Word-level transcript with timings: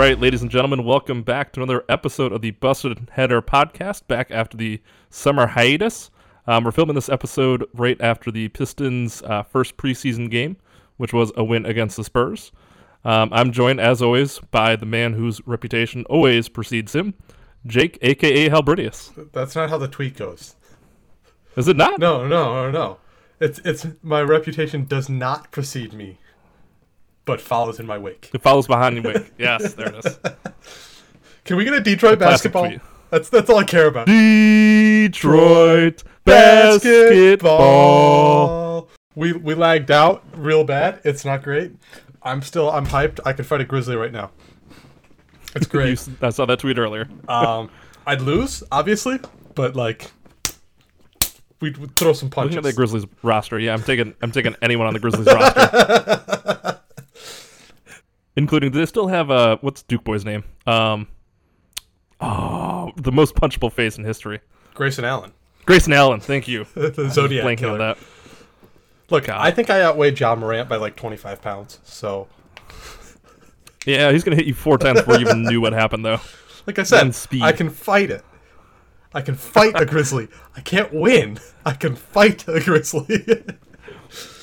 Right, 0.00 0.18
ladies 0.18 0.40
and 0.40 0.50
gentlemen, 0.50 0.84
welcome 0.84 1.22
back 1.22 1.52
to 1.52 1.62
another 1.62 1.84
episode 1.86 2.32
of 2.32 2.40
the 2.40 2.52
Busted 2.52 3.10
Header 3.12 3.42
podcast. 3.42 4.06
Back 4.08 4.30
after 4.30 4.56
the 4.56 4.80
summer 5.10 5.46
hiatus, 5.46 6.10
um, 6.46 6.64
we're 6.64 6.70
filming 6.70 6.94
this 6.94 7.10
episode 7.10 7.66
right 7.74 8.00
after 8.00 8.30
the 8.30 8.48
Pistons' 8.48 9.20
uh, 9.20 9.42
first 9.42 9.76
preseason 9.76 10.30
game, 10.30 10.56
which 10.96 11.12
was 11.12 11.32
a 11.36 11.44
win 11.44 11.66
against 11.66 11.98
the 11.98 12.04
Spurs. 12.04 12.50
Um, 13.04 13.28
I'm 13.30 13.52
joined, 13.52 13.78
as 13.78 14.00
always, 14.00 14.38
by 14.38 14.74
the 14.74 14.86
man 14.86 15.12
whose 15.12 15.46
reputation 15.46 16.06
always 16.06 16.48
precedes 16.48 16.94
him, 16.94 17.12
Jake, 17.66 17.98
aka 18.00 18.48
Halbridius. 18.48 19.30
That's 19.32 19.54
not 19.54 19.68
how 19.68 19.76
the 19.76 19.86
tweet 19.86 20.16
goes. 20.16 20.56
Is 21.56 21.68
it 21.68 21.76
not? 21.76 22.00
No, 22.00 22.26
no, 22.26 22.54
no, 22.54 22.70
no. 22.70 22.98
It's 23.38 23.58
it's 23.66 23.86
my 24.00 24.22
reputation 24.22 24.86
does 24.86 25.10
not 25.10 25.50
precede 25.50 25.92
me, 25.92 26.18
but 27.30 27.40
follows 27.40 27.78
in 27.80 27.86
my 27.86 27.96
wake. 27.98 28.30
It 28.34 28.42
follows 28.42 28.66
behind 28.66 28.96
you. 28.96 29.02
Wake. 29.02 29.32
Yes, 29.38 29.74
there 29.74 29.88
it 29.94 30.04
is. 30.04 30.18
Can 31.44 31.56
we 31.56 31.64
get 31.64 31.74
a 31.74 31.80
Detroit 31.80 32.18
classic 32.18 32.52
basketball? 32.52 32.86
That's 33.10 33.28
that's 33.28 33.48
all 33.50 33.58
I 33.58 33.64
care 33.64 33.86
about. 33.86 34.06
Detroit 34.06 36.02
basketball. 37.60 38.88
We 39.16 39.32
we 39.32 39.54
lagged 39.54 39.90
out 39.90 40.22
real 40.34 40.64
bad. 40.64 41.00
It's 41.04 41.24
not 41.24 41.42
great. 41.42 41.72
I'm 42.22 42.42
still 42.42 42.70
I'm 42.70 42.86
hyped. 42.86 43.18
I 43.24 43.32
can 43.32 43.44
fight 43.44 43.60
a 43.60 43.64
grizzly 43.64 43.96
right 43.96 44.12
now. 44.12 44.30
It's 45.56 45.66
You 45.68 45.70
great. 45.70 45.92
s- 45.92 46.08
I 46.20 46.30
saw 46.30 46.46
that 46.46 46.58
tweet 46.60 46.78
earlier. 46.78 47.08
um, 47.28 47.70
I'd 48.06 48.20
lose 48.20 48.62
obviously, 48.70 49.18
but 49.54 49.74
like 49.74 50.10
we'd, 51.60 51.76
we'd 51.78 51.94
throw 51.96 52.12
some 52.12 52.26
Looking 52.28 52.42
punches. 52.42 52.56
at 52.58 52.62
the 52.62 52.72
Grizzlies 52.72 53.06
roster, 53.22 53.58
yeah, 53.58 53.72
I'm 53.74 53.82
taking 53.82 54.14
I'm 54.22 54.30
taking 54.32 54.54
anyone 54.62 54.86
on 54.86 54.92
the 54.94 55.00
Grizzlies 55.00 55.26
roster, 55.26 56.39
including. 58.40 58.72
Do 58.72 58.78
they 58.78 58.86
still 58.86 59.06
have 59.06 59.30
uh 59.30 59.58
what's 59.60 59.82
Duke 59.82 60.04
boy's 60.04 60.24
name? 60.24 60.44
Um, 60.66 61.06
oh, 62.20 62.90
the 62.96 63.12
most 63.12 63.34
punchable 63.34 63.72
face 63.72 63.98
in 63.98 64.04
history, 64.04 64.40
Grayson 64.74 65.04
Allen, 65.04 65.32
Grayson 65.66 65.92
Allen. 65.92 66.20
Thank 66.20 66.48
you. 66.48 66.64
the 66.74 67.08
Zodiac 67.10 67.44
Blanking 67.44 67.58
killer. 67.58 67.72
on 67.72 67.78
that. 67.78 67.98
Look, 69.10 69.24
God. 69.26 69.40
I 69.40 69.50
think 69.50 69.70
I 69.70 69.82
outweighed 69.82 70.18
Ja 70.18 70.34
Morant 70.34 70.68
by 70.68 70.76
like 70.76 70.94
25 70.96 71.42
pounds. 71.42 71.80
So, 71.82 72.28
Yeah, 73.84 74.12
he's 74.12 74.22
gonna 74.24 74.36
hit 74.36 74.46
you 74.46 74.54
four 74.54 74.78
times 74.78 75.00
before 75.00 75.16
you 75.16 75.22
even 75.22 75.42
knew 75.42 75.60
what 75.60 75.72
happened, 75.72 76.04
though. 76.04 76.20
like 76.66 76.78
I 76.78 76.84
said. 76.84 77.14
I 77.42 77.52
can 77.52 77.70
fight 77.70 78.10
it. 78.10 78.24
I 79.12 79.20
can 79.20 79.34
fight 79.34 79.72
a 79.74 79.84
grizzly. 79.84 80.28
I 80.56 80.60
can't 80.60 80.92
win. 80.92 81.40
I 81.66 81.72
can 81.72 81.96
fight 81.96 82.46
a 82.46 82.60
grizzly. 82.60 83.24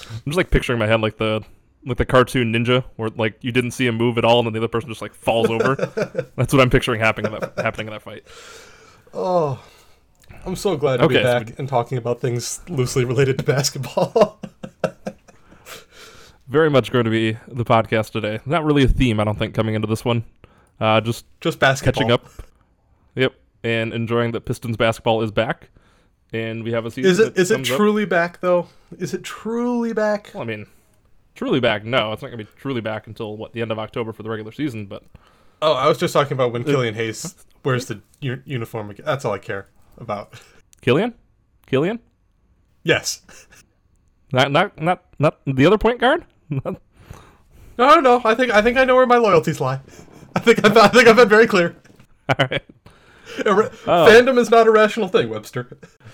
I'm 0.10 0.24
just 0.26 0.38
like 0.38 0.52
picturing 0.52 0.76
in 0.76 0.80
my 0.80 0.88
head 0.88 1.00
like 1.00 1.18
the 1.18 1.42
like 1.88 1.98
the 1.98 2.06
cartoon 2.06 2.54
ninja, 2.54 2.84
where 2.98 3.10
like 3.10 3.38
you 3.42 3.52
didn't 3.52 3.72
see 3.72 3.88
him 3.88 3.96
move 3.96 4.18
at 4.18 4.26
all, 4.26 4.40
and 4.40 4.48
then 4.48 4.54
the 4.54 4.60
other 4.60 4.68
person 4.68 4.90
just 4.90 5.02
like 5.02 5.14
falls 5.14 5.50
over. 5.50 5.76
That's 6.36 6.54
what 6.54 6.62
I'm 6.62 6.70
picturing 6.70 7.00
happening 7.00 7.34
in 7.34 7.40
that 7.40 7.54
happening 7.58 7.88
in 7.88 7.94
that 7.94 8.02
fight. 8.02 8.24
oh, 9.14 9.64
I'm 10.46 10.56
so 10.56 10.78
glad 10.78 10.98
to 10.98 11.04
Okay, 11.06 11.16
be 11.16 11.24
so 11.24 11.26
back 11.46 11.60
and 11.60 11.68
talking 11.68 11.98
about 11.98 12.22
things 12.22 12.62
loosely 12.70 13.06
related 13.06 13.38
to 13.40 13.44
basketball. 13.44 14.40
Very 16.48 16.70
much 16.70 16.92
going 16.92 17.06
to 17.06 17.12
be 17.12 17.34
the 17.48 17.66
podcast 17.66 18.12
today. 18.12 18.40
Not 18.46 18.64
really 18.64 18.84
a 18.84 18.88
theme, 18.88 19.20
I 19.20 19.26
don't 19.26 19.38
think, 19.38 19.54
coming 19.54 19.76
into 19.76 19.88
this 19.88 20.06
one. 20.06 20.24
Uh, 20.80 21.02
just 21.02 21.26
Just 21.42 21.60
basketball. 21.60 21.94
catching 21.94 22.12
up. 22.12 22.26
Yep, 23.16 23.34
and 23.64 23.94
enjoying 23.94 24.32
that 24.32 24.42
Pistons 24.46 24.78
basketball 24.78 25.22
is 25.24 25.32
back, 25.32 25.70
and 26.32 26.64
we 26.64 26.72
have 26.72 26.86
a 26.86 26.92
season. 26.92 27.12
Is 27.12 27.20
it 27.20 27.38
is 27.38 27.52
it 27.52 27.56
comes 27.56 27.72
up. 27.72 27.78
truly 27.78 28.06
back 28.06 28.40
though? 28.42 28.68
Is 28.98 29.14
it 29.14 29.24
truly 29.24 29.92
back? 29.92 30.32
Well, 30.34 30.44
I 30.44 30.46
mean, 30.46 30.68
truly 31.38 31.62
back. 31.62 31.86
No, 31.86 32.12
it's 32.12 32.22
not 32.22 32.28
going 32.30 32.40
to 32.40 32.44
be 32.46 32.52
truly 32.60 32.82
back 32.82 33.08
until 33.08 33.38
what 33.38 33.54
the 33.54 33.62
end 33.62 33.72
of 33.72 33.80
October 33.80 34.12
for 34.12 34.24
the 34.24 34.30
regular 34.30 34.52
season. 34.52 34.88
But 34.88 35.04
Oh, 35.62 35.74
I 35.74 35.88
was 35.88 35.98
just 35.98 36.14
talking 36.14 36.34
about 36.34 36.48
Uh, 36.48 36.52
when 36.52 36.64
Killian 36.66 36.94
Hayes 36.96 37.34
wears 37.64 37.86
the 37.86 38.02
u- 38.20 38.42
uniform. 38.46 38.90
again. 38.90 39.06
That's 39.06 39.24
all 39.24 39.32
I 39.34 39.40
care 39.40 39.68
about. 39.98 40.34
Killian, 40.82 41.14
Killian, 41.66 42.00
Yes. 42.84 43.22
not 44.34 44.52
not 44.52 44.80
not 44.82 45.04
not 45.20 45.40
the 45.46 45.66
other 45.66 45.78
point 45.78 46.00
guard. 46.02 46.26
No, 47.80 47.86
no, 47.96 48.00
no. 48.00 48.22
I 48.26 48.34
think 48.34 48.52
I 48.52 48.62
think 48.64 48.76
I 48.78 48.86
know 48.86 48.96
where 48.96 49.06
my 49.06 49.18
loyalties 49.18 49.62
lie. 49.62 49.80
I 50.36 50.40
think 50.40 50.66
I've, 50.66 50.76
I 50.76 50.88
think 50.88 51.08
I've 51.08 51.16
been 51.16 51.30
very 51.30 51.46
clear. 51.46 51.76
All 52.40 52.48
right, 52.50 52.64
Irra- 53.38 53.72
Oh. 53.88 54.08
Fandom 54.10 54.38
is 54.38 54.50
not 54.50 54.68
a 54.68 54.72
rational 54.72 55.08
thing, 55.08 55.30
Webster. 55.30 55.68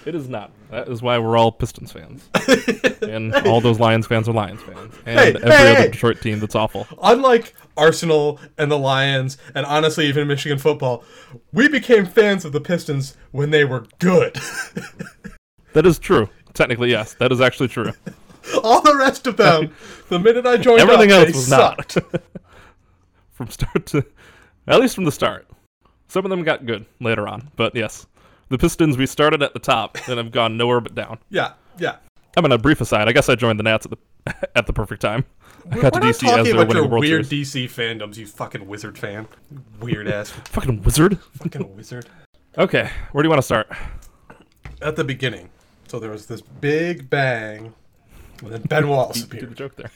it 0.06 0.13
is 0.16 0.28
not. 0.29 0.51
That 0.72 0.88
is 0.88 1.01
why 1.01 1.17
we're 1.17 1.38
all 1.38 1.51
Pistons 1.51 1.91
fans, 1.91 2.29
and 3.01 3.34
all 3.47 3.61
those 3.61 3.79
Lions 3.79 4.07
fans 4.07 4.28
are 4.29 4.34
Lions 4.34 4.61
fans, 4.61 4.94
and 5.06 5.19
Hey, 5.19 5.28
every 5.35 5.41
hey, 5.51 5.72
other 5.72 5.81
hey. 5.81 5.91
Detroit 5.91 6.22
team 6.22 6.39
that's 6.39 6.56
awful. 6.56 6.88
Unlike 7.01 7.53
Arsenal 7.78 8.39
and 8.57 8.72
the 8.72 8.78
Lions, 8.78 9.38
and 9.56 9.66
honestly 9.66 10.07
even 10.07 10.28
Michigan 10.28 10.57
football, 10.57 11.03
we 11.51 11.67
became 11.67 12.06
fans 12.06 12.45
of 12.45 12.51
the 12.51 12.62
Pistons 12.62 13.16
when 13.31 13.50
they 13.51 13.66
were 13.66 13.85
good. 14.00 14.38
That 15.73 15.88
is 15.88 15.97
true. 15.97 16.29
Technically, 16.53 16.91
yes, 16.91 17.16
that 17.16 17.31
is 17.31 17.41
actually 17.41 17.67
true. 17.69 17.91
All 18.63 18.81
the 18.81 18.95
rest 18.95 19.25
of 19.25 19.38
them, 19.38 19.73
the 20.09 20.19
minute 20.19 20.45
I 20.45 20.57
joined 20.57 20.81
Everything 20.81 21.12
up, 21.12 21.25
else 21.25 21.35
was 21.35 21.47
sucked. 21.47 21.95
not. 22.13 22.22
from 23.31 23.50
start 23.50 23.88
to, 23.88 24.06
at 24.67 24.79
least 24.79 24.94
from 24.94 25.06
the 25.06 25.12
start. 25.12 25.47
Some 26.13 26.25
of 26.25 26.29
them 26.29 26.44
got 26.44 26.68
good 26.68 26.85
later 27.00 27.28
on, 27.28 27.50
but 27.56 27.74
yes, 27.74 28.06
the 28.50 28.57
Pistons 28.59 28.97
we 29.00 29.07
started 29.07 29.41
at 29.41 29.53
the 29.53 29.59
top 29.59 29.97
and 30.07 30.19
have 30.19 30.31
gone 30.31 30.57
nowhere 30.57 30.79
but 30.79 30.94
down. 30.94 31.18
Yeah, 31.31 31.53
yeah. 31.79 31.96
I'm 32.38 32.44
mean, 32.44 32.51
a 32.51 32.57
brief 32.59 32.81
aside. 32.81 33.07
I 33.07 33.13
guess 33.13 33.29
I 33.29 33.35
joined 33.35 33.57
the 33.57 33.63
Nats 33.63 33.88
at 33.88 33.91
the 33.94 34.50
at 34.56 34.68
the 34.68 34.74
perfect 34.74 35.01
time. 35.01 35.25
I 35.72 35.79
got 35.79 35.96
We're 35.96 36.01
to 36.01 36.06
DC 36.06 36.09
as 36.09 36.18
talking 36.19 36.44
they 36.44 36.53
were 36.53 36.62
about 36.62 36.68
winning 36.68 36.75
your 36.75 36.84
the 36.84 36.90
World 36.90 37.01
weird 37.01 37.25
Series. 37.25 37.51
DC 37.51 37.66
fandoms, 37.66 38.18
you 38.18 38.28
fucking 38.28 38.68
wizard 38.68 38.96
fan. 38.96 39.28
Weird 39.79 40.07
ass 40.07 40.29
Fucking 40.29 40.84
wizard. 40.84 41.18
fucking 41.41 41.75
wizard. 41.75 42.06
Okay, 42.59 42.91
where 43.12 43.24
do 43.24 43.25
you 43.25 43.31
want 43.31 43.40
to 43.40 43.45
start? 43.45 43.72
At 44.84 44.95
the 44.95 45.03
beginning, 45.03 45.50
so 45.88 45.97
there 45.97 46.12
was 46.12 46.28
this 46.28 46.41
big 46.41 47.09
bang, 47.09 47.74
and 48.44 48.51
then 48.51 48.62
Ben 48.62 48.88
Wallace 48.88 49.24
appeared. 49.24 49.45
Do 49.45 49.50
the 49.50 49.56
joke 49.56 49.75
there, 49.78 49.90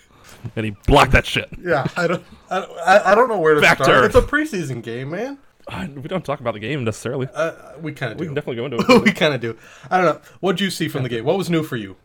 and 0.55 0.65
he 0.65 0.75
blocked 0.87 1.11
that 1.11 1.27
shit. 1.27 1.47
Yeah, 1.63 1.85
I 1.95 2.07
don't, 2.07 2.23
I 2.49 2.59
don't, 2.61 2.79
I 2.79 3.13
don't 3.13 3.29
know 3.29 3.39
where 3.39 3.53
to 3.53 3.61
Back 3.61 3.77
to 3.77 3.83
start. 3.83 3.97
Earth. 4.05 4.15
It's 4.15 4.25
a 4.25 4.27
preseason 4.27 4.81
game, 4.81 5.11
man. 5.11 5.37
Uh, 5.67 5.87
We 5.95 6.03
don't 6.07 6.23
talk 6.23 6.39
about 6.39 6.53
the 6.53 6.59
game 6.59 6.83
necessarily. 6.83 7.27
Uh, 7.33 7.51
we 7.81 7.91
kind 7.91 8.11
of 8.11 8.17
do. 8.17 8.21
We 8.21 8.27
can 8.27 8.35
definitely 8.35 8.55
go 8.57 8.65
into 8.65 8.77
it. 8.95 9.03
we 9.03 9.11
kind 9.11 9.33
of 9.33 9.41
do. 9.41 9.57
I 9.91 9.97
don't 9.97 10.05
know. 10.05 10.21
What 10.39 10.53
would 10.53 10.61
you 10.61 10.69
see 10.69 10.87
from 10.87 11.03
the 11.03 11.09
game? 11.09 11.25
What 11.25 11.37
was 11.37 11.49
new 11.49 11.63
for 11.63 11.75
you? 11.75 11.97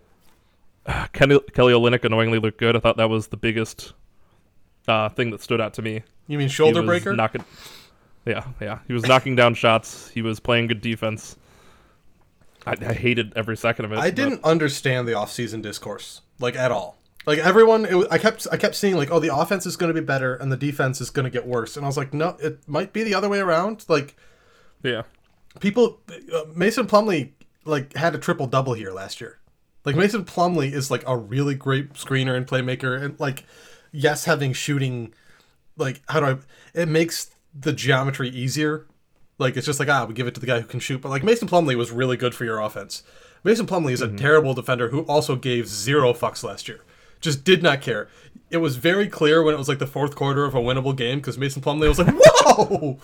Kenny, 1.13 1.39
Kelly 1.55 1.73
Olynyk 1.73 2.05
annoyingly 2.05 2.41
looked 2.41 2.59
good. 2.59 2.75
I 2.75 2.81
thought 2.81 2.97
that 2.97 3.09
was 3.09 3.29
the 3.29 3.37
biggest 3.37 3.93
uh, 4.89 5.09
thing 5.11 5.31
that 5.31 5.41
stood 5.41 5.61
out 5.61 5.75
to 5.75 5.83
me. 5.83 6.03
You 6.27 6.39
mean 6.39 6.49
shoulder 6.49 6.83
breaker? 6.83 7.15
Knocking, 7.15 7.45
yeah, 8.27 8.45
yeah. 8.61 8.81
He 8.89 8.93
was 8.93 9.07
knocking 9.07 9.37
down 9.37 9.55
shots. 9.55 10.09
He 10.09 10.23
was 10.23 10.41
playing 10.41 10.67
good 10.67 10.81
defense. 10.81 11.37
I, 12.67 12.75
I 12.81 12.93
hated 12.95 13.33
every 13.37 13.57
second 13.57 13.85
of 13.87 13.93
it. 13.93 13.99
I 13.99 14.11
didn't 14.11 14.43
understand 14.45 15.07
the 15.07 15.15
off-season 15.15 15.63
discourse 15.63 16.23
like 16.39 16.57
at 16.57 16.71
all. 16.73 16.99
Like 17.27 17.39
everyone, 17.39 17.85
it 17.85 18.07
I 18.11 18.19
kept 18.19 18.47
I 18.51 18.57
kept 18.57 18.75
seeing 18.75 18.97
like, 18.97 19.11
oh, 19.11 19.21
the 19.21 19.35
offense 19.35 19.67
is 19.67 19.77
going 19.77 19.95
to 19.95 20.01
be 20.01 20.05
better 20.05 20.35
and 20.35 20.51
the 20.51 20.57
defense 20.57 21.01
is 21.01 21.11
going 21.11 21.25
to 21.25 21.31
get 21.31 21.47
worse, 21.47 21.77
and 21.77 21.87
I 21.87 21.89
was 21.89 21.97
like, 21.97 22.13
no, 22.13 22.37
it 22.41 22.67
might 22.67 22.93
be 22.93 23.03
the 23.05 23.15
other 23.15 23.29
way 23.29 23.39
around. 23.39 23.85
Like 23.89 24.17
Yeah, 24.83 25.03
people, 25.61 26.01
uh, 26.11 26.45
Mason 26.55 26.87
Plumlee 26.87 27.31
like 27.65 27.95
had 27.95 28.15
a 28.15 28.19
triple 28.19 28.47
double 28.47 28.75
here 28.75 28.91
last 28.91 29.21
year. 29.21 29.39
Like 29.85 29.97
Mason 29.97 30.25
Plumlee 30.25 30.73
is 30.73 30.91
like 30.91 31.05
a 31.07 31.17
really 31.17 31.55
great 31.55 31.95
screener 31.95 32.37
and 32.37 32.47
playmaker, 32.47 33.01
and 33.01 33.19
like 33.21 33.45
yes, 33.93 34.25
having 34.25 34.53
shooting, 34.53 35.15
like 35.77 36.03
how 36.09 36.21
do 36.21 36.27
I? 36.27 36.37
It 36.75 36.89
makes 36.89 37.31
the 37.55 37.73
geometry 37.73 38.29
easier. 38.31 38.87
Like 39.39 39.57
it's 39.57 39.67
just 39.67 39.79
like 39.79 39.89
ah, 39.89 40.07
we 40.07 40.15
give 40.15 40.27
it 40.27 40.35
to 40.35 40.41
the 40.41 40.47
guy 40.47 40.61
who 40.61 40.67
can 40.67 40.81
shoot. 40.81 41.01
But 41.01 41.11
like 41.11 41.23
Mason 41.23 41.49
Plumlee 41.49 41.77
was 41.77 41.91
really 41.91 42.17
good 42.17 42.35
for 42.35 42.45
your 42.45 42.61
offense. 42.61 43.03
Mason 43.45 43.67
Plumlee 43.67 43.93
is 43.93 44.01
a 44.01 44.09
terrible 44.09 44.55
defender 44.55 44.89
who 44.91 45.01
also 45.03 45.35
gave 45.35 45.67
zero 45.67 46.13
fucks 46.13 46.45
last 46.45 46.69
year. 46.69 46.85
Just 47.23 47.45
did 47.45 47.63
not 47.63 47.81
care. 47.81 48.09
It 48.51 48.59
was 48.59 48.77
very 48.77 49.09
clear 49.09 49.43
when 49.43 49.55
it 49.55 49.59
was 49.59 49.69
like 49.69 49.79
the 49.79 49.87
fourth 49.87 50.15
quarter 50.15 50.45
of 50.45 50.55
a 50.55 50.61
winnable 50.61 50.95
game 50.95 51.21
because 51.21 51.39
Mason 51.39 51.63
Plumlee 51.63 51.89
was 51.89 51.99
like, 51.99 52.15
"Whoa, 52.15 52.99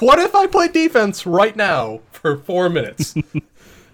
what 0.00 0.18
if 0.18 0.34
I 0.34 0.48
play 0.48 0.66
defense 0.66 1.24
right 1.24 1.54
now 1.54 2.00
for 2.10 2.36
four 2.36 2.68
minutes?" 2.68 3.14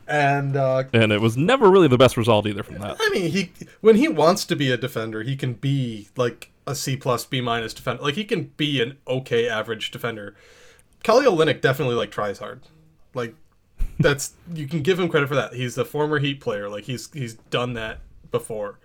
and 0.08 0.56
uh, 0.56 0.84
and 0.92 1.12
it 1.12 1.20
was 1.20 1.36
never 1.36 1.70
really 1.70 1.88
the 1.88 1.98
best 1.98 2.16
result 2.16 2.46
either 2.46 2.62
from 2.62 2.78
that. 2.78 2.96
I 2.98 3.10
mean, 3.10 3.30
he 3.30 3.52
when 3.82 3.96
he 3.96 4.08
wants 4.08 4.46
to 4.46 4.56
be 4.56 4.70
a 4.70 4.78
defender, 4.78 5.22
he 5.22 5.36
can 5.36 5.52
be 5.54 6.08
like 6.16 6.50
a 6.66 6.74
C 6.74 6.96
plus, 6.96 7.26
B 7.26 7.40
minus 7.40 7.74
defender. 7.74 8.02
Like 8.02 8.14
he 8.14 8.24
can 8.24 8.52
be 8.56 8.80
an 8.80 8.96
okay 9.06 9.48
average 9.48 9.90
defender. 9.90 10.34
Kelly 11.02 11.26
Olynyk 11.26 11.60
definitely 11.60 11.96
like 11.96 12.10
tries 12.10 12.38
hard. 12.38 12.62
Like 13.14 13.34
that's 13.98 14.34
you 14.54 14.66
can 14.66 14.82
give 14.82 14.98
him 14.98 15.08
credit 15.08 15.28
for 15.28 15.34
that. 15.34 15.54
He's 15.54 15.76
a 15.76 15.84
former 15.84 16.18
Heat 16.18 16.40
player. 16.40 16.68
Like 16.68 16.84
he's 16.84 17.10
he's 17.12 17.34
done 17.34 17.74
that 17.74 18.00
before. 18.30 18.78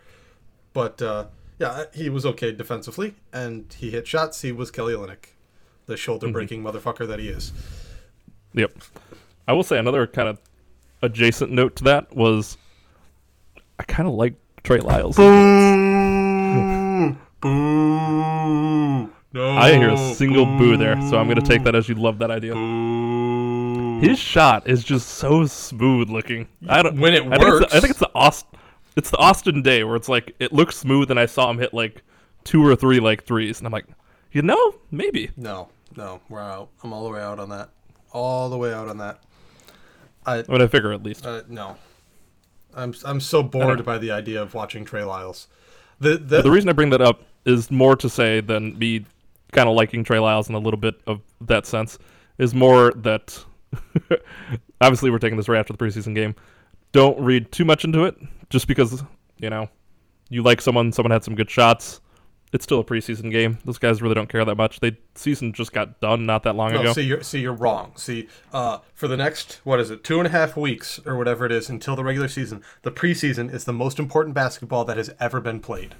But 0.75 1.01
uh, 1.01 1.25
yeah, 1.57 1.85
he 1.93 2.09
was 2.09 2.25
okay 2.25 2.51
defensively, 2.51 3.15
and 3.31 3.73
he 3.79 3.91
hit 3.91 4.05
shots. 4.07 4.41
He 4.41 4.51
was 4.51 4.69
Kelly 4.71 4.93
Olynyk, 4.93 5.27
the 5.85 5.95
shoulder 5.95 6.29
breaking 6.29 6.61
motherfucker 6.61 7.07
that 7.07 7.17
he 7.17 7.29
is. 7.29 7.53
Yep. 8.53 8.73
I 9.47 9.53
will 9.53 9.63
say 9.63 9.79
another 9.79 10.05
kind 10.05 10.27
of 10.27 10.39
adjacent 11.01 11.51
note 11.51 11.77
to 11.77 11.85
that 11.85 12.13
was 12.13 12.57
I 13.79 13.83
kind 13.83 14.07
of 14.09 14.15
like 14.15 14.33
Trey 14.63 14.79
Lyles. 14.79 15.15
Boo! 15.15 17.15
Boo! 17.41 19.11
No. 19.33 19.51
I 19.57 19.67
didn't 19.71 19.81
hear 19.81 19.89
a 19.91 20.13
single 20.13 20.45
boo 20.45 20.75
there, 20.77 20.95
so 21.09 21.17
I'm 21.17 21.27
gonna 21.29 21.41
take 21.41 21.63
that 21.63 21.75
as 21.75 21.87
you 21.87 21.95
love 21.95 22.19
that 22.19 22.31
idea. 22.31 22.53
Boo. 22.53 23.99
His 24.01 24.19
shot 24.19 24.67
is 24.67 24.83
just 24.83 25.07
so 25.07 25.45
smooth 25.45 26.09
looking. 26.09 26.49
I 26.67 26.81
don't 26.81 26.99
When 26.99 27.13
it 27.13 27.23
I 27.23 27.37
think 27.37 27.41
it's 27.41 27.45
works. 27.45 27.71
the, 27.71 27.77
I 27.77 27.79
think 27.79 27.91
it's 27.91 27.99
the 27.99 28.11
Austin. 28.13 28.54
It's 28.95 29.09
the 29.09 29.17
Austin 29.17 29.61
Daye 29.61 29.83
where 29.83 29.95
it's 29.95 30.09
like 30.09 30.35
it 30.39 30.53
looks 30.53 30.77
smooth, 30.77 31.11
and 31.11 31.19
I 31.19 31.25
saw 31.25 31.49
him 31.49 31.57
hit 31.57 31.73
like 31.73 32.03
two 32.43 32.65
or 32.65 32.75
three 32.75 32.99
like 32.99 33.23
threes, 33.25 33.59
and 33.59 33.67
I'm 33.67 33.73
like, 33.73 33.85
you 34.31 34.41
know, 34.41 34.75
maybe. 34.91 35.31
No, 35.35 35.69
no, 35.95 36.21
we're 36.29 36.39
out. 36.41 36.69
I'm 36.83 36.93
all 36.93 37.03
the 37.05 37.11
way 37.13 37.21
out 37.21 37.39
on 37.39 37.49
that. 37.49 37.69
All 38.11 38.49
the 38.49 38.57
way 38.57 38.73
out 38.73 38.87
on 38.87 38.97
that. 38.99 39.19
I 40.25 40.43
mean, 40.47 40.61
I 40.61 40.67
figure 40.67 40.91
at 40.91 41.03
least. 41.03 41.25
uh, 41.25 41.43
no. 41.47 41.77
I'm 42.75 42.93
I'm 43.05 43.19
so 43.19 43.41
bored 43.43 43.85
by 43.85 43.97
the 43.97 44.11
idea 44.11 44.41
of 44.41 44.53
watching 44.53 44.83
Trey 44.85 45.03
Lyles. 45.03 45.47
The 45.99 46.17
the, 46.17 46.41
The 46.41 46.51
reason 46.51 46.69
I 46.69 46.73
bring 46.73 46.89
that 46.89 47.01
up 47.01 47.21
is 47.45 47.71
more 47.71 47.95
to 47.97 48.09
say 48.09 48.41
than 48.41 48.77
me 48.77 49.05
kind 49.51 49.69
of 49.69 49.75
liking 49.75 50.03
Trey 50.03 50.19
Lyles 50.19 50.49
in 50.49 50.55
a 50.55 50.59
little 50.59 50.79
bit 50.79 50.95
of 51.07 51.21
that 51.41 51.65
sense. 51.65 51.97
Is 52.37 52.53
more 52.53 52.91
that 52.97 53.41
obviously 54.81 55.09
we're 55.09 55.19
taking 55.19 55.37
this 55.37 55.47
right 55.47 55.59
after 55.59 55.71
the 55.73 55.79
preseason 55.79 56.13
game. 56.13 56.35
Don't 56.95 57.19
read 57.19 57.51
too 57.51 57.65
much 57.65 57.83
into 57.83 58.05
it, 58.05 58.15
just 58.49 58.69
because 58.69 59.03
you 59.37 59.49
know 59.49 59.67
you 60.29 60.41
like 60.41 60.61
someone, 60.61 60.93
someone 60.93 61.11
had 61.11 61.25
some 61.25 61.35
good 61.35 61.49
shots. 61.49 61.99
It's 62.53 62.63
still 62.63 62.79
a 62.79 62.85
preseason 62.85 63.29
game. 63.29 63.57
Those 63.65 63.77
guys 63.77 64.01
really 64.01 64.15
don't 64.15 64.29
care 64.29 64.45
that 64.45 64.55
much. 64.55 64.79
They 64.79 64.97
season 65.13 65.51
just 65.51 65.73
got 65.73 65.99
done 65.99 66.25
not 66.25 66.43
that 66.43 66.55
long 66.55 66.71
no, 66.71 66.79
ago. 66.79 66.93
see 66.93 67.01
you're 67.01 67.21
see 67.21 67.41
you're 67.41 67.51
wrong. 67.51 67.91
See, 67.97 68.29
uh, 68.53 68.77
for 68.93 69.09
the 69.09 69.17
next 69.17 69.59
what 69.65 69.81
is 69.81 69.91
it, 69.91 70.05
two 70.05 70.19
and 70.19 70.27
a 70.27 70.29
half 70.29 70.55
weeks 70.55 71.01
or 71.05 71.17
whatever 71.17 71.45
it 71.45 71.51
is 71.51 71.69
until 71.69 71.97
the 71.97 72.03
regular 72.05 72.29
season, 72.29 72.63
the 72.83 72.93
preseason 72.93 73.53
is 73.53 73.65
the 73.65 73.73
most 73.73 73.99
important 73.99 74.33
basketball 74.33 74.85
that 74.85 74.95
has 74.95 75.13
ever 75.19 75.41
been 75.41 75.59
played. 75.59 75.95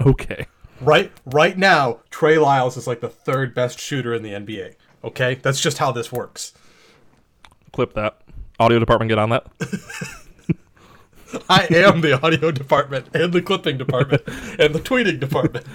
Okay. 0.00 0.46
Right 0.80 1.12
right 1.26 1.58
now, 1.58 2.00
Trey 2.08 2.38
Lyles 2.38 2.78
is 2.78 2.86
like 2.86 3.00
the 3.00 3.10
third 3.10 3.54
best 3.54 3.78
shooter 3.78 4.14
in 4.14 4.22
the 4.22 4.30
NBA. 4.30 4.76
Okay, 5.04 5.34
that's 5.42 5.60
just 5.60 5.76
how 5.76 5.92
this 5.92 6.10
works. 6.10 6.54
Clip 7.72 7.92
that. 7.92 8.22
Audio 8.58 8.78
department, 8.78 9.10
get 9.10 9.18
on 9.18 9.28
that. 9.28 9.46
I 11.48 11.66
am 11.70 12.00
the 12.00 12.20
audio 12.22 12.50
department 12.50 13.08
and 13.14 13.32
the 13.32 13.42
clipping 13.42 13.78
department 13.78 14.22
and 14.58 14.74
the 14.74 14.80
tweeting 14.80 15.20
department. 15.20 15.66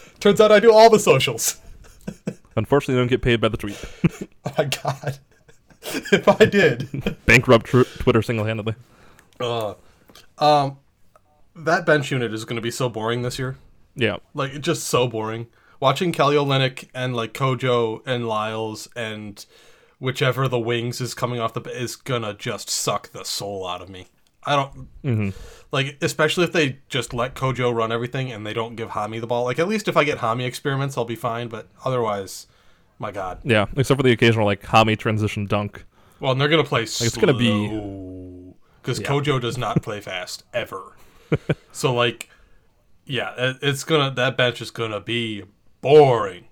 Turns 0.20 0.40
out 0.40 0.52
I 0.52 0.60
do 0.60 0.72
all 0.72 0.90
the 0.90 0.98
socials. 0.98 1.60
Unfortunately, 2.56 2.94
they 2.94 3.00
don't 3.00 3.08
get 3.08 3.22
paid 3.22 3.40
by 3.40 3.48
the 3.48 3.56
tweet. 3.56 3.82
Oh 4.42 4.54
my 4.56 4.64
god. 4.64 5.18
if 5.82 6.26
I 6.26 6.46
did. 6.46 7.16
Bankrupt 7.26 7.66
tr- 7.66 7.82
Twitter 7.98 8.22
single 8.22 8.46
handedly. 8.46 8.74
Uh, 9.38 9.74
um, 10.38 10.78
that 11.54 11.84
bench 11.84 12.10
unit 12.10 12.32
is 12.32 12.46
going 12.46 12.56
to 12.56 12.62
be 12.62 12.70
so 12.70 12.88
boring 12.88 13.20
this 13.20 13.38
year. 13.38 13.58
Yeah. 13.94 14.16
Like, 14.32 14.54
it's 14.54 14.64
just 14.64 14.84
so 14.84 15.06
boring. 15.06 15.48
Watching 15.78 16.10
Kelly 16.10 16.36
Olynyk 16.36 16.88
and, 16.94 17.14
like, 17.14 17.34
Kojo 17.34 18.00
and 18.06 18.26
Lyles 18.26 18.88
and 18.96 19.44
whichever 19.98 20.48
the 20.48 20.58
wings 20.58 21.02
is 21.02 21.12
coming 21.12 21.38
off 21.38 21.52
the... 21.52 21.60
is 21.60 21.96
going 21.96 22.22
to 22.22 22.32
just 22.32 22.70
suck 22.70 23.10
the 23.10 23.24
soul 23.24 23.66
out 23.66 23.82
of 23.82 23.90
me. 23.90 24.06
I 24.44 24.56
don't... 25.04 25.34
Like, 25.72 25.98
especially 26.02 26.44
if 26.44 26.52
they 26.52 26.78
just 26.88 27.14
let 27.14 27.34
Kojo 27.34 27.72
run 27.74 27.92
everything 27.92 28.32
and 28.32 28.44
they 28.46 28.52
don't 28.52 28.74
give 28.74 28.90
Hami 28.90 29.20
the 29.20 29.26
ball. 29.26 29.44
Like, 29.44 29.58
at 29.58 29.68
least 29.68 29.86
if 29.86 29.96
I 29.96 30.04
get 30.04 30.18
Hami 30.18 30.44
experiments, 30.44 30.96
I'll 30.98 31.04
be 31.04 31.14
fine. 31.14 31.48
But 31.48 31.68
otherwise, 31.84 32.46
my 32.98 33.12
God. 33.12 33.40
Yeah. 33.44 33.66
Except 33.76 33.98
for 33.98 34.02
the 34.02 34.12
occasional, 34.12 34.46
like, 34.46 34.62
Hami 34.62 34.98
transition 34.98 35.46
dunk. 35.46 35.84
Well, 36.18 36.32
and 36.32 36.40
they're 36.40 36.48
gonna 36.48 36.64
play 36.64 36.82
it's 36.82 37.16
gonna 37.16 37.32
be- 37.34 37.68
because 38.82 39.00
Kojo 39.00 39.40
does 39.40 39.56
not 39.56 39.82
play 39.82 40.00
fast 40.00 40.44
ever. 40.54 40.96
so 41.72 41.94
like, 41.94 42.28
yeah, 43.06 43.32
it- 43.38 43.58
it's 43.62 43.84
gonna 43.84 44.10
that 44.14 44.36
bench 44.36 44.60
is 44.60 44.70
gonna 44.70 45.00
be 45.00 45.44
boring. 45.80 46.44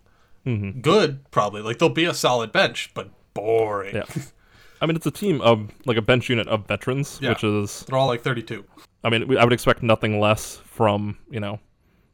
Mm-hmm. 0.47 0.81
Good, 0.81 1.31
probably. 1.31 1.61
Like 1.61 1.79
they'll 1.79 1.89
be 1.91 2.07
a 2.07 2.15
solid 2.15 2.51
bench, 2.53 2.93
but 2.95 3.11
boring. 3.35 3.97
Yeah. 3.97 4.05
I 4.81 4.87
mean, 4.87 4.97
it's 4.97 5.07
a 5.07 5.11
team 5.11 5.41
of, 5.41 5.71
like, 5.87 5.97
a 5.97 6.03
bench 6.03 6.29
unit 6.29 6.47
of 6.49 6.67
veterans, 6.67 7.19
Yeah. 7.21 7.31
which 7.31 7.45
is, 7.45 7.85
They're 7.89 7.99
all 7.99 8.07
like 8.07 8.23
thirty-two. 8.23 8.65
I 9.05 9.11
mean, 9.11 9.37
I 9.37 9.45
would 9.45 9.53
expect 9.53 9.83
nothing 9.83 10.21
less 10.21 10.57
from, 10.65 11.17
you 11.31 11.41
know, 11.41 11.59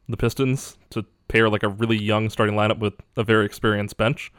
the 0.09 0.17
Pistons 0.17 0.77
to 0.91 1.05
pair, 1.27 1.49
like, 1.49 1.63
a 1.63 1.69
really 1.69 1.97
young 1.97 2.29
starting 2.29 2.55
lineup 2.55 2.79
with 2.79 2.93
a 3.17 3.23
very 3.23 3.45
experienced 3.45 3.97
bench. 3.97 4.31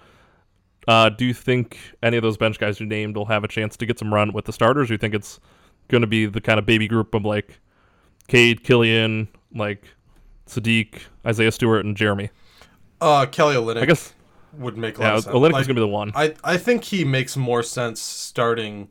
Uh, 0.89 1.09
do 1.09 1.25
you 1.25 1.35
think 1.35 1.79
any 2.03 2.17
of 2.17 2.23
those 2.23 2.37
bench 2.37 2.59
guys 2.61 2.79
you 2.79 2.87
named 2.87 3.17
will 3.17 3.27
have 3.27 3.43
a 3.43 3.49
chance 3.49 3.77
to 3.77 3.87
get 3.87 3.99
some 3.99 4.15
run 4.15 4.33
with 4.33 4.45
the 4.45 4.53
starters? 4.53 4.87
Do 4.89 4.95
you 4.95 4.99
think 4.99 5.15
it's 5.15 5.41
going 5.89 6.01
to 6.03 6.07
be 6.07 6.27
the 6.27 6.41
kind 6.41 6.59
of 6.61 6.67
baby 6.67 6.87
group 6.87 7.15
of, 7.15 7.25
like, 7.25 7.59
Cade, 8.29 8.63
Killian, 8.63 9.27
like, 9.55 9.85
Sadiq, 10.47 11.01
Isaiah 11.27 11.51
Stewart, 11.51 11.85
and 11.85 11.97
Jerami? 11.97 12.31
Uh, 13.01 13.27
Kelly 13.27 13.57
Olynyk 13.57 13.83
I 13.83 13.87
guess, 13.87 14.15
would 14.59 14.77
make 14.77 14.99
a 14.99 15.03
yeah, 15.03 15.09
lot 15.09 15.19
of 15.19 15.25
sense. 15.25 15.37
Olynyk 15.37 15.53
Like, 15.53 15.61
is 15.63 15.67
going 15.67 15.77
to 15.77 15.81
be 15.81 15.81
the 15.81 15.87
one. 15.89 16.13
I 16.15 16.35
I 16.45 16.57
think 16.57 16.85
he 16.85 17.05
makes 17.05 17.37
more 17.37 17.63
sense 17.63 18.01
starting. 18.01 18.89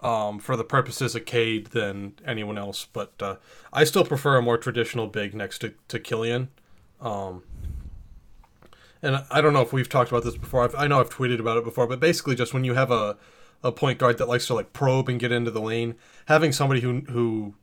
Um, 0.00 0.38
for 0.38 0.56
the 0.56 0.62
purposes 0.62 1.16
of 1.16 1.24
Cade 1.24 1.72
than 1.72 2.12
anyone 2.24 2.56
else, 2.56 2.86
but 2.92 3.14
uh, 3.20 3.34
I 3.72 3.82
still 3.82 4.04
prefer 4.04 4.36
a 4.36 4.42
more 4.42 4.56
traditional 4.56 5.08
big 5.08 5.34
next 5.34 5.58
to, 5.58 5.74
to 5.88 5.98
Killian. 5.98 6.50
Um, 7.00 7.42
and 9.02 9.24
I 9.28 9.40
don't 9.40 9.52
know 9.52 9.60
if 9.62 9.72
we've 9.72 9.88
talked 9.88 10.12
about 10.12 10.22
this 10.22 10.36
before. 10.36 10.62
I've, 10.62 10.74
I 10.76 10.86
know 10.86 11.00
I've 11.00 11.10
tweeted 11.10 11.40
about 11.40 11.56
it 11.56 11.64
before, 11.64 11.88
but 11.88 11.98
basically, 11.98 12.36
just 12.36 12.54
when 12.54 12.62
you 12.62 12.74
have 12.74 12.92
a, 12.92 13.16
a 13.64 13.72
point 13.72 13.98
guard 13.98 14.18
that 14.18 14.28
likes 14.28 14.46
to 14.46 14.54
like 14.54 14.72
probe 14.72 15.08
and 15.08 15.18
get 15.18 15.32
into 15.32 15.50
the 15.50 15.60
lane, 15.60 15.96
having 16.26 16.52
somebody 16.52 16.80
who 16.80 17.00
who 17.08 17.54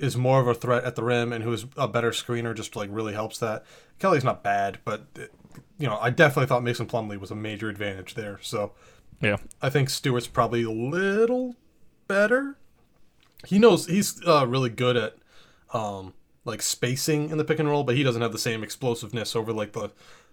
is 0.00 0.16
more 0.16 0.40
of 0.40 0.48
a 0.48 0.54
threat 0.54 0.82
at 0.82 0.96
the 0.96 1.04
rim 1.04 1.32
and 1.32 1.44
who 1.44 1.52
is 1.52 1.66
a 1.76 1.86
better 1.86 2.10
screener 2.10 2.52
just 2.52 2.74
like 2.74 2.88
really 2.92 3.14
helps 3.14 3.38
that. 3.38 3.64
Kelly's 4.00 4.24
not 4.24 4.42
bad, 4.42 4.78
but 4.84 5.06
you 5.78 5.86
know 5.86 5.98
I 5.98 6.10
definitely 6.10 6.46
thought 6.46 6.62
Mason 6.62 6.86
Plumlee 6.86 7.18
was 7.18 7.30
a 7.30 7.36
major 7.36 7.68
advantage 7.68 8.14
there. 8.14 8.38
So 8.42 8.72
yeah. 9.20 9.36
I 9.62 9.70
think 9.70 9.90
Stewart's 9.90 10.26
probably 10.26 10.62
a 10.62 10.70
little 10.70 11.56
better. 12.08 12.56
He 13.46 13.58
knows 13.58 13.86
he's 13.86 14.20
uh, 14.26 14.46
really 14.46 14.70
good 14.70 14.96
at 14.96 15.16
um, 15.72 16.14
like 16.44 16.62
spacing 16.62 17.30
in 17.30 17.38
the 17.38 17.44
pick 17.44 17.58
and 17.58 17.68
roll, 17.68 17.84
but 17.84 17.96
he 17.96 18.02
doesn't 18.02 18.22
have 18.22 18.32
the 18.32 18.38
same 18.38 18.62
explosiveness 18.62 19.36
over 19.36 19.52
like 19.52 19.72
the 19.72 19.90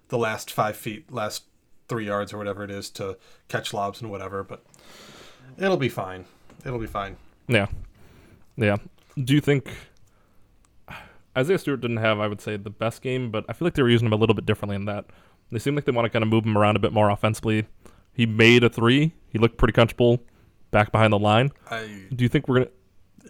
the 0.09 0.17
last 0.17 0.51
five 0.51 0.75
feet, 0.75 1.11
last 1.11 1.43
three 1.87 2.05
yards 2.05 2.33
or 2.33 2.37
whatever 2.37 2.63
it 2.63 2.71
is 2.71 2.89
to 2.91 3.17
catch 3.47 3.73
lobs 3.73 4.01
and 4.01 4.11
whatever. 4.11 4.43
But 4.43 4.63
it'll 5.57 5.77
be 5.77 5.89
fine. 5.89 6.25
It'll 6.65 6.79
be 6.79 6.87
fine. 6.87 7.17
Yeah. 7.47 7.67
Yeah. 8.55 8.77
Do 9.21 9.33
you 9.33 9.41
think 9.41 9.69
Isaiah 11.37 11.57
Stewart 11.57 11.81
didn't 11.81 11.97
have, 11.97 12.19
I 12.19 12.27
would 12.27 12.41
say, 12.41 12.57
the 12.57 12.69
best 12.69 13.01
game, 13.01 13.31
but 13.31 13.45
I 13.49 13.53
feel 13.53 13.65
like 13.65 13.73
they 13.73 13.81
were 13.81 13.89
using 13.89 14.05
him 14.05 14.13
a 14.13 14.17
little 14.17 14.35
bit 14.35 14.45
differently 14.45 14.75
in 14.75 14.85
that. 14.85 15.05
They 15.53 15.59
seem 15.59 15.75
like 15.75 15.85
they 15.85 15.91
want 15.91 16.05
to 16.05 16.09
kind 16.09 16.23
of 16.23 16.29
move 16.29 16.45
him 16.45 16.57
around 16.57 16.75
a 16.75 16.79
bit 16.79 16.91
more 16.93 17.09
offensively. 17.09 17.67
He 18.13 18.25
made 18.25 18.63
a 18.63 18.69
three. 18.69 19.13
He 19.29 19.39
looked 19.39 19.57
pretty 19.57 19.73
comfortable 19.73 20.23
back 20.71 20.91
behind 20.91 21.13
the 21.13 21.19
line. 21.19 21.51
I 21.69 22.05
Do 22.13 22.23
you 22.23 22.29
think 22.29 22.47
we're 22.47 22.59
gonna? 22.59 22.71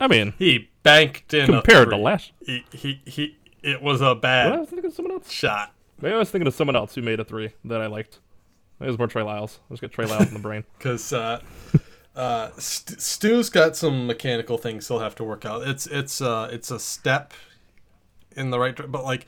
I 0.01 0.07
mean, 0.07 0.33
he 0.37 0.69
banked 0.81 1.33
in 1.33 1.49
a 1.49 1.61
compared 1.61 1.89
to 1.89 1.97
last. 1.97 2.31
He, 2.41 2.65
he 2.71 3.01
he. 3.05 3.37
It 3.61 3.81
was 3.81 4.01
a 4.01 4.13
bad 4.15 4.51
I 4.51 4.57
was 4.57 4.69
thinking 4.69 4.87
of 4.87 4.93
someone 4.93 5.13
else. 5.13 5.31
shot 5.31 5.73
Maybe 6.01 6.15
I 6.15 6.17
was 6.17 6.29
thinking 6.29 6.47
of 6.47 6.53
someone 6.53 6.75
else 6.75 6.95
who 6.95 7.01
made 7.01 7.19
a 7.21 7.23
three 7.23 7.53
that 7.63 7.79
I 7.81 7.87
liked. 7.87 8.19
Maybe 8.79 8.87
it 8.87 8.91
was 8.91 8.97
more 8.97 9.07
Trey 9.07 9.23
Lyles. 9.23 9.59
I 9.69 9.73
just 9.73 9.81
got 9.81 9.91
Trey 9.91 10.05
Lyles 10.05 10.27
in 10.27 10.33
the 10.33 10.39
brain. 10.39 10.65
because 10.77 11.13
uh, 11.13 11.39
uh, 12.15 12.49
St- 12.57 12.99
Stu's 12.99 13.49
got 13.49 13.77
some 13.77 14.05
mechanical 14.05 14.57
things 14.57 14.87
he'll 14.89 14.99
have 14.99 15.15
to 15.15 15.23
work 15.23 15.45
out. 15.45 15.65
It's 15.65 15.87
it's 15.87 16.19
uh, 16.19 16.49
it's 16.51 16.71
a 16.71 16.79
step 16.79 17.33
in 18.35 18.49
the 18.49 18.59
right, 18.59 18.75
dir- 18.75 18.87
but 18.87 19.05
like 19.05 19.27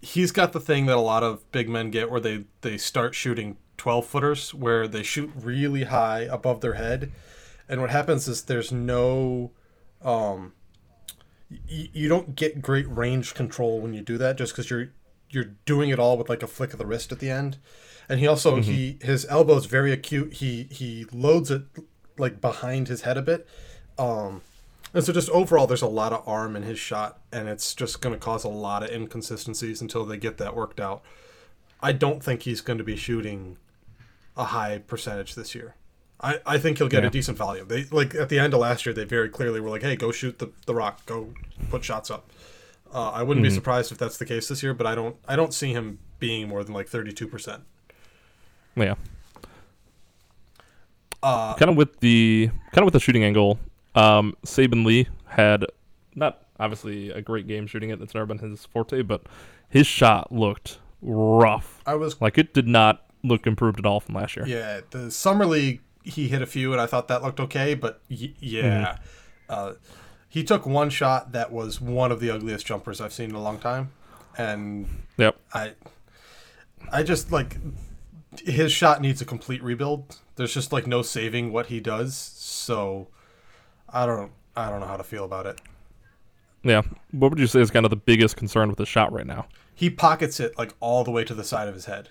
he's 0.00 0.32
got 0.32 0.52
the 0.52 0.60
thing 0.60 0.86
that 0.86 0.96
a 0.96 1.00
lot 1.00 1.22
of 1.22 1.50
big 1.52 1.68
men 1.68 1.90
get, 1.90 2.10
where 2.10 2.20
they 2.20 2.44
they 2.60 2.78
start 2.78 3.14
shooting 3.14 3.56
twelve 3.76 4.06
footers, 4.06 4.54
where 4.54 4.88
they 4.88 5.02
shoot 5.02 5.30
really 5.34 5.84
high 5.84 6.20
above 6.20 6.60
their 6.60 6.74
head, 6.74 7.12
and 7.68 7.80
what 7.80 7.90
happens 7.90 8.28
is 8.28 8.42
there's 8.42 8.72
no 8.72 9.52
um 10.02 10.52
y- 11.50 11.90
you 11.92 12.08
don't 12.08 12.36
get 12.36 12.62
great 12.62 12.88
range 12.88 13.34
control 13.34 13.80
when 13.80 13.94
you 13.94 14.00
do 14.02 14.18
that 14.18 14.36
just 14.36 14.52
because 14.52 14.70
you're 14.70 14.90
you're 15.30 15.56
doing 15.66 15.90
it 15.90 15.98
all 15.98 16.16
with 16.16 16.28
like 16.28 16.42
a 16.42 16.46
flick 16.46 16.72
of 16.72 16.78
the 16.78 16.86
wrist 16.86 17.12
at 17.12 17.18
the 17.18 17.30
end. 17.30 17.58
And 18.08 18.20
he 18.20 18.26
also 18.26 18.56
he 18.62 18.98
his 19.02 19.26
elbow 19.26 19.56
is 19.56 19.66
very 19.66 19.92
acute. 19.92 20.34
He 20.34 20.64
he 20.70 21.04
loads 21.12 21.50
it 21.50 21.62
like 22.16 22.40
behind 22.40 22.88
his 22.88 23.02
head 23.02 23.18
a 23.18 23.22
bit. 23.22 23.46
Um 23.98 24.40
and 24.94 25.04
so 25.04 25.12
just 25.12 25.28
overall 25.30 25.66
there's 25.66 25.82
a 25.82 25.86
lot 25.88 26.12
of 26.12 26.26
arm 26.26 26.56
in 26.56 26.62
his 26.62 26.78
shot 26.78 27.18
and 27.32 27.48
it's 27.48 27.74
just 27.74 28.00
going 28.00 28.14
to 28.14 28.18
cause 28.18 28.44
a 28.44 28.48
lot 28.48 28.82
of 28.82 28.90
inconsistencies 28.90 29.80
until 29.80 30.04
they 30.04 30.16
get 30.16 30.38
that 30.38 30.54
worked 30.56 30.80
out 30.80 31.02
i 31.82 31.92
don't 31.92 32.22
think 32.22 32.42
he's 32.42 32.60
going 32.60 32.78
to 32.78 32.84
be 32.84 32.96
shooting 32.96 33.56
a 34.36 34.44
high 34.44 34.78
percentage 34.78 35.34
this 35.34 35.54
year 35.54 35.74
I, 36.20 36.40
I 36.44 36.58
think 36.58 36.78
he'll 36.78 36.88
get 36.88 37.04
Yeah. 37.04 37.08
a 37.10 37.12
decent 37.12 37.38
volume. 37.38 37.68
They 37.68 37.84
like 37.92 38.12
at 38.16 38.28
the 38.28 38.40
end 38.40 38.52
of 38.52 38.58
last 38.58 38.84
year, 38.84 38.92
they 38.92 39.04
very 39.04 39.28
clearly 39.28 39.60
were 39.60 39.70
like, 39.70 39.82
"Hey, 39.82 39.94
go 39.94 40.10
shoot 40.10 40.40
the, 40.40 40.50
the 40.66 40.74
rock, 40.74 41.06
go 41.06 41.32
put 41.70 41.84
shots 41.84 42.10
up." 42.10 42.28
Uh, 42.92 43.10
I 43.10 43.22
wouldn't 43.22 43.44
be 43.44 43.50
surprised 43.50 43.92
if 43.92 43.98
that's 43.98 44.16
the 44.16 44.24
case 44.26 44.48
this 44.48 44.60
year, 44.60 44.74
but 44.74 44.84
I 44.84 44.96
don't 44.96 45.14
I 45.28 45.36
don't 45.36 45.54
see 45.54 45.72
him 45.72 46.00
being 46.18 46.48
more 46.48 46.64
than 46.64 46.74
like 46.74 46.88
thirty 46.88 47.12
two 47.12 47.28
percent. 47.28 47.62
Yeah. 48.74 48.96
Uh, 51.22 51.54
kind 51.54 51.70
of 51.70 51.76
with 51.76 52.00
the 52.00 52.50
kind 52.72 52.78
of 52.78 52.84
with 52.86 52.94
the 52.94 53.00
shooting 53.00 53.22
angle. 53.22 53.60
Um, 53.98 54.34
Saben 54.44 54.84
Lee 54.84 55.08
had 55.26 55.64
not 56.14 56.42
obviously 56.60 57.10
a 57.10 57.20
great 57.20 57.46
game 57.46 57.66
shooting 57.66 57.90
it. 57.90 57.98
That's 57.98 58.14
never 58.14 58.26
been 58.26 58.38
his 58.38 58.64
forte, 58.66 59.02
but 59.02 59.22
his 59.68 59.86
shot 59.86 60.32
looked 60.32 60.78
rough. 61.02 61.80
I 61.86 61.94
was 61.94 62.20
Like 62.20 62.38
it 62.38 62.54
did 62.54 62.66
not 62.68 63.04
look 63.22 63.46
improved 63.46 63.78
at 63.78 63.86
all 63.86 64.00
from 64.00 64.14
last 64.14 64.36
year. 64.36 64.46
yeah. 64.46 64.80
The 64.90 65.10
summer 65.10 65.46
league 65.46 65.80
he 66.04 66.28
hit 66.28 66.40
a 66.42 66.46
few, 66.46 66.72
and 66.72 66.80
I 66.80 66.86
thought 66.86 67.08
that 67.08 67.22
looked 67.22 67.40
okay. 67.40 67.74
But 67.74 68.00
y- 68.10 68.34
yeah, 68.40 68.96
uh, 69.48 69.74
he 70.28 70.42
took 70.44 70.64
one 70.66 70.90
shot 70.90 71.32
that 71.32 71.52
was 71.52 71.80
one 71.80 72.10
of 72.12 72.20
the 72.20 72.30
ugliest 72.30 72.66
jumpers 72.66 73.00
I've 73.00 73.12
seen 73.12 73.30
in 73.30 73.36
a 73.36 73.42
long 73.42 73.58
time, 73.58 73.90
and 74.36 74.86
Yep. 75.18 75.36
I, 75.52 75.72
I 76.92 77.02
just 77.02 77.30
like 77.32 77.56
his 78.44 78.72
shot 78.72 79.00
needs 79.00 79.20
a 79.20 79.24
complete 79.24 79.62
rebuild. 79.62 80.16
There's 80.36 80.54
just 80.54 80.72
like 80.72 80.86
no 80.86 81.02
saving 81.02 81.52
what 81.52 81.66
he 81.66 81.80
does. 81.80 82.14
So 82.16 83.08
I 83.92 84.06
don't 84.06 84.32
I 84.56 84.70
don't 84.70 84.80
know 84.80 84.86
how 84.86 84.96
to 84.96 85.04
feel 85.04 85.24
about 85.24 85.46
it. 85.46 85.60
Yeah. 86.62 86.82
What 87.12 87.30
would 87.30 87.38
you 87.38 87.46
say 87.46 87.60
is 87.60 87.70
kind 87.70 87.86
of 87.86 87.90
the 87.90 87.96
biggest 87.96 88.36
concern 88.36 88.68
with 88.68 88.78
the 88.78 88.86
shot 88.86 89.12
right 89.12 89.26
now? 89.26 89.46
He 89.74 89.88
pockets 89.90 90.40
it 90.40 90.58
like 90.58 90.74
all 90.80 91.04
the 91.04 91.10
way 91.10 91.24
to 91.24 91.34
the 91.34 91.44
side 91.44 91.68
of 91.68 91.74
his 91.74 91.84
head. 91.84 92.08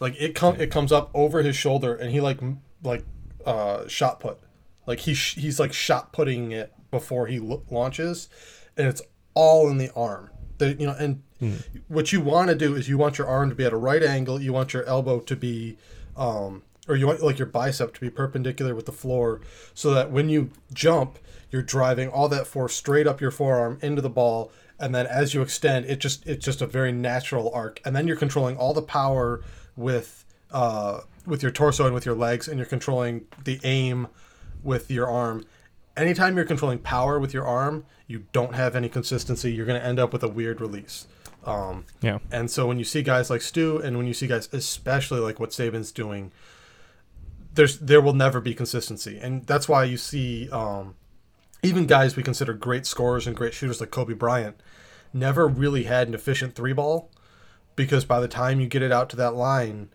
Like 0.00 0.14
it 0.20 0.34
com- 0.34 0.60
it 0.60 0.70
comes 0.70 0.90
up 0.92 1.10
over 1.14 1.42
his 1.42 1.54
shoulder 1.56 1.94
and 1.94 2.10
he 2.10 2.20
like 2.20 2.42
m- 2.42 2.62
like 2.82 3.04
uh 3.44 3.86
shot 3.88 4.20
put. 4.20 4.38
Like 4.86 5.00
he 5.00 5.14
sh- 5.14 5.36
he's 5.36 5.60
like 5.60 5.72
shot 5.72 6.12
putting 6.12 6.52
it 6.52 6.72
before 6.90 7.26
he 7.26 7.38
lo- 7.38 7.62
launches 7.70 8.28
and 8.76 8.86
it's 8.88 9.02
all 9.34 9.68
in 9.68 9.76
the 9.78 9.92
arm. 9.94 10.30
The, 10.58 10.74
you 10.74 10.86
know 10.86 10.96
and 10.98 11.22
what 11.88 12.12
you 12.12 12.20
want 12.20 12.48
to 12.50 12.54
do 12.54 12.74
is 12.74 12.88
you 12.88 12.98
want 12.98 13.16
your 13.16 13.26
arm 13.26 13.48
to 13.48 13.54
be 13.54 13.64
at 13.64 13.72
a 13.72 13.76
right 13.76 14.02
angle, 14.02 14.40
you 14.42 14.52
want 14.52 14.74
your 14.74 14.84
elbow 14.84 15.20
to 15.20 15.36
be 15.36 15.76
um 16.16 16.62
or 16.88 16.96
you 16.96 17.06
want 17.06 17.22
like 17.22 17.38
your 17.38 17.46
bicep 17.46 17.94
to 17.94 18.00
be 18.00 18.10
perpendicular 18.10 18.74
with 18.74 18.86
the 18.86 18.92
floor 18.92 19.40
so 19.74 19.92
that 19.94 20.10
when 20.10 20.28
you 20.28 20.50
jump 20.72 21.18
you're 21.50 21.62
driving 21.62 22.08
all 22.08 22.28
that 22.28 22.46
force 22.46 22.74
straight 22.74 23.06
up 23.06 23.20
your 23.20 23.30
forearm 23.32 23.78
into 23.82 24.00
the 24.00 24.08
ball. 24.10 24.52
And 24.78 24.94
then 24.94 25.06
as 25.06 25.34
you 25.34 25.42
extend 25.42 25.86
it 25.86 25.98
just 25.98 26.26
it's 26.26 26.44
just 26.44 26.62
a 26.62 26.66
very 26.66 26.92
natural 26.92 27.50
arc. 27.52 27.80
And 27.84 27.94
then 27.94 28.06
you're 28.06 28.16
controlling 28.16 28.56
all 28.56 28.72
the 28.72 28.82
power 28.82 29.42
with 29.76 30.24
uh 30.52 31.00
with 31.26 31.42
your 31.42 31.52
torso 31.52 31.84
and 31.86 31.94
with 31.94 32.06
your 32.06 32.14
legs 32.14 32.48
and 32.48 32.56
you're 32.58 32.66
controlling 32.66 33.26
the 33.44 33.60
aim 33.64 34.08
with 34.62 34.90
your 34.90 35.08
arm. 35.08 35.44
Anytime 35.96 36.36
you're 36.36 36.46
controlling 36.46 36.78
power 36.78 37.18
with 37.18 37.34
your 37.34 37.46
arm 37.46 37.84
you 38.06 38.26
don't 38.32 38.54
have 38.54 38.74
any 38.74 38.88
consistency. 38.88 39.52
You're 39.52 39.66
going 39.66 39.80
to 39.80 39.86
end 39.86 40.00
up 40.00 40.12
with 40.12 40.22
a 40.24 40.28
weird 40.28 40.60
release. 40.60 41.06
Um 41.44 41.84
Yeah. 42.00 42.18
and 42.30 42.50
so 42.50 42.66
when 42.66 42.78
you 42.78 42.84
see 42.84 43.02
guys 43.02 43.28
like 43.28 43.42
Stu 43.42 43.78
and 43.78 43.96
when 43.96 44.06
you 44.06 44.14
see 44.14 44.26
guys 44.26 44.48
especially 44.52 45.20
like 45.20 45.38
what 45.40 45.52
Saben's 45.52 45.90
doing, 45.92 46.32
there's 47.54 47.78
there 47.78 48.00
will 48.00 48.14
never 48.14 48.40
be 48.40 48.54
consistency. 48.54 49.18
And 49.20 49.46
that's 49.46 49.68
why 49.68 49.84
you 49.84 49.96
see 49.96 50.48
um, 50.50 50.94
even 51.62 51.86
guys 51.86 52.16
we 52.16 52.22
consider 52.22 52.52
great 52.52 52.86
scorers 52.86 53.26
and 53.26 53.36
great 53.36 53.54
shooters 53.54 53.80
like 53.80 53.90
Kobe 53.90 54.14
Bryant 54.14 54.60
never 55.12 55.48
really 55.48 55.84
had 55.84 56.08
an 56.08 56.14
efficient 56.14 56.54
three 56.54 56.72
ball 56.72 57.10
because 57.76 58.04
by 58.04 58.20
the 58.20 58.28
time 58.28 58.60
you 58.60 58.66
get 58.66 58.82
it 58.82 58.92
out 58.92 59.10
to 59.10 59.16
that 59.16 59.34
line, 59.34 59.90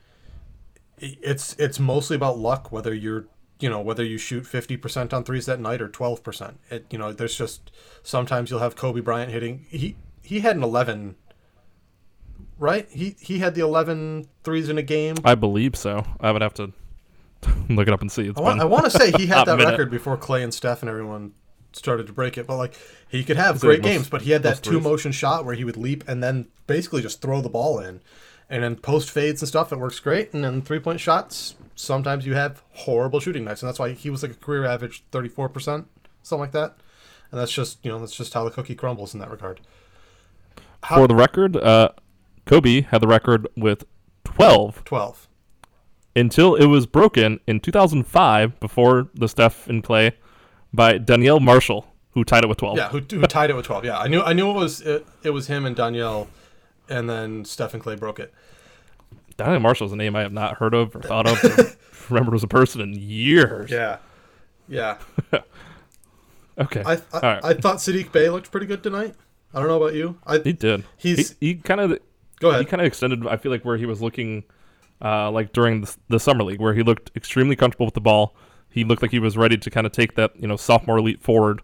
it's 0.98 1.56
it's 1.58 1.80
mostly 1.80 2.16
about 2.16 2.38
luck 2.38 2.72
whether 2.72 2.94
you're 2.94 3.28
you 3.60 3.70
know 3.70 3.82
whether 3.82 4.04
you 4.04 4.18
shoot 4.18 4.44
50% 4.44 5.14
on 5.14 5.24
threes 5.24 5.46
that 5.46 5.60
night 5.60 5.82
or 5.82 5.90
12%. 5.90 6.56
It 6.70 6.86
you 6.90 6.98
know 6.98 7.14
there's 7.14 7.38
just 7.38 7.72
sometimes 8.04 8.50
you'll 8.50 8.60
have 8.60 8.76
Kobe 8.76 9.02
Bryant 9.02 9.32
hitting 9.32 9.66
he 9.70 9.96
he 10.22 10.42
had 10.42 10.56
an 10.56 10.64
11 10.64 11.16
right? 12.58 12.88
He 12.90 13.16
he 13.20 13.40
had 13.40 13.56
the 13.56 13.62
11 13.62 14.28
threes 14.44 14.70
in 14.70 14.78
a 14.78 14.84
game. 14.84 15.16
I 15.24 15.36
believe 15.36 15.76
so. 15.76 16.06
I 16.20 16.32
would 16.32 16.42
have 16.42 16.54
to 16.56 16.74
look 17.70 17.88
it 17.88 17.94
up 17.94 18.02
and 18.02 18.12
see. 18.12 18.28
It's 18.28 18.38
I 18.38 18.42
want, 18.42 18.62
I 18.62 18.66
want 18.66 18.86
to 18.86 18.92
say 18.92 19.12
he 19.12 19.25
had 19.28 19.46
that 19.46 19.58
minute. 19.58 19.72
record 19.72 19.92
before 19.92 20.18
Clay 20.18 20.44
and 20.44 20.54
Steph 20.54 20.82
and 20.82 20.90
everyone 20.90 21.34
started 21.74 22.08
to 22.08 22.14
break 22.14 22.38
it. 22.38 22.48
But 22.48 22.58
like 22.58 22.74
he 23.10 23.24
could 23.24 23.38
have 23.38 23.60
great 23.60 23.82
most- 23.82 23.92
games, 23.92 24.10
but 24.10 24.22
he 24.24 24.32
had 24.32 24.44
that 24.44 24.62
two 24.64 24.72
threes? 24.72 24.84
motion 24.84 25.12
shot 25.12 25.46
where 25.46 25.56
he 25.56 25.64
would 25.64 25.78
leap 25.78 26.04
and 26.08 26.24
then 26.24 26.48
basically 26.68 27.02
just 27.02 27.22
throw 27.22 27.42
the 27.42 27.50
ball 27.50 27.80
in. 27.80 28.02
And 28.48 28.64
then 28.64 28.75
post 28.75 29.10
fades 29.10 29.42
and 29.42 29.50
stuff, 29.50 29.72
it 29.72 29.80
works 29.80 30.00
great. 30.00 30.32
And 30.34 30.44
then 30.44 30.62
three 30.62 30.80
point 30.80 31.00
shots, 31.00 31.56
sometimes 31.75 32.28
you 32.28 32.36
have 32.36 32.62
horrible 32.74 33.20
shooting 33.20 33.44
nights, 33.44 33.64
and 33.64 33.68
that's 33.68 33.80
why 33.80 33.94
he 33.94 34.12
was 34.12 34.22
like 34.22 34.32
a 34.34 34.36
career 34.36 34.66
average 34.66 35.04
thirty 35.12 35.30
four 35.30 35.50
percent, 35.50 35.88
something 36.22 36.42
like 36.42 36.52
that. 36.52 36.75
And 37.32 37.42
that's 37.42 37.52
just 37.52 37.84
you 37.84 37.92
know 37.92 38.00
that's 38.00 38.16
just 38.16 38.36
how 38.36 38.44
the 38.44 38.52
cookie 38.52 38.75
crumbles 38.75 39.16
in 39.16 39.20
that 39.20 39.32
regard. 39.32 39.62
How, 40.84 40.98
For 40.98 41.08
the 41.08 41.16
record, 41.16 41.58
uh, 41.58 41.90
Kobe 42.46 42.82
had 42.82 43.02
the 43.02 43.08
record 43.08 43.48
with 43.58 43.86
12 44.25 44.84
twelve. 44.86 45.28
Until 46.15 46.55
it 46.55 46.65
was 46.67 46.86
broken 46.86 47.39
in 47.45 47.60
2005 47.60 48.60
before 48.60 49.10
the 49.13 49.27
Steph 49.27 49.67
and 49.67 49.84
Clay 49.84 50.13
by 50.74 50.98
Donyell 50.98 51.41
Marshall, 51.41 51.86
who 52.12 52.24
tied 52.24 52.43
it 52.43 52.48
with 52.48 52.57
12. 52.60 52.77
Yeah, 52.77 52.89
who, 52.89 53.00
who 53.00 53.22
tied 53.27 53.50
it 53.50 53.55
with 53.55 53.65
twelve? 53.65 53.84
Yeah, 53.84 53.98
I 53.98 54.07
knew 54.07 54.22
I 54.22 54.31
knew 54.34 54.50
it 54.50 54.53
was 54.53 54.79
it, 54.81 55.05
it 55.24 55.31
was 55.31 55.48
him 55.48 55.65
and 55.65 55.75
Donyell, 55.75 56.27
and 56.88 57.10
then 57.10 57.43
Steph 57.43 57.74
and 57.74 57.84
Clay 57.84 57.95
broke 57.95 58.19
it. 58.19 58.34
Donyell 59.38 59.62
Marshall 59.62 59.88
is 59.88 59.91
a 59.93 59.98
name 59.98 60.15
I 60.15 60.22
have 60.22 60.31
not 60.31 60.57
heard 60.57 60.74
of 60.74 60.95
or 60.95 61.01
thought 61.01 61.27
of 61.27 61.43
or 61.43 61.75
remembered 62.10 62.36
as 62.36 62.43
a 62.43 62.48
person 62.48 62.79
in 62.79 62.93
years. 62.93 63.69
Yeah, 63.72 63.98
yeah. 64.69 64.98
Okay. 66.57 66.81
I 66.86 66.93
I, 67.12 67.19
right. 67.22 67.39
I 67.43 67.53
thought 67.53 67.77
Sadiq 67.77 68.13
Bey 68.13 68.29
looked 68.29 68.50
pretty 68.50 68.65
good 68.65 68.81
tonight. 68.81 69.13
I 69.53 69.60
don't 69.60 69.67
know 69.67 69.75
about 69.81 69.93
you. 69.93 70.17
I 70.25 70.38
he 70.39 70.53
did. 70.53 70.86
He's- 70.95 71.36
he, 71.41 71.48
he 71.48 71.55
kind 71.55 71.81
of 71.81 72.00
go 72.39 72.50
ahead. 72.50 72.62
he 72.62 72.65
kind 72.65 72.79
of 72.79 72.88
extended. 72.88 73.27
I 73.27 73.36
feel 73.36 73.51
like 73.51 73.65
where 73.65 73.75
he 73.75 73.86
was 73.86 74.01
looking, 74.01 74.43
uh, 75.02 75.32
like 75.32 75.54
during 75.54 75.82
the, 75.82 75.96
the 76.10 76.20
summer 76.20 76.44
league, 76.44 76.60
where 76.60 76.74
he 76.74 76.84
looked 76.84 77.12
extremely 77.16 77.56
comfortable 77.56 77.86
with 77.86 77.96
the 77.96 78.02
ball. 78.02 78.36
He 78.70 78.84
looked 78.84 79.02
like 79.02 79.12
he 79.12 79.20
was 79.20 79.38
ready 79.38 79.58
to 79.58 79.70
kind 79.70 79.86
of 79.86 79.94
take 79.94 80.16
that 80.16 80.32
you 80.40 80.48
know 80.48 80.56
sophomore 80.56 81.02
leap 81.02 81.22
forward. 81.24 81.62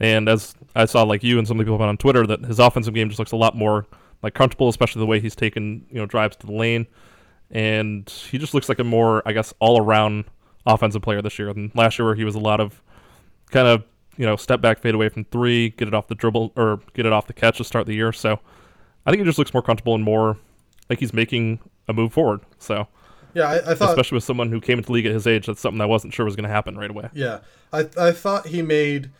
And 0.00 0.28
as 0.28 0.54
I 0.76 0.84
saw, 0.84 1.02
like 1.02 1.24
you 1.24 1.38
and 1.38 1.46
some 1.46 1.58
of 1.58 1.66
the 1.66 1.72
people 1.72 1.84
on 1.84 1.96
Twitter, 1.96 2.26
that 2.26 2.44
his 2.44 2.58
offensive 2.58 2.94
game 2.94 3.08
just 3.08 3.18
looks 3.18 3.32
a 3.32 3.36
lot 3.36 3.56
more 3.56 3.86
like 4.22 4.34
comfortable, 4.34 4.68
especially 4.68 5.00
the 5.00 5.06
way 5.06 5.20
he's 5.20 5.36
taken 5.36 5.86
you 5.90 5.96
know 5.96 6.06
drives 6.06 6.36
to 6.36 6.46
the 6.46 6.52
lane, 6.52 6.86
and 7.50 8.08
he 8.30 8.38
just 8.38 8.54
looks 8.54 8.68
like 8.68 8.78
a 8.78 8.84
more 8.84 9.22
I 9.26 9.32
guess 9.32 9.52
all 9.60 9.80
around 9.80 10.24
offensive 10.66 11.02
player 11.02 11.22
this 11.22 11.38
year 11.38 11.52
than 11.52 11.72
last 11.74 11.98
year, 11.98 12.06
where 12.06 12.14
he 12.14 12.24
was 12.24 12.34
a 12.34 12.40
lot 12.40 12.60
of 12.60 12.82
kind 13.50 13.66
of 13.66 13.84
you 14.16 14.26
know 14.26 14.36
step 14.36 14.60
back, 14.60 14.78
fade 14.80 14.94
away 14.94 15.08
from 15.08 15.24
three, 15.24 15.70
get 15.70 15.88
it 15.88 15.94
off 15.94 16.08
the 16.08 16.14
dribble 16.14 16.52
or 16.56 16.80
get 16.94 17.06
it 17.06 17.12
off 17.12 17.26
the 17.26 17.32
catch 17.32 17.58
to 17.58 17.64
start 17.64 17.86
the 17.86 17.94
year. 17.94 18.12
So 18.12 18.38
I 19.06 19.10
think 19.10 19.20
he 19.20 19.24
just 19.24 19.38
looks 19.38 19.54
more 19.54 19.62
comfortable 19.62 19.94
and 19.94 20.04
more 20.04 20.36
like 20.90 20.98
he's 20.98 21.12
making 21.12 21.60
a 21.88 21.92
move 21.92 22.12
forward. 22.12 22.40
So 22.58 22.86
Yeah, 23.34 23.48
I, 23.48 23.72
I 23.72 23.74
thought. 23.74 23.90
especially 23.90 24.16
with 24.16 24.24
someone 24.24 24.50
who 24.50 24.60
came 24.60 24.78
into 24.78 24.86
the 24.88 24.92
league 24.92 25.06
at 25.06 25.12
his 25.12 25.26
age, 25.26 25.46
that's 25.46 25.60
something 25.60 25.80
I 25.80 25.86
wasn't 25.86 26.14
sure 26.14 26.24
was 26.24 26.36
going 26.36 26.48
to 26.48 26.54
happen 26.54 26.76
right 26.76 26.90
away. 26.90 27.08
Yeah, 27.12 27.40
I 27.72 27.88
I 27.98 28.12
thought 28.12 28.48
he 28.48 28.62
made 28.62 29.10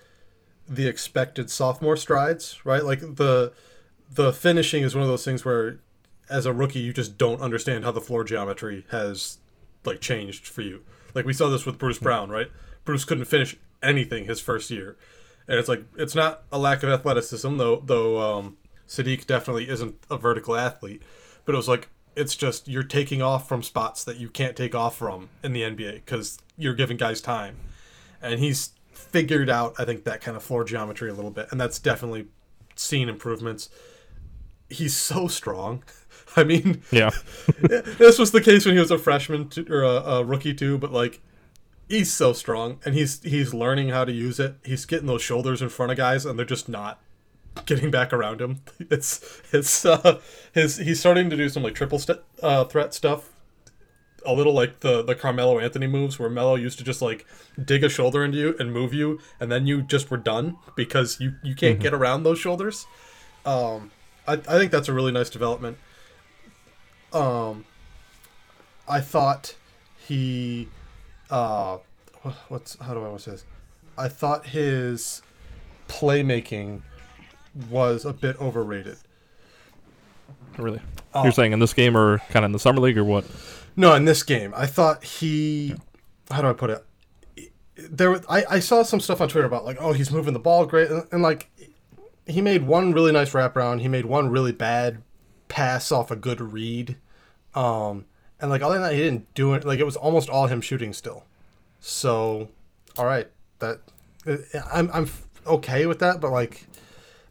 the 0.68 0.86
expected 0.86 1.50
sophomore 1.50 1.96
strides. 1.96 2.60
Right, 2.64 2.84
like 2.84 3.00
the 3.00 3.52
the 4.10 4.32
finishing 4.32 4.82
is 4.82 4.94
one 4.94 5.02
of 5.02 5.08
those 5.08 5.24
things 5.24 5.44
where, 5.44 5.80
as 6.30 6.46
a 6.46 6.52
rookie, 6.52 6.78
you 6.80 6.92
just 6.92 7.18
don't 7.18 7.40
understand 7.40 7.84
how 7.84 7.90
the 7.92 8.00
floor 8.00 8.24
geometry 8.24 8.84
has 8.90 9.38
like 9.84 10.00
changed 10.00 10.46
for 10.46 10.62
you. 10.62 10.82
Like 11.14 11.24
we 11.24 11.32
saw 11.32 11.48
this 11.48 11.64
with 11.66 11.78
Bruce 11.78 11.98
Brown, 11.98 12.30
right? 12.30 12.48
Bruce 12.84 13.04
couldn't 13.04 13.24
finish 13.26 13.56
anything 13.82 14.24
his 14.26 14.40
first 14.40 14.70
year, 14.70 14.96
and 15.46 15.58
it's 15.58 15.68
like 15.68 15.84
it's 15.96 16.14
not 16.14 16.42
a 16.52 16.58
lack 16.58 16.82
of 16.82 16.90
athleticism 16.90 17.56
though. 17.56 17.82
Though 17.84 18.20
um, 18.20 18.56
Sadiq 18.86 19.26
definitely 19.26 19.68
isn't 19.68 19.96
a 20.10 20.16
vertical 20.16 20.56
athlete, 20.56 21.02
but 21.44 21.54
it 21.54 21.56
was 21.56 21.68
like 21.68 21.88
it's 22.18 22.36
just 22.36 22.68
you're 22.68 22.82
taking 22.82 23.22
off 23.22 23.48
from 23.48 23.62
spots 23.62 24.04
that 24.04 24.16
you 24.16 24.28
can't 24.28 24.56
take 24.56 24.74
off 24.74 24.96
from 24.96 25.28
in 25.42 25.52
the 25.52 25.62
NBA 25.62 25.94
because 26.04 26.38
you're 26.56 26.74
giving 26.74 26.96
guys 26.96 27.20
time, 27.20 27.56
and 28.20 28.40
he's 28.40 28.70
figured 28.92 29.48
out 29.48 29.74
I 29.78 29.84
think 29.84 30.04
that 30.04 30.20
kind 30.20 30.36
of 30.36 30.42
floor 30.42 30.64
geometry 30.64 31.08
a 31.08 31.14
little 31.14 31.30
bit, 31.30 31.48
and 31.50 31.60
that's 31.60 31.78
definitely 31.78 32.26
seen 32.74 33.08
improvements. 33.08 33.68
He's 34.68 34.96
so 34.96 35.28
strong. 35.28 35.84
I 36.36 36.44
mean, 36.44 36.82
Yeah, 36.90 37.10
this 37.60 38.18
was 38.18 38.32
the 38.32 38.40
case 38.40 38.66
when 38.66 38.74
he 38.74 38.80
was 38.80 38.90
a 38.90 38.98
freshman 38.98 39.48
to, 39.50 39.66
or 39.72 39.82
a, 39.82 40.18
a 40.18 40.24
rookie 40.24 40.54
too, 40.54 40.76
but 40.76 40.92
like 40.92 41.20
he's 41.88 42.12
so 42.12 42.32
strong 42.32 42.78
and 42.84 42.94
he's 42.94 43.22
he's 43.22 43.54
learning 43.54 43.90
how 43.90 44.04
to 44.04 44.12
use 44.12 44.38
it. 44.38 44.56
He's 44.64 44.84
getting 44.84 45.06
those 45.06 45.22
shoulders 45.22 45.62
in 45.62 45.68
front 45.68 45.92
of 45.92 45.98
guys 45.98 46.26
and 46.26 46.38
they're 46.38 46.46
just 46.46 46.68
not 46.68 47.00
getting 47.66 47.90
back 47.90 48.12
around 48.12 48.40
him. 48.40 48.60
It's 48.90 49.42
it's 49.52 49.84
uh 49.84 50.20
his 50.52 50.78
he's 50.78 51.00
starting 51.00 51.28
to 51.30 51.36
do 51.36 51.48
some 51.48 51.62
like 51.62 51.74
triple 51.74 51.98
st- 51.98 52.20
uh, 52.42 52.64
threat 52.64 52.94
stuff. 52.94 53.30
A 54.26 54.32
little 54.32 54.52
like 54.52 54.80
the 54.80 55.02
the 55.02 55.14
Carmelo 55.14 55.58
Anthony 55.58 55.86
moves 55.86 56.18
where 56.18 56.30
Melo 56.30 56.54
used 56.54 56.78
to 56.78 56.84
just 56.84 57.02
like 57.02 57.26
dig 57.62 57.84
a 57.84 57.88
shoulder 57.88 58.24
into 58.24 58.38
you 58.38 58.56
and 58.58 58.72
move 58.72 58.92
you 58.94 59.20
and 59.40 59.50
then 59.50 59.66
you 59.66 59.82
just 59.82 60.10
were 60.10 60.16
done 60.16 60.56
because 60.76 61.20
you 61.20 61.34
you 61.42 61.54
can't 61.54 61.80
get 61.80 61.92
around 61.94 62.22
those 62.22 62.38
shoulders. 62.38 62.86
Um 63.44 63.90
I, 64.26 64.34
I 64.34 64.58
think 64.58 64.72
that's 64.72 64.88
a 64.88 64.92
really 64.92 65.12
nice 65.12 65.30
development. 65.30 65.78
Um 67.12 67.64
I 68.88 69.00
thought 69.00 69.54
he 69.96 70.68
uh 71.30 71.78
what's 72.48 72.78
how 72.80 72.94
do 72.94 73.00
I 73.04 73.08
want 73.08 73.18
to 73.18 73.24
say 73.24 73.30
this? 73.32 73.44
I 73.96 74.08
thought 74.08 74.46
his 74.46 75.22
playmaking 75.88 76.82
was 77.70 78.04
a 78.04 78.12
bit 78.12 78.40
overrated. 78.40 78.96
really. 80.56 80.80
Oh. 81.14 81.22
You're 81.22 81.32
saying 81.32 81.52
in 81.52 81.58
this 81.58 81.72
game 81.72 81.96
or 81.96 82.18
kind 82.30 82.44
of 82.44 82.48
in 82.48 82.52
the 82.52 82.58
summer 82.58 82.80
league 82.80 82.98
or 82.98 83.04
what? 83.04 83.24
No, 83.76 83.94
in 83.94 84.04
this 84.04 84.22
game, 84.22 84.52
I 84.56 84.66
thought 84.66 85.04
he. 85.04 85.74
How 86.30 86.42
do 86.42 86.48
I 86.48 86.52
put 86.52 86.70
it? 86.70 86.84
There, 87.76 88.10
was- 88.10 88.24
I, 88.28 88.44
I 88.50 88.58
saw 88.60 88.82
some 88.82 89.00
stuff 89.00 89.20
on 89.20 89.28
Twitter 89.28 89.46
about 89.46 89.64
like, 89.64 89.78
oh, 89.80 89.92
he's 89.92 90.10
moving 90.10 90.34
the 90.34 90.40
ball 90.40 90.66
great, 90.66 90.90
and, 90.90 91.06
and 91.12 91.22
like, 91.22 91.48
he 92.26 92.42
made 92.42 92.66
one 92.66 92.92
really 92.92 93.12
nice 93.12 93.30
wraparound. 93.32 93.80
He 93.80 93.88
made 93.88 94.04
one 94.04 94.28
really 94.30 94.52
bad 94.52 95.02
pass 95.48 95.90
off 95.90 96.10
a 96.10 96.16
good 96.16 96.40
read. 96.40 96.96
Um, 97.54 98.04
and 98.40 98.50
like 98.50 98.60
other 98.62 98.74
than 98.74 98.82
that, 98.82 98.94
he 98.94 99.00
didn't 99.00 99.32
do 99.34 99.54
it. 99.54 99.64
Like 99.64 99.78
it 99.78 99.84
was 99.84 99.96
almost 99.96 100.28
all 100.28 100.46
him 100.48 100.60
shooting 100.60 100.92
still. 100.92 101.24
So, 101.80 102.48
all 102.98 103.06
right, 103.06 103.28
that 103.60 103.80
I'm 104.72 104.90
I'm 104.92 105.08
okay 105.46 105.86
with 105.86 106.00
that. 106.00 106.20
But 106.20 106.32
like 106.32 106.66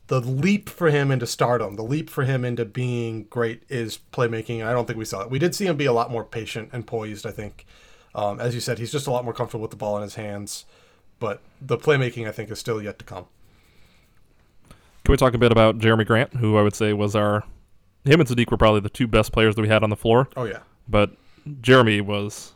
the 0.07 0.21
leap 0.21 0.69
for 0.69 0.89
him 0.89 1.11
into 1.11 1.27
stardom, 1.27 1.75
the 1.75 1.83
leap 1.83 2.09
for 2.09 2.23
him 2.23 2.45
into 2.45 2.65
being 2.65 3.23
great 3.23 3.63
is 3.69 3.99
playmaking. 4.11 4.65
I 4.65 4.71
don't 4.71 4.85
think 4.85 4.97
we 4.97 5.05
saw 5.05 5.21
it. 5.21 5.29
We 5.29 5.39
did 5.39 5.53
see 5.53 5.65
him 5.65 5.77
be 5.77 5.85
a 5.85 5.93
lot 5.93 6.09
more 6.09 6.23
patient 6.23 6.69
and 6.71 6.87
poised. 6.87 7.25
I 7.25 7.31
think, 7.31 7.65
um, 8.15 8.39
as 8.39 8.55
you 8.55 8.61
said, 8.61 8.79
he's 8.79 8.91
just 8.91 9.07
a 9.07 9.11
lot 9.11 9.23
more 9.25 9.33
comfortable 9.33 9.61
with 9.61 9.71
the 9.71 9.77
ball 9.77 9.97
in 9.97 10.03
his 10.03 10.15
hands. 10.15 10.65
But 11.19 11.41
the 11.61 11.77
playmaking, 11.77 12.27
I 12.27 12.31
think, 12.31 12.49
is 12.51 12.59
still 12.59 12.81
yet 12.81 12.99
to 12.99 13.05
come. 13.05 13.25
Can 15.03 15.11
we 15.11 15.17
talk 15.17 15.33
a 15.33 15.37
bit 15.37 15.51
about 15.51 15.77
Jerami 15.77 16.05
Grant, 16.05 16.35
who 16.35 16.57
I 16.57 16.61
would 16.61 16.75
say 16.75 16.93
was 16.93 17.15
our 17.15 17.43
him 18.05 18.19
and 18.19 18.29
Sadiq 18.29 18.49
were 18.49 18.57
probably 18.57 18.79
the 18.79 18.89
two 18.89 19.07
best 19.07 19.31
players 19.31 19.55
that 19.55 19.61
we 19.61 19.67
had 19.67 19.83
on 19.83 19.89
the 19.89 19.95
floor. 19.95 20.29
Oh 20.35 20.45
yeah, 20.45 20.59
but 20.87 21.11
Jerami 21.61 22.01
was 22.01 22.53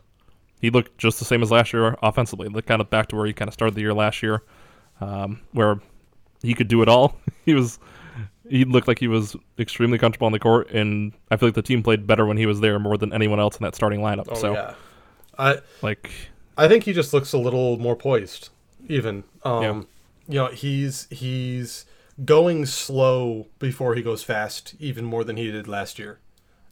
he 0.60 0.70
looked 0.70 0.98
just 0.98 1.20
the 1.20 1.25
same 1.25 1.41
as 1.41 1.51
last 1.51 1.74
year 1.74 1.98
offensively. 2.01 2.48
Looked 2.48 2.67
kind 2.67 2.81
of 2.81 2.89
back 2.89 3.08
to 3.08 3.15
where 3.15 3.25
he 3.25 3.34
kind 3.34 3.48
of 3.48 3.53
started 3.53 3.75
the 3.75 3.81
year 3.81 3.93
last 3.93 4.22
year, 4.22 4.43
um, 5.00 5.41
where 5.51 5.79
he 6.41 6.53
could 6.53 6.67
do 6.67 6.81
it 6.81 6.89
all. 6.89 7.17
he 7.45 7.53
was 7.53 7.79
he 8.50 8.65
looked 8.65 8.88
like 8.88 9.00
he 9.00 9.07
was 9.07 9.36
extremely 9.57 9.98
comfortable 9.98 10.25
on 10.25 10.33
the 10.33 10.39
court, 10.39 10.69
and 10.71 11.13
I 11.29 11.38
feel 11.38 11.48
like 11.48 11.55
the 11.55 11.62
team 11.62 11.83
played 11.83 12.05
better 12.05 12.25
when 12.25 12.38
he 12.38 12.45
was 12.45 12.60
there 12.60 12.79
more 12.79 12.98
than 12.98 13.13
anyone 13.13 13.39
else 13.39 13.57
in 13.57 13.63
that 13.63 13.75
starting 13.75 14.01
lineup. 14.01 14.25
oh 14.29 14.36
so 14.36 14.53
yeah. 14.53 14.74
I 15.38 15.60
like 15.81 16.12
I 16.57 16.67
think 16.67 16.83
he 16.83 16.93
just 16.93 17.13
looks 17.13 17.33
a 17.33 17.38
little 17.38 17.77
more 17.77 17.95
poised, 17.95 18.50
even. 18.88 19.24
Um, 19.43 19.62
Yeah. 19.62 19.81
You 20.27 20.36
know, 20.36 20.48
he's 20.48 21.07
he's 21.10 21.86
going 22.24 22.65
slow 22.65 23.48
before 23.60 23.95
he 23.95 24.01
goes 24.01 24.24
fast, 24.24 24.75
even 24.79 25.05
more 25.05 25.24
than 25.24 25.38
he 25.38 25.51
did 25.51 25.67
last 25.67 25.98
year. 25.98 26.19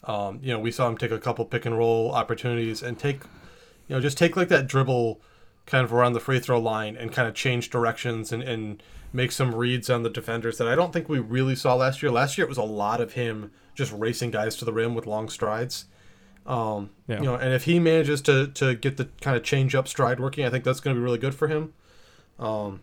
Um, 0.04 0.40
you 0.42 0.54
know, 0.54 0.60
we 0.60 0.72
saw 0.72 0.88
him 0.88 0.98
take 0.98 1.12
a 1.12 1.20
couple 1.20 1.46
pick 1.46 1.66
and 1.66 1.78
roll 1.78 2.12
opportunities 2.14 2.82
and 2.82 2.98
take, 2.98 3.24
you 3.88 3.96
know, 3.96 4.00
just 4.00 4.18
take 4.18 4.38
like 4.38 4.48
that 4.50 4.68
dribble 4.68 5.22
kind 5.66 5.84
of 5.84 5.94
around 5.94 6.14
the 6.14 6.20
free 6.20 6.40
throw 6.40 6.60
line 6.60 6.96
and 6.96 7.12
kind 7.12 7.28
of 7.28 7.36
change 7.36 7.70
directions 7.70 8.32
and, 8.32 8.42
and 8.42 8.82
make 9.12 9.32
some 9.32 9.56
reads 9.56 9.90
on 9.90 10.04
the 10.04 10.10
defenders 10.10 10.58
that 10.58 10.68
I 10.68 10.76
don't 10.76 10.94
think 10.94 11.10
we 11.10 11.20
really 11.20 11.56
saw 11.56 11.76
last 11.76 12.04
year. 12.04 12.12
Last 12.12 12.38
year 12.38 12.46
it 12.46 12.50
was 12.50 12.58
a 12.58 12.64
lot 12.64 13.02
of 13.02 13.14
him 13.14 13.52
just 13.76 13.92
racing 13.94 14.32
guys 14.32 14.56
to 14.58 14.66
the 14.66 14.74
rim 14.74 14.94
with 14.96 15.08
long 15.08 15.30
strides. 15.30 15.86
Um, 16.46 16.90
Yeah. 17.08 17.18
You 17.18 17.24
know, 17.24 17.36
and 17.36 17.54
if 17.54 17.64
he 17.64 17.80
manages 17.80 18.22
to 18.24 18.48
to 18.48 18.76
get 18.76 18.98
the 18.98 19.10
kind 19.22 19.38
of 19.38 19.44
change 19.44 19.76
up 19.76 19.88
stride 19.88 20.20
working, 20.20 20.46
I 20.46 20.50
think 20.50 20.64
that's 20.64 20.80
going 20.80 20.96
to 20.96 21.00
be 21.00 21.04
really 21.04 21.18
good 21.18 21.36
for 21.36 21.48
him. 21.48 21.74
Um, 22.40 22.82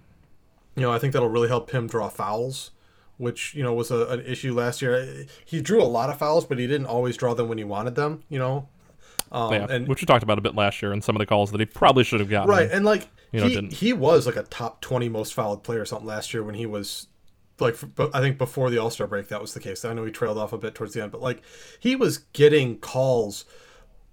you 0.74 0.82
know, 0.82 0.92
I 0.92 0.98
think 0.98 1.12
that'll 1.12 1.28
really 1.28 1.48
help 1.48 1.70
him 1.70 1.86
draw 1.86 2.08
fouls, 2.08 2.70
which 3.16 3.54
you 3.54 3.62
know 3.62 3.72
was 3.72 3.90
a, 3.90 4.06
an 4.06 4.20
issue 4.20 4.54
last 4.54 4.82
year. 4.82 5.26
He 5.44 5.60
drew 5.60 5.82
a 5.82 5.84
lot 5.84 6.10
of 6.10 6.18
fouls, 6.18 6.44
but 6.44 6.58
he 6.58 6.66
didn't 6.66 6.86
always 6.86 7.16
draw 7.16 7.34
them 7.34 7.48
when 7.48 7.58
he 7.58 7.64
wanted 7.64 7.94
them. 7.94 8.22
You 8.28 8.38
know, 8.38 8.68
um, 9.32 9.52
yeah, 9.52 9.66
and 9.68 9.88
which 9.88 10.02
we 10.02 10.06
talked 10.06 10.22
about 10.22 10.38
a 10.38 10.42
bit 10.42 10.54
last 10.54 10.82
year 10.82 10.92
and 10.92 11.02
some 11.02 11.16
of 11.16 11.20
the 11.20 11.26
calls 11.26 11.50
that 11.52 11.60
he 11.60 11.66
probably 11.66 12.04
should 12.04 12.20
have 12.20 12.28
gotten. 12.28 12.50
right, 12.50 12.70
and 12.70 12.84
like 12.84 13.08
you 13.32 13.40
know, 13.40 13.48
he 13.48 13.54
didn't. 13.54 13.72
he 13.74 13.92
was 13.92 14.26
like 14.26 14.36
a 14.36 14.42
top 14.44 14.80
twenty 14.80 15.08
most 15.08 15.34
fouled 15.34 15.64
player 15.64 15.80
or 15.80 15.84
something 15.84 16.06
last 16.06 16.32
year 16.32 16.42
when 16.42 16.54
he 16.54 16.66
was 16.66 17.08
like 17.58 17.76
I 18.14 18.20
think 18.20 18.38
before 18.38 18.70
the 18.70 18.78
All 18.78 18.90
Star 18.90 19.06
break 19.06 19.28
that 19.28 19.40
was 19.40 19.54
the 19.54 19.60
case. 19.60 19.84
I 19.84 19.92
know 19.94 20.04
he 20.04 20.12
trailed 20.12 20.38
off 20.38 20.52
a 20.52 20.58
bit 20.58 20.74
towards 20.74 20.94
the 20.94 21.02
end, 21.02 21.12
but 21.12 21.22
like 21.22 21.42
he 21.78 21.96
was 21.96 22.18
getting 22.18 22.78
calls, 22.78 23.44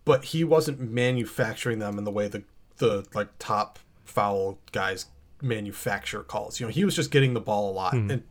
but 0.05 0.25
he 0.25 0.43
wasn't 0.43 0.79
manufacturing 0.79 1.79
them 1.79 1.97
in 1.97 2.03
the 2.03 2.11
way 2.11 2.27
the 2.27 2.43
the 2.77 3.05
like 3.13 3.29
top 3.39 3.79
foul 4.05 4.59
guys 4.71 5.07
manufacture 5.41 6.23
calls. 6.23 6.59
You 6.59 6.65
know, 6.67 6.71
he 6.71 6.85
was 6.85 6.95
just 6.95 7.11
getting 7.11 7.33
the 7.33 7.41
ball 7.41 7.69
a 7.71 7.73
lot 7.73 7.93
and 7.93 8.23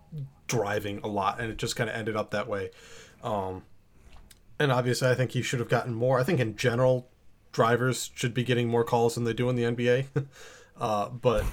driving 0.46 1.00
a 1.04 1.08
lot, 1.08 1.40
and 1.40 1.50
it 1.50 1.58
just 1.58 1.76
kind 1.76 1.88
of 1.88 1.96
ended 1.96 2.16
up 2.16 2.30
that 2.30 2.48
way. 2.48 2.70
Um, 3.22 3.62
and 4.58 4.72
obviously, 4.72 5.08
I 5.08 5.14
think 5.14 5.32
he 5.32 5.42
should 5.42 5.60
have 5.60 5.68
gotten 5.68 5.94
more. 5.94 6.18
I 6.18 6.24
think 6.24 6.40
in 6.40 6.56
general, 6.56 7.10
drivers 7.52 8.10
should 8.14 8.32
be 8.34 8.44
getting 8.44 8.68
more 8.68 8.84
calls 8.84 9.14
than 9.14 9.24
they 9.24 9.32
do 9.32 9.48
in 9.50 9.56
the 9.56 9.64
NBA. 9.64 10.06
uh, 10.80 11.08
but 11.08 11.44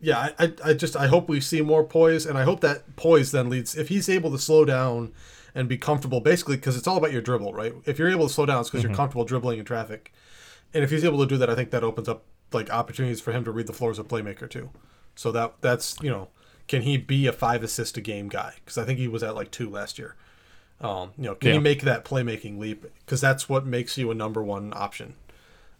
yeah, 0.00 0.30
I, 0.38 0.52
I, 0.64 0.72
just 0.74 0.96
I 0.96 1.06
hope 1.06 1.28
we 1.28 1.40
see 1.40 1.60
more 1.62 1.84
poise, 1.84 2.26
and 2.26 2.36
I 2.36 2.42
hope 2.42 2.60
that 2.60 2.96
poise 2.96 3.30
then 3.32 3.48
leads 3.48 3.76
if 3.76 3.88
he's 3.88 4.08
able 4.08 4.30
to 4.32 4.38
slow 4.38 4.64
down 4.64 5.12
and 5.54 5.68
be 5.68 5.78
comfortable, 5.78 6.20
basically 6.20 6.56
because 6.56 6.76
it's 6.76 6.86
all 6.88 6.96
about 6.96 7.12
your 7.12 7.22
dribble, 7.22 7.52
right? 7.54 7.74
If 7.84 7.98
you're 7.98 8.10
able 8.10 8.26
to 8.26 8.32
slow 8.32 8.46
down, 8.46 8.60
it's 8.60 8.70
because 8.70 8.82
you're 8.82 8.94
comfortable 8.94 9.24
dribbling 9.24 9.58
in 9.58 9.64
traffic, 9.64 10.12
and 10.74 10.82
if 10.82 10.90
he's 10.90 11.04
able 11.04 11.18
to 11.18 11.26
do 11.26 11.36
that, 11.38 11.48
I 11.50 11.54
think 11.54 11.70
that 11.70 11.84
opens 11.84 12.08
up 12.08 12.24
like 12.52 12.70
opportunities 12.70 13.20
for 13.20 13.32
him 13.32 13.44
to 13.44 13.50
read 13.50 13.66
the 13.66 13.72
floor 13.72 13.90
as 13.90 13.98
a 13.98 14.04
playmaker 14.04 14.48
too. 14.50 14.70
So 15.14 15.30
that 15.32 15.54
that's 15.60 15.96
you 16.02 16.10
know, 16.10 16.28
can 16.68 16.82
he 16.82 16.96
be 16.96 17.26
a 17.26 17.32
five 17.32 17.62
assist 17.62 17.96
a 17.96 18.00
game 18.00 18.28
guy? 18.28 18.54
Because 18.64 18.78
I 18.78 18.84
think 18.84 18.98
he 18.98 19.08
was 19.08 19.22
at 19.22 19.34
like 19.34 19.50
two 19.50 19.70
last 19.70 19.98
year. 19.98 20.16
Um, 20.80 21.12
you 21.16 21.24
know, 21.24 21.34
can 21.36 21.50
Yeah. 21.50 21.54
you 21.54 21.60
make 21.60 21.82
that 21.82 22.04
playmaking 22.04 22.58
leap? 22.58 22.84
Because 23.04 23.20
that's 23.20 23.48
what 23.48 23.64
makes 23.64 23.96
you 23.96 24.10
a 24.10 24.14
number 24.14 24.42
one 24.42 24.72
option. 24.74 25.14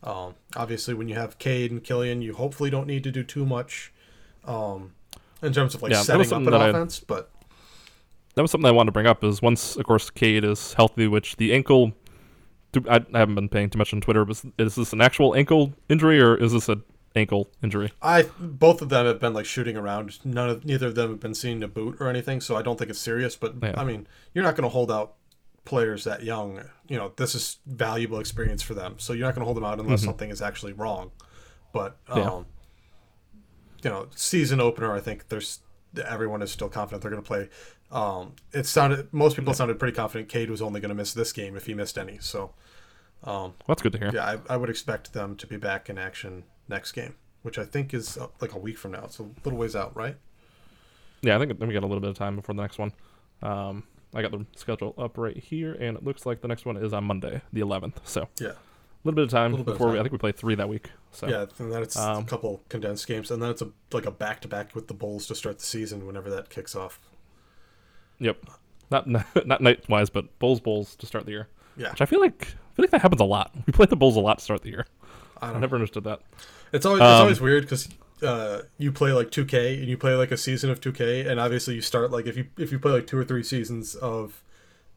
Um, 0.03 0.35
obviously, 0.57 0.95
when 0.95 1.09
you 1.09 1.15
have 1.15 1.39
Cade 1.39 1.71
and 1.71 1.83
Killian, 1.83 2.23
you 2.23 2.35
hopefully 2.35 2.71
don't 2.71 2.87
need 2.87 3.05
to 3.05 3.13
do 3.13 3.23
too 3.23 3.47
much 3.47 3.93
um, 4.45 4.93
in 5.43 5.53
terms 5.53 5.75
of 5.75 5.83
like 5.83 5.93
Yeah, 5.93 6.03
setting 6.03 6.27
up 6.27 6.33
an 6.39 6.45
that 6.45 6.55
I- 6.55 6.69
offense. 6.69 6.99
But 7.01 7.31
that 8.35 8.43
was 8.43 8.51
something 8.51 8.67
I 8.69 8.73
wanted 8.73 8.89
to 8.89 8.93
bring 8.93 9.07
up. 9.07 9.23
Is 9.23 9.41
once, 9.41 9.77
of 9.77 9.85
course, 9.85 10.11
Cade 10.11 10.45
is 10.45 10.75
healthy, 10.75 11.07
which 11.07 11.37
the 11.37 11.53
ankle. 11.53 11.93
I, 12.89 13.05
I 13.13 13.19
haven't 13.19 13.35
been 13.35 13.51
paying 13.51 13.69
too 13.69 13.77
much 13.79 13.93
on 13.93 14.01
Twitter, 14.01 14.25
but 14.25 14.43
is 14.59 14.75
this 14.77 14.95
an 14.95 15.03
actual 15.03 15.35
ankle 15.35 15.75
injury 15.91 16.19
or 16.23 16.35
is 16.37 16.53
this 16.53 16.71
an 16.71 16.83
ankle 17.15 17.51
injury? 17.63 17.93
I 18.01 18.23
both 18.41 18.81
of 18.81 18.89
them 18.89 19.05
have 19.05 19.21
been 19.21 19.35
like 19.35 19.45
shooting 19.45 19.77
around. 19.77 20.19
None 20.25 20.49
of 20.49 20.65
neither 20.65 20.87
of 20.87 20.95
them 20.95 21.11
have 21.11 21.21
been 21.21 21.35
seen 21.35 21.61
to 21.61 21.69
boot 21.69 21.99
or 22.01 22.09
anything, 22.09 22.41
so 22.41 22.57
I 22.57 22.63
don't 22.63 22.79
think 22.79 22.89
it's 22.91 22.99
serious. 22.99 23.37
But 23.37 23.57
Yeah. 23.63 23.75
I 23.77 23.85
mean, 23.85 24.07
you're 24.33 24.43
not 24.43 24.57
going 24.57 24.65
to 24.65 24.71
hold 24.71 24.91
out 24.91 25.13
players 25.65 26.05
that 26.05 26.23
young. 26.23 26.63
You 26.89 26.97
know, 26.99 27.13
this 27.17 27.35
is 27.35 27.59
valuable 27.67 28.19
experience 28.19 28.63
for 28.63 28.75
them, 28.75 28.97
so 28.99 29.13
you're 29.13 29.27
not 29.27 29.35
going 29.35 29.41
to 29.43 29.45
hold 29.47 29.57
them 29.57 29.65
out 29.65 29.79
unless 29.81 30.03
something 30.05 30.31
is 30.31 30.43
actually 30.43 30.73
wrong. 30.73 31.11
But 31.73 31.97
um, 32.09 32.19
Mm-hmm. 32.19 32.29
Yeah. 32.29 32.43
you 33.85 33.91
know, 33.91 34.09
season 34.15 34.61
opener, 34.61 34.93
I 34.95 35.01
think 35.01 35.29
there's 35.29 35.61
everyone 36.07 36.43
is 36.43 36.51
still 36.51 36.69
confident 36.69 37.03
they're 37.03 37.11
going 37.11 37.23
to 37.23 37.27
play. 37.27 37.49
Um, 37.91 38.35
it 38.53 38.67
sounded 38.67 39.13
most 39.13 39.37
people 39.37 39.53
sounded 39.55 39.79
pretty 39.79 39.95
confident 39.95 40.29
Cade 40.29 40.49
was 40.51 40.63
only 40.63 40.81
going 40.81 40.89
to 40.89 40.95
miss 40.95 41.13
this 41.13 41.33
game 41.33 41.57
if 41.57 41.67
he 41.67 41.75
missed 41.75 41.99
any. 41.99 42.19
So 42.21 42.53
Well, 43.25 43.55
that's 43.69 43.83
good 43.83 43.93
to 43.93 43.99
hear. 43.99 44.11
yeah, 44.15 44.25
I, 44.49 44.55
I 44.55 44.57
would 44.57 44.71
expect 44.71 45.13
them 45.13 45.37
to 45.37 45.47
be 45.47 45.57
back 45.59 45.91
in 45.91 45.99
action 45.99 46.45
next 46.69 46.93
game, 46.93 47.15
which 47.43 47.59
I 47.59 47.65
think 47.65 47.93
is 47.93 48.17
uh, 48.17 48.29
like 48.41 48.55
a 48.55 48.59
week 48.59 48.79
from 48.79 48.93
now. 48.93 49.05
It's 49.05 49.19
a 49.19 49.25
little 49.45 49.59
ways 49.59 49.77
out, 49.77 49.95
right? 49.95 50.17
Yeah, 51.21 51.37
I 51.37 51.39
think 51.39 51.53
we 51.61 51.73
got 51.73 51.83
a 51.83 51.87
little 51.87 52.01
bit 52.01 52.11
of 52.11 52.17
time 52.17 52.37
before 52.37 52.55
the 52.55 52.63
next 52.63 52.79
one. 52.79 52.93
Um, 53.43 53.85
I 54.15 54.23
got 54.23 54.31
the 54.31 54.45
schedule 54.57 54.95
up 54.99 55.17
right 55.19 55.37
here, 55.37 55.73
and 55.73 55.97
it 55.97 56.05
looks 56.05 56.27
like 56.27 56.41
the 56.43 56.49
next 56.49 56.65
one 56.67 56.77
is 56.77 56.93
on 56.93 57.05
Monday, 57.05 57.41
the 57.53 57.61
11th. 57.63 57.95
So 58.05 58.29
yeah, 58.39 58.49
a 58.49 58.55
little 59.05 59.17
bit 59.17 59.25
of 59.25 59.31
time 59.31 59.53
bit 59.53 59.61
of 59.61 59.67
before 59.67 59.91
we, 59.91 59.99
I 59.99 60.03
think 60.03 60.13
we 60.13 60.19
play 60.19 60.33
three 60.33 60.55
that 60.55 60.69
week. 60.69 60.91
So 61.13 61.29
Yeah, 61.29 61.47
and 61.59 61.73
then 61.73 61.83
it's 61.83 61.97
a 61.97 62.11
Um, 62.13 62.25
couple 62.27 62.63
condensed 62.69 63.07
games, 63.07 63.31
and 63.31 63.43
then 63.43 63.51
it's 63.51 63.63
a 63.63 63.71
like 63.93 64.07
a 64.07 64.11
back 64.11 64.41
to 64.43 64.49
back 64.49 64.75
with 64.75 64.89
the 64.89 64.95
Bulls 64.95 65.27
to 65.29 65.35
start 65.35 65.59
the 65.59 65.65
season 65.65 66.07
whenever 66.07 66.29
that 66.31 66.51
kicks 66.51 66.75
off. 66.77 67.01
yep, 68.19 68.39
not 68.91 69.07
not 69.47 69.61
night 69.61 69.89
wise, 69.89 70.11
but 70.11 70.39
Bulls 70.39 70.61
Bulls 70.61 70.95
to 70.97 71.07
start 71.07 71.25
the 71.25 71.33
year. 71.33 71.49
Yeah, 71.77 71.91
Which 71.91 72.01
I 72.03 72.07
feel 72.07 72.21
like 72.21 72.43
I 72.43 72.75
feel 72.77 72.83
like 72.85 72.91
that 72.91 73.03
happens 73.03 73.21
a 73.21 73.25
lot. 73.25 73.53
We 73.67 73.73
play 73.73 73.87
the 73.87 73.97
Bulls 73.97 74.17
a 74.17 74.21
lot 74.21 74.39
to 74.39 74.45
start 74.45 74.63
the 74.63 74.69
year. 74.71 74.87
I 75.41 75.47
I 75.47 75.47
don't 75.49 75.55
know. 75.55 75.61
never 75.61 75.77
understood 75.77 76.05
that. 76.05 76.21
It's 76.73 76.87
always 76.87 77.01
it's 77.01 77.07
Um, 77.07 77.21
always 77.23 77.41
weird 77.41 77.63
because 77.65 77.89
uh, 78.23 78.63
you 78.79 78.93
play 78.93 79.13
like 79.13 79.31
2K 79.31 79.79
and 79.81 79.89
you 79.89 79.97
play 79.99 80.15
like 80.15 80.31
a 80.31 80.37
season 80.37 80.71
of 80.71 80.81
2K, 80.81 81.27
and 81.29 81.39
obviously 81.41 81.75
you 81.75 81.81
start 81.81 82.11
like 82.11 82.27
if 82.27 82.37
you 82.37 82.47
if 82.59 82.71
you 82.73 82.79
play 82.79 82.93
like 82.93 83.07
two 83.07 83.19
or 83.19 83.25
three 83.25 83.43
seasons 83.43 83.95
of 83.95 84.43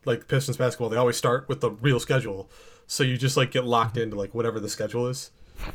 like 0.05 0.27
Pistons 0.27 0.57
basketball, 0.57 0.89
they 0.89 0.97
always 0.97 1.17
start 1.17 1.47
with 1.49 1.61
the 1.61 1.71
real 1.71 1.99
schedule, 1.99 2.49
so 2.87 3.03
you 3.03 3.17
just 3.17 3.35
like 3.37 3.51
get 3.51 3.65
locked 3.65 3.97
into 3.97 4.15
like 4.15 4.33
whatever 4.35 4.59
the 4.59 4.69
schedule 4.69 5.07
is. 5.07 5.31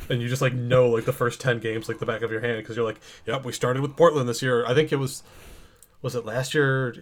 And 0.09 0.21
you 0.21 0.29
just 0.29 0.41
like 0.43 0.53
know 0.53 0.87
like 0.89 1.05
the 1.05 1.11
first 1.13 1.41
ten 1.41 1.59
games 1.59 1.89
like 1.89 1.97
the 1.99 2.05
back 2.05 2.21
of 2.21 2.31
your 2.31 2.39
hand 2.41 2.57
because 2.59 2.75
you're 2.75 2.85
like, 2.85 2.99
yep, 3.25 3.43
we 3.43 3.51
started 3.51 3.81
with 3.81 3.97
Portland 3.97 4.29
this 4.29 4.41
year. 4.41 4.63
I 4.65 4.73
think 4.75 4.91
it 4.91 4.97
was, 4.97 5.23
was 6.03 6.13
it 6.15 6.23
last 6.23 6.53
year? 6.53 6.95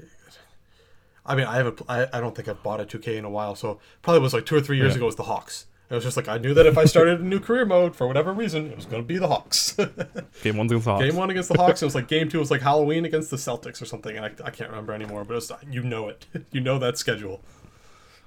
I 1.26 1.36
mean, 1.36 1.46
I 1.46 1.58
haven't. 1.58 1.82
I, 1.90 2.08
I 2.14 2.20
don't 2.22 2.34
think 2.36 2.48
I've 2.48 2.64
bought 2.64 2.80
a 2.80 2.86
2K 2.86 3.18
in 3.18 3.26
a 3.26 3.30
while, 3.30 3.54
so 3.56 3.80
probably 4.02 4.22
was 4.22 4.34
like 4.34 4.46
two 4.46 4.56
or 4.56 4.62
three 4.62 4.78
years 4.78 4.94
Yeah. 4.94 4.98
ago. 4.98 5.06
Was 5.08 5.16
the 5.18 5.24
Hawks? 5.24 5.66
It 5.90 5.96
was 5.96 6.04
just 6.04 6.18
like 6.18 6.28
I 6.28 6.38
knew 6.38 6.54
that 6.54 6.68
if 6.68 6.78
I 6.78 6.86
started 6.86 7.20
a 7.20 7.24
new 7.24 7.40
career 7.40 7.66
mode 7.66 7.96
for 7.96 8.08
whatever 8.08 8.32
reason, 8.32 8.68
it 8.68 8.76
was 8.76 8.86
going 8.86 9.02
to 9.02 9.08
be 9.08 9.18
the 9.18 9.28
Hawks. 9.28 9.72
Game 10.44 10.58
one 10.58 10.68
against 10.68 10.86
the 10.86 10.92
Hawks. 10.92 11.04
game 11.04 11.16
one 11.16 11.30
against 11.32 11.50
the 11.50 11.58
Hawks. 11.58 11.82
It 11.82 11.86
was 11.86 11.96
like 11.96 12.08
game 12.10 12.30
two 12.30 12.38
was 12.38 12.52
like 12.52 12.62
Halloween 12.62 13.06
against 13.06 13.32
the 13.32 13.38
Celtics 13.38 13.82
or 13.82 13.86
something, 13.86 14.16
and 14.16 14.26
I, 14.26 14.32
I 14.46 14.52
can't 14.52 14.70
remember 14.70 14.94
anymore. 14.94 15.26
But 15.26 15.34
was, 15.36 15.52
you 15.70 15.82
know 15.82 16.08
it. 16.10 16.26
You 16.52 16.62
know 16.62 16.78
that 16.80 16.98
schedule. 16.98 17.42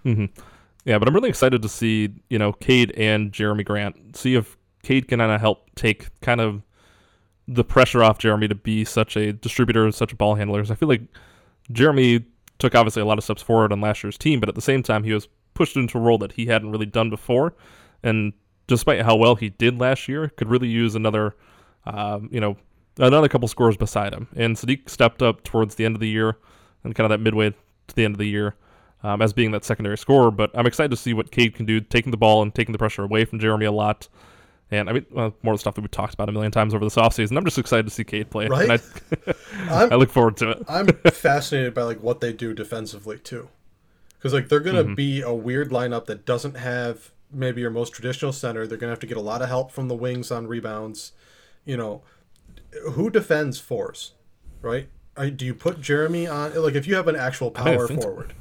Hmm. 0.03 0.27
Yeah, 0.85 0.99
but 0.99 1.07
I'm 1.07 1.15
really 1.15 1.29
excited 1.29 1.63
to 1.63 1.69
see, 1.69 2.13
you 2.29 2.39
know, 2.39 2.53
Cade 2.53 2.93
and 2.97 3.31
Jerami 3.33 3.65
Grant. 3.65 4.17
See 4.17 4.35
if 4.35 4.57
Cade 4.83 5.07
can 5.07 5.21
kind 5.21 5.31
of 5.31 5.41
help 5.41 5.71
take 5.77 6.09
kind 6.21 6.41
of 6.41 6.63
the 7.47 7.63
pressure 7.63 8.03
off 8.03 8.19
Jerami 8.19 8.49
to 8.49 8.55
be 8.57 8.85
such 8.85 9.17
a 9.17 9.33
distributor, 9.33 9.91
such 9.93 10.13
a 10.13 10.17
ball 10.17 10.35
handler. 10.35 10.61
I 10.69 10.75
feel 10.75 10.89
like 10.89 11.03
Jerami 11.73 12.25
took 12.59 12.75
obviously 12.75 13.03
a 13.03 13.05
lot 13.05 13.19
of 13.19 13.25
steps 13.25 13.43
forward 13.43 13.73
on 13.73 13.81
last 13.81 14.03
year's 14.03 14.19
team, 14.19 14.41
but 14.41 14.49
at 14.49 14.57
the 14.57 14.61
same 14.61 14.83
time, 14.83 15.05
he 15.05 15.13
was 15.13 15.29
pushed 15.55 15.77
into 15.77 15.99
a 15.99 16.01
role 16.01 16.19
that 16.19 16.33
he 16.33 16.47
hadn't 16.47 16.71
really 16.71 16.87
done 16.87 17.11
before. 17.11 17.55
And 18.03 18.33
despite 18.67 19.03
how 19.03 19.17
well 19.17 19.35
he 19.37 19.51
did 19.51 19.79
last 19.79 20.09
year, 20.09 20.29
could 20.37 20.49
really 20.49 20.69
use 20.69 20.95
another, 20.95 21.35
um, 21.87 22.29
you 22.33 22.41
know, 22.41 22.57
another 22.99 23.29
couple 23.29 23.49
scores 23.49 23.77
beside 23.77 24.13
him. 24.13 24.29
And 24.37 24.57
Sadiq 24.57 24.89
stepped 24.89 25.23
up 25.23 25.45
towards 25.45 25.75
the 25.77 25.85
end 25.85 25.97
of 25.97 26.01
the 26.01 26.09
year 26.09 26.37
and 26.85 26.95
kind 26.95 27.05
of 27.05 27.11
that 27.11 27.23
midway 27.23 27.51
to 27.51 27.95
the 27.95 28.05
end 28.05 28.15
of 28.15 28.19
the 28.19 28.29
year. 28.29 28.55
um, 29.03 29.21
as 29.21 29.33
being 29.33 29.51
that 29.53 29.65
secondary 29.65 29.99
scorer. 29.99 30.31
But 30.31 30.51
I'm 30.55 30.67
excited 30.67 30.91
to 30.91 30.97
see 30.97 31.13
what 31.13 31.31
Cade 31.31 31.55
can 31.55 31.67
do, 31.67 31.81
taking 31.81 32.11
the 32.11 32.17
ball 32.17 32.43
and 32.43 32.55
taking 32.55 32.73
the 32.73 32.79
pressure 32.79 33.03
away 33.03 33.25
from 33.25 33.41
Jerami 33.41 33.67
a 33.67 33.71
lot. 33.71 34.09
And 34.71 34.89
I 34.89 34.93
mean, 34.93 35.07
well, 35.11 35.35
more 35.43 35.53
of 35.53 35.59
the 35.59 35.61
stuff 35.61 35.75
that 35.75 35.83
we 35.83 35.89
talked 35.89 36.15
about 36.15 36.29
a 36.29 36.33
million 36.33 36.51
times 36.51 36.73
over 36.73 36.85
this 36.85 36.95
offseason. 36.95 37.37
I'm 37.37 37.45
just 37.45 37.59
excited 37.59 37.85
to 37.87 37.91
see 37.91 38.05
Cade 38.05 38.31
play. 38.31 38.47
Right? 38.49 38.71
And 38.71 38.81
I, 39.69 39.85
I 39.91 39.95
look 39.97 40.11
forward 40.11 40.37
to 40.39 40.51
it. 40.53 40.65
I'm 40.69 40.87
fascinated 41.13 41.75
by 41.75 41.83
like 41.83 42.03
what 42.03 42.21
they 42.21 42.33
do 42.33 42.55
defensively 42.55 43.19
too, 43.19 43.49
because 44.23 44.33
like 44.33 44.49
they're 44.49 44.61
gonna 44.61 44.85
Mm-hmm. 44.85 44.95
be 44.95 45.21
a 45.21 45.33
weird 45.35 45.71
lineup 45.71 46.07
that 46.07 46.25
doesn't 46.25 46.57
have 46.57 47.11
maybe 47.33 47.61
your 47.61 47.71
most 47.71 47.93
traditional 47.93 48.33
center. 48.33 48.67
They're 48.67 48.79
gonna 48.79 48.93
have 48.93 49.01
to 49.01 49.07
get 49.07 49.17
a 49.17 49.21
lot 49.23 49.43
of 49.43 49.49
help 49.49 49.73
from 49.73 49.89
the 49.89 49.95
wings 49.97 50.31
on 50.31 50.47
rebounds. 50.47 51.13
You 51.65 51.77
know, 51.77 52.03
who 52.93 53.11
defends 53.11 53.59
fours, 53.59 54.13
right? 54.61 54.89
Do 55.37 55.45
you 55.45 55.55
put 55.55 55.81
Jerami 55.81 56.33
on? 56.33 56.55
Like, 56.63 56.75
if 56.75 56.87
you 56.87 56.95
have 56.95 57.09
an 57.09 57.17
actual 57.17 57.51
power 57.51 57.87
think 57.89 58.01
so. 58.01 58.09
forward, 58.09 58.33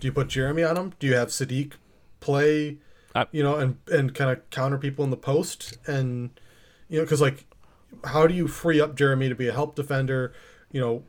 do 0.00 0.06
you 0.06 0.12
put 0.12 0.28
Jerami 0.28 0.68
on 0.68 0.76
him? 0.76 0.92
Do 0.98 1.06
you 1.06 1.14
have 1.14 1.28
Sadiq 1.28 1.72
play? 2.20 2.78
I- 3.14 3.26
you 3.32 3.42
know, 3.42 3.56
and 3.56 3.76
and 3.92 4.14
kind 4.14 4.30
of 4.30 4.48
counter 4.50 4.78
people 4.78 5.04
in 5.04 5.10
the 5.10 5.16
post, 5.16 5.78
and 5.86 6.30
you 6.88 6.98
know, 6.98 7.04
because 7.04 7.20
like, 7.20 7.44
how 8.04 8.26
do 8.26 8.34
you 8.34 8.46
free 8.48 8.80
up 8.80 8.96
Jerami 8.96 9.28
to 9.28 9.34
be 9.34 9.48
a 9.48 9.52
help 9.52 9.74
defender? 9.76 10.32
You 10.72 10.80
know, 10.80 11.02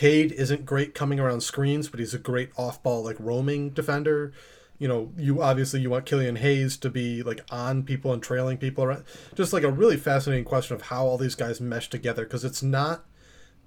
Cade 0.00 0.32
isn't 0.32 0.64
great 0.64 0.94
coming 0.94 1.20
around 1.20 1.42
screens, 1.42 1.90
but 1.90 2.00
he's 2.00 2.14
a 2.14 2.18
great 2.18 2.48
off-ball 2.56 3.04
like 3.04 3.18
roaming 3.20 3.68
defender. 3.68 4.32
You 4.78 4.88
know, 4.88 5.12
you 5.14 5.42
obviously 5.42 5.82
you 5.82 5.90
want 5.90 6.06
Killian 6.06 6.36
Hayes 6.36 6.78
to 6.78 6.88
be 6.88 7.22
like 7.22 7.42
on 7.50 7.82
people 7.82 8.10
and 8.10 8.22
trailing 8.22 8.56
people 8.56 8.82
around. 8.82 9.04
Just 9.34 9.52
like 9.52 9.62
a 9.62 9.70
really 9.70 9.98
fascinating 9.98 10.46
question 10.46 10.74
of 10.74 10.80
how 10.84 11.04
all 11.04 11.18
these 11.18 11.34
guys 11.34 11.60
mesh 11.60 11.90
together 11.90 12.24
because 12.24 12.46
it's 12.46 12.62
not, 12.62 13.04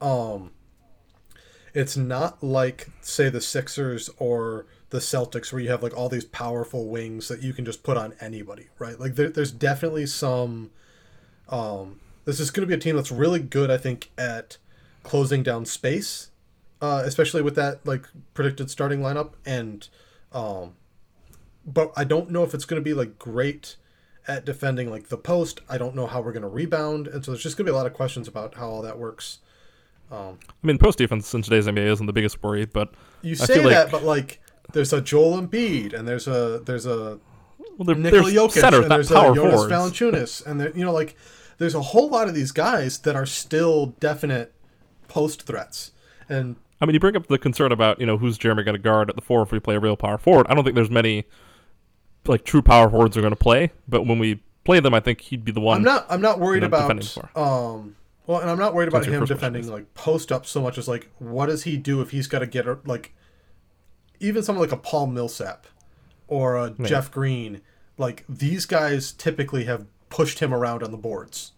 um, 0.02 0.50
it's 1.72 1.96
not 1.96 2.42
like 2.42 2.88
say 3.02 3.30
the 3.30 3.40
Sixers 3.40 4.10
or 4.18 4.66
the 4.90 4.98
Celtics 4.98 5.54
where 5.54 5.62
you 5.62 5.70
have 5.70 5.84
like 5.84 5.96
all 5.96 6.10
these 6.10 6.26
powerful 6.26 6.88
wings 6.88 7.28
that 7.28 7.44
you 7.44 7.54
can 7.54 7.64
just 7.64 7.84
put 7.84 7.96
on 7.96 8.16
anybody, 8.20 8.70
right? 8.80 9.00
Like 9.00 9.14
there, 9.14 9.30
there's 9.30 9.52
definitely 9.52 10.08
some. 10.08 10.72
Um, 11.48 12.00
this 12.26 12.40
is 12.40 12.50
going 12.50 12.68
to 12.68 12.68
be 12.68 12.74
a 12.74 12.82
team 12.82 12.96
that's 12.96 13.12
really 13.12 13.40
good, 13.40 13.70
I 13.70 13.78
think, 13.78 14.10
at 14.18 14.58
closing 15.04 15.44
down 15.44 15.66
space, 15.66 16.30
uh, 16.82 17.02
especially 17.06 17.42
with 17.42 17.56
that 17.56 17.86
like 17.86 18.06
predicted 18.34 18.70
starting 18.70 19.00
lineup. 19.00 19.34
And, 19.46 19.88
um, 20.32 20.74
but 21.66 21.92
I 21.96 22.04
don't 22.04 22.30
know 22.32 22.44
if 22.44 22.54
it's 22.54 22.66
going 22.66 22.82
to 22.82 22.84
be 22.84 22.94
like 22.94 23.20
great 23.20 23.76
at 24.28 24.46
defending 24.46 24.90
like 24.90 25.10
the 25.10 25.18
post. 25.18 25.62
I 25.70 25.78
don't 25.78 25.96
know 25.96 26.08
how 26.08 26.22
we're 26.22 26.32
going 26.32 26.44
to 26.44 26.48
rebound, 26.50 27.08
and 27.08 27.24
so 27.24 27.32
there's 27.32 27.44
just 27.44 27.58
going 27.58 27.66
to 27.66 27.72
be 27.72 27.74
a 27.74 27.78
lot 27.78 27.86
of 27.88 27.94
questions 27.94 28.28
about 28.28 28.56
how 28.56 28.70
all 28.70 28.82
that 28.82 28.98
works. 28.98 29.40
I 30.12 30.34
mean, 30.62 30.78
post 30.78 31.00
defense 31.00 31.34
in 31.34 31.42
today's 31.42 31.66
NBA 31.66 31.92
isn't 31.92 32.06
the 32.06 32.14
biggest 32.14 32.44
worry, 32.44 32.66
but 32.66 32.94
You 33.24 33.34
say 33.36 33.56
feel 33.56 33.64
like- 33.64 33.74
that, 33.74 33.92
but 33.92 34.04
like 34.04 34.40
there's 34.72 34.94
a 34.94 35.02
Joel 35.02 35.42
Embiid, 35.42 35.94
and 35.94 36.08
there's 36.08 36.28
a 36.28 36.62
there's 36.64 36.86
a 36.86 37.20
well, 37.78 37.86
there, 37.86 37.96
Nikola 37.96 38.22
there's 38.32 38.34
Jokic, 38.36 38.52
centers, 38.62 38.82
and 38.84 38.92
there's 38.92 39.10
a 39.12 39.16
Jonas 39.16 39.38
forwards. 39.40 39.74
Valanciunas, 39.74 40.46
and 40.46 40.60
there, 40.62 40.72
you 40.78 40.86
know, 40.86 40.94
like 40.94 41.16
there's 41.58 41.74
a 41.74 41.82
whole 41.82 42.10
lot 42.10 42.28
of 42.28 42.36
these 42.36 42.52
guys 42.52 43.00
that 43.00 43.16
are 43.16 43.26
still 43.26 43.88
definite 44.00 44.54
post 45.08 45.44
threats. 45.44 45.92
And 46.30 46.56
I 46.82 46.86
mean, 46.86 46.94
you 46.94 47.00
bring 47.00 47.16
up 47.16 47.28
the 47.28 47.38
concern 47.38 47.72
about 47.72 48.00
you 48.00 48.06
know 48.06 48.18
who's 48.18 48.38
Jerami 48.38 48.66
going 48.66 48.76
to 48.76 48.80
guard 48.80 49.10
at 49.10 49.16
the 49.16 49.22
four 49.22 49.42
if 49.42 49.52
we 49.52 49.60
play 49.60 49.76
a 49.76 49.80
real 49.80 49.98
power 49.98 50.18
forward. 50.18 50.48
I 50.50 50.56
don't 50.56 50.64
think 50.64 50.76
there's 50.76 50.90
many 50.90 51.26
like 52.26 52.44
true 52.44 52.62
power 52.62 52.90
forwards 52.90 53.18
are 53.18 53.22
going 53.22 53.32
to 53.32 53.38
play, 53.38 53.72
but 53.88 54.06
when 54.06 54.20
we 54.20 54.42
play 54.64 54.80
them, 54.80 54.94
I 54.94 55.00
think 55.00 55.22
he'd 55.22 55.44
be 55.44 55.52
the 55.52 55.62
one. 55.62 55.78
I'm 55.78 55.84
not 55.84 56.06
I'm 56.10 56.22
not 56.22 56.40
worried 56.40 56.62
You're 56.62 56.70
not 56.70 56.92
about 56.92 57.38
um 57.38 57.96
well, 58.26 58.40
and 58.40 58.50
I'm 58.50 58.60
not 58.60 58.74
worried 58.74 58.88
about 58.88 59.04
That's 59.04 59.14
him 59.14 59.26
defending 59.26 59.68
like 59.70 59.94
post 59.94 60.32
up 60.32 60.46
so 60.46 60.62
much 60.62 60.78
as 60.78 60.88
like 60.88 61.10
what 61.20 61.48
does 61.48 61.64
he 61.64 61.78
do 61.78 62.02
if 62.02 62.12
he's 62.12 62.28
got 62.28 62.40
to 62.40 62.48
get 62.48 62.88
like 62.88 63.14
even 64.20 64.44
someone 64.44 64.64
like 64.64 64.72
a 64.72 64.82
Paul 64.82 65.08
Millsap 65.08 65.68
or 66.28 66.58
a 66.58 66.70
Jeff 66.70 67.12
Green, 67.12 67.62
like 67.98 68.24
these 68.30 68.66
guys 68.66 69.12
typically 69.12 69.66
have 69.66 69.86
pushed 70.10 70.40
him 70.40 70.54
around 70.54 70.84
on 70.84 70.92
the 70.92 70.98
boards. 70.98 71.53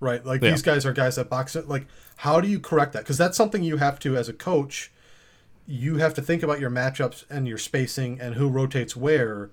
Right? 0.00 0.24
Like 0.24 0.42
Yeah. 0.42 0.50
these 0.50 0.62
guys 0.62 0.84
are 0.84 0.92
guys 0.92 1.16
that 1.16 1.28
box 1.30 1.56
it 1.56 1.68
like 1.68 1.86
how 2.16 2.40
do 2.40 2.48
you 2.48 2.58
correct 2.60 2.92
that? 2.92 3.04
Cuz 3.04 3.16
that's 3.18 3.36
something 3.36 3.62
you 3.62 3.78
have 3.78 3.98
to 4.00 4.16
as 4.16 4.28
a 4.28 4.32
coach 4.32 4.90
you 5.66 5.96
have 5.96 6.14
to 6.14 6.22
think 6.22 6.42
about 6.42 6.60
your 6.60 6.70
matchups 6.70 7.24
and 7.28 7.48
your 7.48 7.58
spacing 7.58 8.20
and 8.20 8.36
who 8.36 8.48
rotates 8.48 8.94
where 8.96 9.50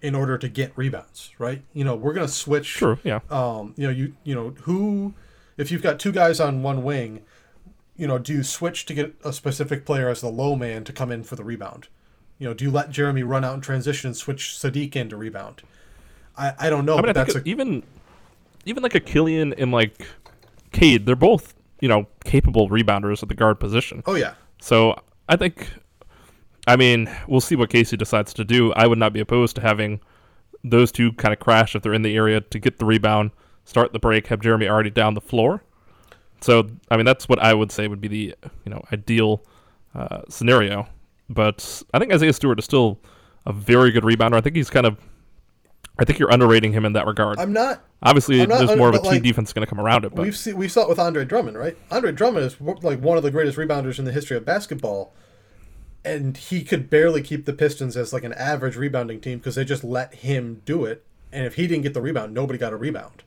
in 0.00 0.14
order 0.14 0.38
to 0.38 0.48
get 0.48 0.72
rebounds, 0.76 1.30
right? 1.38 1.62
You 1.74 1.84
know, 1.84 1.94
we're 1.94 2.12
going 2.12 2.26
to 2.26 2.32
switch 2.32 2.74
True, 2.74 2.98
yeah. 3.02 3.20
um, 3.30 3.74
you 3.76 3.86
know, 3.86 3.92
you 3.92 4.14
you 4.24 4.34
know 4.34 4.54
who, 4.62 5.14
if 5.56 5.70
you've 5.70 5.82
got 5.82 5.98
two 5.98 6.12
guys 6.12 6.40
on 6.40 6.62
one 6.62 6.82
wing, 6.84 7.22
you 7.96 8.06
know, 8.06 8.16
do 8.18 8.32
you 8.32 8.42
switch 8.42 8.86
to 8.86 8.94
get 8.94 9.14
a 9.24 9.32
specific 9.32 9.84
player 9.84 10.08
as 10.08 10.20
the 10.20 10.30
low 10.30 10.56
man 10.56 10.84
to 10.84 10.92
come 10.92 11.10
in 11.10 11.22
for 11.22 11.36
the 11.36 11.44
rebound? 11.44 11.88
You 12.38 12.48
know, 12.48 12.54
do 12.54 12.64
you 12.64 12.70
let 12.70 12.90
Jerami 12.90 13.26
run 13.28 13.44
out 13.44 13.54
in 13.54 13.60
transition 13.60 14.08
and 14.08 14.16
switch 14.16 14.54
Sadiq 14.56 14.96
in 14.96 15.10
to 15.10 15.16
rebound? 15.16 15.62
I, 16.38 16.54
I 16.58 16.70
don't 16.70 16.86
know, 16.86 16.96
I 16.96 17.02
mean, 17.02 17.10
I 17.10 17.12
that's 17.12 17.34
a, 17.34 17.42
even 17.46 17.82
even 18.64 18.82
like 18.82 18.94
a 18.94 19.00
Killian 19.00 19.52
and 19.54 19.72
like 19.72 20.06
Cade, 20.72 21.06
they're 21.06 21.16
both 21.16 21.54
you 21.80 21.88
know 21.88 22.06
capable 22.24 22.68
rebounders 22.68 23.22
at 23.22 23.28
the 23.28 23.34
guard 23.34 23.58
position. 23.60 24.02
oh 24.06 24.14
yeah, 24.14 24.34
So 24.60 24.94
I 25.28 25.36
think, 25.36 25.68
I 26.66 26.76
mean, 26.76 27.10
we'll 27.28 27.40
see 27.40 27.56
what 27.56 27.70
Casey 27.70 27.96
decides 27.96 28.34
to 28.34 28.44
do. 28.44 28.72
I 28.72 28.86
would 28.86 28.98
not 28.98 29.12
be 29.12 29.20
opposed 29.20 29.56
to 29.56 29.62
having 29.62 30.00
those 30.62 30.92
two 30.92 31.12
kind 31.12 31.32
of 31.32 31.38
crash 31.40 31.74
if 31.74 31.82
they're 31.82 31.94
in 31.94 32.02
the 32.02 32.14
area 32.16 32.40
to 32.40 32.58
get 32.58 32.78
the 32.78 32.84
rebound, 32.84 33.30
start 33.64 33.92
the 33.92 33.98
break, 33.98 34.26
have 34.26 34.40
Jerami 34.40 34.68
already 34.68 34.90
down 34.90 35.14
the 35.14 35.20
floor. 35.20 35.62
So 36.40 36.68
I 36.90 36.96
mean, 36.96 37.06
that's 37.06 37.28
what 37.28 37.38
I 37.38 37.54
would 37.54 37.72
say 37.72 37.88
would 37.88 38.00
be 38.00 38.08
the 38.08 38.34
you 38.64 38.70
know 38.70 38.82
ideal 38.92 39.44
uh, 39.94 40.22
scenario. 40.28 40.86
But 41.28 41.82
I 41.94 41.98
think 41.98 42.12
Isaiah 42.12 42.32
Stewart 42.32 42.58
is 42.58 42.64
still 42.64 42.98
a 43.46 43.52
very 43.52 43.92
good 43.92 44.02
rebounder. 44.02 44.34
I 44.34 44.40
think 44.40 44.56
he's 44.56 44.68
kind 44.68 44.84
of, 44.84 44.98
I 45.98 46.04
think 46.04 46.18
you're 46.18 46.32
underrating 46.32 46.72
him 46.72 46.84
in 46.84 46.94
that 46.94 47.06
regard. 47.06 47.38
I'm 47.38 47.52
not. 47.52 47.84
Obviously, 48.02 48.40
I'm 48.40 48.48
not 48.48 48.58
there's 48.58 48.70
under- 48.70 48.80
more 48.80 48.88
of 48.88 48.94
a 48.94 49.00
team 49.00 49.12
like, 49.12 49.22
defense 49.22 49.52
going 49.52 49.66
to 49.66 49.68
come 49.68 49.80
around 49.80 50.04
it. 50.04 50.14
But 50.14 50.22
We've 50.22 50.36
seen 50.36 50.56
we 50.56 50.68
saw 50.68 50.82
it 50.82 50.88
with 50.88 50.98
Andre 50.98 51.24
Drummond, 51.24 51.58
right? 51.58 51.76
Andre 51.90 52.12
Drummond 52.12 52.46
is 52.46 52.60
like 52.60 53.00
one 53.00 53.18
of 53.18 53.22
the 53.22 53.30
greatest 53.30 53.58
rebounders 53.58 53.98
in 53.98 54.06
the 54.06 54.12
history 54.12 54.36
of 54.36 54.44
basketball, 54.44 55.12
and 56.04 56.36
he 56.36 56.62
could 56.64 56.88
barely 56.88 57.22
keep 57.22 57.44
the 57.44 57.52
Pistons 57.52 57.96
as 57.96 58.12
like 58.12 58.24
an 58.24 58.32
average 58.32 58.76
rebounding 58.76 59.20
team 59.20 59.38
because 59.38 59.56
they 59.56 59.64
just 59.64 59.84
let 59.84 60.14
him 60.14 60.62
do 60.64 60.84
it. 60.86 61.04
And 61.32 61.44
if 61.44 61.54
he 61.54 61.66
didn't 61.66 61.82
get 61.82 61.94
the 61.94 62.00
rebound, 62.00 62.32
nobody 62.32 62.58
got 62.58 62.72
a 62.72 62.76
rebound, 62.76 63.22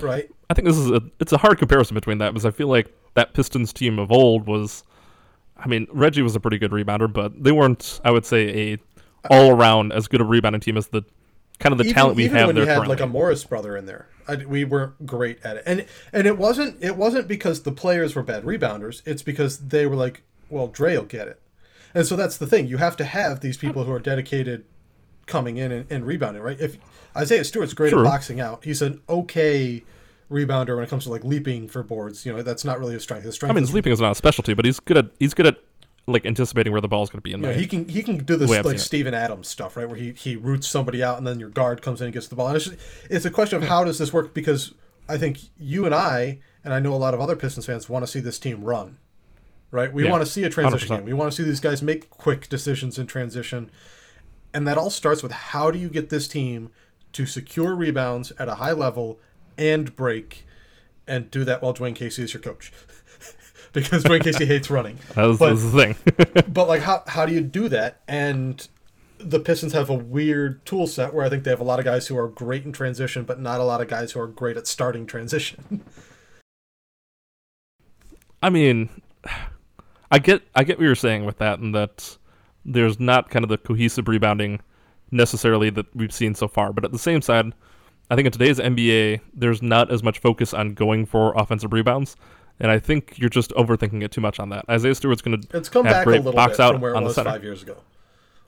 right? 0.00 0.30
I 0.48 0.54
think 0.54 0.68
this 0.68 0.78
is 0.78 0.90
a 0.90 1.02
it's 1.18 1.32
a 1.32 1.38
hard 1.38 1.58
comparison 1.58 1.94
between 1.94 2.18
that 2.18 2.30
because 2.30 2.46
I 2.46 2.52
feel 2.52 2.68
like 2.68 2.94
that 3.14 3.34
Pistons 3.34 3.72
team 3.72 3.98
of 3.98 4.12
old 4.12 4.46
was, 4.46 4.84
I 5.56 5.66
mean 5.66 5.88
Reggie 5.92 6.22
was 6.22 6.36
a 6.36 6.40
pretty 6.40 6.58
good 6.58 6.70
rebounder, 6.70 7.12
but 7.12 7.42
they 7.42 7.52
weren't 7.52 8.00
I 8.04 8.12
would 8.12 8.24
say 8.24 8.72
a 8.72 8.78
all 9.30 9.50
around 9.50 9.92
as 9.92 10.06
good 10.06 10.20
a 10.20 10.24
rebounding 10.24 10.60
team 10.60 10.76
as 10.76 10.88
the 10.88 11.02
kind 11.58 11.72
of 11.72 11.78
the 11.78 11.84
even, 11.84 11.94
talent 11.94 12.16
we 12.16 12.24
even 12.24 12.36
have 12.36 12.46
when 12.48 12.56
there 12.56 12.64
you 12.64 12.68
had 12.68 12.76
currently. 12.76 12.96
like 12.96 13.04
a 13.04 13.06
Morris 13.06 13.44
brother 13.44 13.76
in 13.76 13.86
there, 13.86 14.08
I, 14.26 14.36
we 14.36 14.64
weren't 14.64 15.06
great 15.06 15.44
at 15.44 15.56
it, 15.58 15.62
and 15.66 15.86
and 16.12 16.26
it 16.26 16.38
wasn't 16.38 16.82
it 16.82 16.96
wasn't 16.96 17.28
because 17.28 17.62
the 17.62 17.72
players 17.72 18.14
were 18.14 18.22
bad 18.22 18.44
rebounders. 18.44 19.02
It's 19.06 19.22
because 19.22 19.58
they 19.58 19.86
were 19.86 19.96
like, 19.96 20.22
well, 20.48 20.68
Dre 20.68 20.96
will 20.96 21.04
get 21.04 21.28
it, 21.28 21.40
and 21.94 22.06
so 22.06 22.16
that's 22.16 22.36
the 22.36 22.46
thing. 22.46 22.66
You 22.66 22.78
have 22.78 22.96
to 22.96 23.04
have 23.04 23.40
these 23.40 23.56
people 23.56 23.84
who 23.84 23.92
are 23.92 24.00
dedicated, 24.00 24.64
coming 25.26 25.56
in 25.56 25.72
and, 25.72 25.90
and 25.90 26.06
rebounding. 26.06 26.42
Right? 26.42 26.60
If 26.60 26.78
Isaiah 27.16 27.44
Stewart's 27.44 27.74
great 27.74 27.90
True. 27.90 28.00
at 28.00 28.04
boxing 28.04 28.40
out, 28.40 28.64
he's 28.64 28.82
an 28.82 29.00
okay 29.08 29.84
rebounder 30.30 30.74
when 30.74 30.84
it 30.84 30.90
comes 30.90 31.04
to 31.04 31.10
like 31.10 31.24
leaping 31.24 31.68
for 31.68 31.82
boards. 31.82 32.26
You 32.26 32.32
know, 32.32 32.42
that's 32.42 32.64
not 32.64 32.78
really 32.78 32.94
his 32.94 33.02
strength. 33.02 33.24
His 33.24 33.34
strength. 33.34 33.52
I 33.52 33.54
mean, 33.54 33.64
is 33.64 33.70
sleeping 33.70 33.92
is 33.92 34.00
not 34.00 34.12
a 34.12 34.14
specialty, 34.14 34.54
but 34.54 34.64
he's 34.64 34.80
good 34.80 34.96
at 34.96 35.06
he's 35.18 35.34
good 35.34 35.46
at 35.46 35.58
like 36.06 36.26
anticipating 36.26 36.72
where 36.72 36.80
the 36.82 36.88
ball's 36.88 37.08
going 37.10 37.18
to 37.18 37.22
be 37.22 37.32
in 37.32 37.40
there. 37.40 37.54
he 37.54 37.66
can 37.66 37.88
he 37.88 38.02
can 38.02 38.18
do 38.18 38.36
this 38.36 38.50
like. 38.64 38.78
Steven 38.78 39.14
Adams 39.14 39.48
stuff, 39.48 39.76
right? 39.76 39.88
Where 39.88 39.96
he, 39.96 40.12
he 40.12 40.36
roots 40.36 40.68
somebody 40.68 41.02
out 41.02 41.18
and 41.18 41.26
then 41.26 41.40
your 41.40 41.48
guard 41.48 41.80
comes 41.82 42.00
in 42.00 42.06
and 42.06 42.14
gets 42.14 42.28
the 42.28 42.36
ball. 42.36 42.48
And 42.48 42.56
it's, 42.56 42.66
just, 42.66 42.78
it's 43.08 43.24
a 43.24 43.30
question 43.30 43.62
of 43.62 43.68
how 43.68 43.84
does 43.84 43.98
this 43.98 44.12
work? 44.12 44.34
Because 44.34 44.74
I 45.08 45.16
think 45.18 45.38
you 45.58 45.86
and 45.86 45.94
I, 45.94 46.40
and 46.62 46.74
I 46.74 46.80
know 46.80 46.92
a 46.94 46.96
lot 46.96 47.14
of 47.14 47.20
other 47.20 47.36
Pistons 47.36 47.66
fans, 47.66 47.88
want 47.88 48.04
to 48.04 48.10
see 48.10 48.20
this 48.20 48.38
team 48.38 48.64
run, 48.64 48.98
right? 49.70 49.92
We 49.92 50.04
Yeah, 50.04 50.10
want 50.10 50.24
to 50.24 50.30
see 50.30 50.44
a 50.44 50.50
transition 50.50 50.88
100%. 50.88 50.96
game. 50.98 51.04
We 51.06 51.12
want 51.14 51.32
to 51.32 51.36
see 51.36 51.42
these 51.42 51.60
guys 51.60 51.82
make 51.82 52.10
quick 52.10 52.48
decisions 52.48 52.98
in 52.98 53.06
transition, 53.06 53.70
and 54.52 54.66
that 54.68 54.76
all 54.78 54.90
starts 54.90 55.22
with 55.22 55.32
how 55.32 55.70
do 55.70 55.78
you 55.78 55.88
get 55.88 56.10
this 56.10 56.28
team 56.28 56.70
to 57.12 57.26
secure 57.26 57.74
rebounds 57.74 58.32
at 58.38 58.48
a 58.48 58.56
high 58.56 58.72
level 58.72 59.18
and 59.56 59.94
break, 59.96 60.46
and 61.06 61.30
do 61.30 61.44
that 61.44 61.62
while 61.62 61.72
Dwane 61.74 61.94
Casey 61.94 62.22
is 62.24 62.34
your 62.34 62.42
coach. 62.42 62.72
Because 63.74 64.04
Dwane 64.04 64.22
Casey 64.22 64.46
hates 64.46 64.70
running. 64.70 64.98
That's, 65.14 65.36
but- 65.38 65.50
that's 65.50 65.64
the 65.64 65.70
thing. 65.70 65.96
But 66.52 66.68
like, 66.68 66.80
how 66.82 67.02
how 67.06 67.26
do 67.26 67.34
you 67.34 67.40
do 67.42 67.68
that? 67.68 68.00
And 68.08 68.66
the 69.18 69.40
Pistons 69.40 69.72
have 69.72 69.90
a 69.90 69.94
weird 69.94 70.64
tool 70.64 70.86
set 70.86 71.12
where 71.12 71.24
I 71.24 71.28
think 71.28 71.44
they 71.44 71.50
have 71.50 71.60
a 71.60 71.64
lot 71.64 71.78
of 71.78 71.84
guys 71.84 72.06
who 72.06 72.16
are 72.16 72.28
great 72.28 72.64
in 72.64 72.72
transition, 72.72 73.24
but 73.24 73.40
not 73.40 73.60
a 73.60 73.64
lot 73.64 73.80
of 73.80 73.88
guys 73.88 74.12
who 74.12 74.20
are 74.20 74.26
great 74.26 74.56
at 74.56 74.66
starting 74.66 75.06
transition. 75.06 75.82
I 78.42 78.50
mean, 78.50 78.90
I 80.10 80.18
get 80.18 80.42
I 80.54 80.64
get 80.64 80.78
what 80.78 80.84
you're 80.84 80.94
saying 80.94 81.24
with 81.24 81.38
that, 81.38 81.58
and 81.58 81.74
that 81.74 82.18
there's 82.64 83.00
not 83.00 83.30
kind 83.30 83.42
of 83.44 83.48
the 83.48 83.58
cohesive 83.58 84.06
rebounding 84.06 84.60
necessarily 85.10 85.70
that 85.70 85.86
we've 85.96 86.12
seen 86.12 86.34
so 86.34 86.46
far. 86.46 86.72
But 86.72 86.84
at 86.84 86.92
the 86.92 86.98
same 86.98 87.22
side, 87.22 87.52
I 88.10 88.14
think 88.16 88.26
in 88.26 88.32
today's 88.32 88.58
NBA, 88.58 89.20
there's 89.32 89.62
not 89.62 89.90
as 89.90 90.02
much 90.02 90.18
focus 90.18 90.52
on 90.52 90.74
going 90.74 91.06
for 91.06 91.32
offensive 91.36 91.72
rebounds, 91.72 92.16
and 92.60 92.70
I 92.70 92.78
think 92.78 93.18
you're 93.18 93.30
just 93.30 93.50
overthinking 93.52 94.02
it 94.02 94.10
too 94.12 94.20
much 94.20 94.38
on 94.38 94.50
that. 94.50 94.64
Isaiah 94.68 94.94
Stewart's 94.94 95.22
going 95.22 95.40
to 95.40 95.56
It's 95.56 95.68
come 95.68 95.84
have 95.84 95.94
back 95.94 96.06
a 96.06 96.10
little 96.10 96.32
box 96.32 96.58
bit 96.58 96.60
out 96.60 96.72
from 96.74 96.80
where 96.80 96.92
it 96.92 96.96
on 96.96 97.02
the 97.02 97.08
was 97.08 97.16
five 97.16 97.42
years 97.42 97.62
ago. 97.62 97.76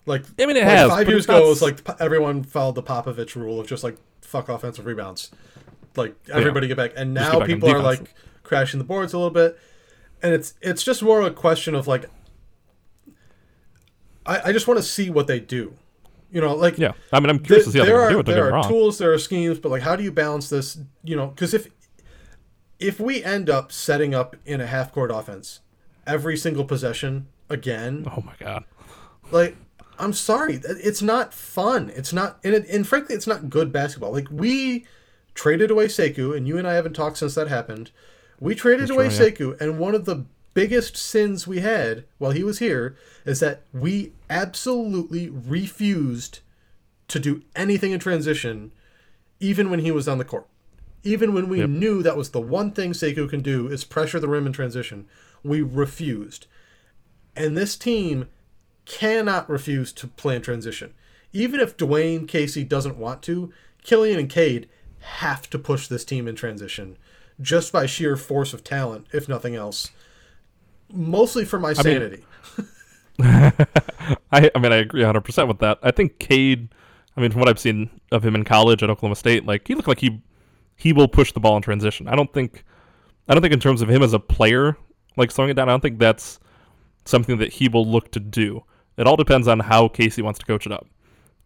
Like 0.07 0.23
I 0.41 0.47
mean, 0.47 0.57
it 0.57 0.61
like 0.61 0.69
has, 0.69 0.91
Five 0.91 1.09
years 1.09 1.25
ago, 1.25 1.35
not 1.35 1.43
it 1.43 1.49
was 1.49 1.63
like 1.63 2.01
everyone 2.01 2.45
followed 2.45 2.77
the 2.77 2.83
Popovich 2.83 3.35
rule 3.35 3.59
of 3.59 3.67
just 3.67 3.83
like 3.83 3.97
fuck 4.21 4.49
offensive 4.49 4.87
rebounds, 4.87 5.33
like 5.97 6.15
everybody 6.33 6.69
get 6.69 6.77
back. 6.77 6.93
And 6.97 7.13
now 7.13 7.41
back 7.41 7.49
people 7.49 7.69
are 7.71 7.81
like 7.81 8.15
crashing 8.45 8.79
the 8.79 8.85
boards 8.85 9.13
a 9.13 9.19
little 9.19 9.33
bit, 9.33 9.59
and 10.23 10.33
it's 10.33 10.55
it's 10.61 10.85
just 10.85 11.03
more 11.03 11.23
a 11.23 11.33
question 11.33 11.75
of 11.75 11.89
like, 11.89 12.05
I, 14.25 14.43
I 14.47 14.53
just 14.53 14.69
want 14.69 14.79
to 14.79 14.85
see 14.85 15.11
what 15.11 15.27
they 15.27 15.41
do, 15.41 15.75
you 16.31 16.41
know, 16.41 16.55
like 16.55 16.79
Yeah, 16.79 16.93
I 17.13 17.19
mean, 17.19 17.31
I'm 17.31 17.41
curious 17.41 17.67
to 17.67 17.73
see 17.73 17.79
how 17.81 17.85
there 17.85 17.97
they're 17.97 18.05
are 18.05 18.13
going 18.13 18.25
to 18.27 18.31
do 18.31 18.31
it. 18.31 18.35
There 18.37 18.47
are 18.47 18.53
wrong. 18.53 18.69
tools, 18.69 18.99
there 18.99 19.13
are 19.13 19.19
schemes, 19.19 19.59
but 19.59 19.73
like, 19.73 19.83
how 19.83 19.97
do 19.97 20.05
you 20.05 20.13
balance 20.13 20.49
this? 20.49 20.79
You 21.03 21.17
know, 21.17 21.27
because 21.27 21.53
if 21.53 21.67
if 22.79 23.01
we 23.01 23.23
end 23.25 23.49
up 23.49 23.73
setting 23.73 24.15
up 24.15 24.37
in 24.45 24.61
a 24.61 24.67
half 24.67 24.93
court 24.93 25.11
offense 25.11 25.61
every 26.07 26.37
single 26.37 26.65
possession 26.65 27.27
again, 27.49 28.05
Oh 28.15 28.23
my 28.23 28.35
god. 28.39 28.65
like 29.31 29.57
I'm 29.99 30.13
sorry, 30.13 30.61
it's 30.63 31.01
not 31.01 31.33
fun. 31.33 31.91
It's 31.95 32.13
not, 32.13 32.39
and, 32.45 32.55
it, 32.55 32.69
and 32.69 32.87
frankly, 32.87 33.15
it's 33.15 33.27
not 33.27 33.49
good 33.49 33.73
basketball. 33.73 34.13
Like 34.13 34.29
we 34.31 34.85
traded 35.35 35.71
away 35.71 35.87
Sekou, 35.87 36.37
and 36.37 36.47
you 36.47 36.59
and 36.59 36.67
I 36.69 36.75
haven't 36.75 36.93
talked 36.93 37.17
since 37.17 37.35
that 37.35 37.49
happened. 37.49 37.91
We 38.39 38.55
traded 38.55 38.91
away 38.91 39.09
true, 39.09 39.25
yeah. 39.25 39.31
Sekou, 39.33 39.61
and 39.61 39.79
one 39.79 39.95
of 39.95 40.05
the 40.05 40.27
biggest 40.53 40.99
sins 40.99 41.47
we 41.47 41.61
had 41.61 42.05
while 42.19 42.33
he 42.33 42.45
was 42.45 42.59
here 42.59 42.95
is 43.25 43.41
that 43.41 43.63
we 43.73 44.13
absolutely 44.29 45.31
refused 45.31 46.41
to 47.09 47.19
do 47.19 47.43
anything 47.55 47.93
in 47.93 47.99
transition, 48.01 48.73
even 49.41 49.71
when 49.71 49.81
he 49.81 49.91
was 49.91 50.07
on 50.09 50.19
the 50.19 50.25
court. 50.25 50.47
Even 51.07 51.33
when 51.33 51.49
we 51.49 51.65
knew 51.67 52.03
that 52.03 52.17
was 52.17 52.31
the 52.31 52.41
one 52.41 52.73
thing 52.73 52.91
Sekou 52.91 53.31
can 53.31 53.41
do 53.41 53.69
is 53.69 53.85
pressure 53.85 54.19
the 54.19 54.29
rim 54.29 54.47
in 54.47 54.53
transition, 54.53 55.07
we 55.45 55.63
refused. 55.63 56.47
And 57.37 57.57
this 57.57 57.77
team 57.77 58.29
cannot 58.87 59.49
refuse 59.49 59.93
to 59.93 60.09
play 60.09 60.35
in 60.35 60.43
transition. 60.43 60.95
Even 61.33 61.61
if 61.61 61.77
Dwane 61.77 62.27
Casey 62.27 62.65
doesn't 62.65 62.99
want 62.99 63.23
to, 63.23 63.53
Killian 63.85 64.19
and 64.19 64.29
Cade 64.29 64.69
have 64.99 65.49
to 65.51 65.59
push 65.61 65.87
this 65.87 66.05
team 66.05 66.27
in 66.27 66.35
transition 66.35 66.97
just 67.41 67.73
by 67.73 67.87
sheer 67.87 68.17
force 68.17 68.53
of 68.53 68.65
talent, 68.65 69.07
if 69.13 69.29
nothing 69.29 69.55
else. 69.55 69.93
Mostly 70.93 71.45
for 71.45 71.61
my 71.61 71.73
sanity. 71.73 72.25
I, 73.21 73.53
I 74.33 74.59
mean, 74.59 74.73
I 74.73 74.77
agree 74.77 75.03
100 75.03 75.21
percent 75.21 75.47
with 75.47 75.59
that. 75.59 75.79
I 75.83 75.93
think 75.93 76.19
Cade. 76.19 76.69
I 77.17 77.21
mean, 77.21 77.31
from 77.31 77.41
what 77.41 77.49
I've 77.49 77.59
seen 77.59 77.91
of 78.11 78.25
him 78.25 78.35
in 78.35 78.45
college 78.45 78.83
at 78.83 78.91
Oklahoma 78.91 79.17
State, 79.17 79.47
like 79.47 79.67
he 79.69 79.75
looked 79.75 79.89
like 79.89 80.01
he 80.01 80.21
he 80.77 80.93
will 80.93 81.09
push 81.09 81.33
the 81.33 81.41
ball 81.41 81.57
in 81.57 81.63
transition. 81.63 82.07
I 82.07 82.15
don't 82.15 82.33
think 82.33 82.65
I 83.29 83.35
don't 83.35 83.43
think 83.43 83.55
in 83.55 83.61
terms 83.61 83.83
of 83.83 83.91
him 83.91 84.03
as 84.03 84.13
a 84.13 84.21
player, 84.21 84.77
like 85.17 85.31
slowing 85.31 85.51
it 85.51 85.55
down. 85.55 85.69
I 85.69 85.73
don't 85.73 85.81
think 85.81 85.99
that's 85.99 86.39
something 87.05 87.39
that 87.39 87.53
he 87.53 87.69
will 87.69 87.87
look 87.87 88.13
to 88.13 88.21
do. 88.21 88.63
It 88.97 89.07
all 89.07 89.17
depends 89.17 89.49
on 89.49 89.61
how 89.61 89.89
Casey 89.89 90.23
wants 90.23 90.39
to 90.39 90.47
coach 90.47 90.67
it 90.67 90.73
up, 90.73 90.87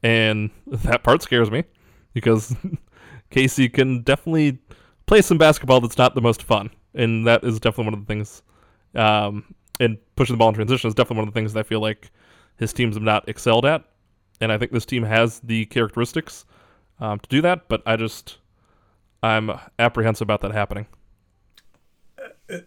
and 0.03 0.51
that 0.67 1.03
part 1.03 1.23
scares 1.23 1.51
me 1.51 1.65
because 2.13 2.55
Casey 3.31 3.69
can 3.69 4.03
definitely 4.03 4.59
play 5.07 5.23
some 5.23 5.39
basketball 5.39 5.81
that's 5.81 5.99
not 5.99 6.15
the 6.15 6.21
most 6.21 6.43
fun, 6.43 6.71
and 6.95 7.27
that 7.27 7.45
is 7.45 7.61
definitely 7.61 7.87
one 7.87 7.95
of 7.95 8.01
the 8.01 8.07
things. 8.07 8.43
Um, 8.95 9.55
and 9.79 9.97
pushing 10.17 10.35
the 10.35 10.39
ball 10.39 10.49
in 10.49 10.55
transition 10.55 10.89
is 10.89 10.95
definitely 10.95 11.21
one 11.21 11.29
of 11.29 11.35
the 11.35 11.41
things 11.41 11.55
that 11.55 11.61
I 11.61 11.63
feel 11.63 11.81
like 11.81 12.11
his 12.59 12.73
teams 12.73 12.97
have 12.97 13.03
not 13.03 13.29
excelled 13.29 13.65
at, 13.65 13.85
and 14.41 14.53
I 14.53 14.59
think 14.59 14.73
this 14.73 14.85
team 14.85 15.05
has 15.05 15.41
the 15.41 15.65
characteristics 15.67 16.45
um, 16.99 17.19
to 17.21 17.29
do 17.29 17.41
that. 17.43 17.69
But 17.69 17.83
I 17.87 17.97
just 17.97 18.39
I'm 19.23 19.51
apprehensive 19.79 20.27
about 20.27 20.41
that 20.43 20.53
happening. 20.53 20.87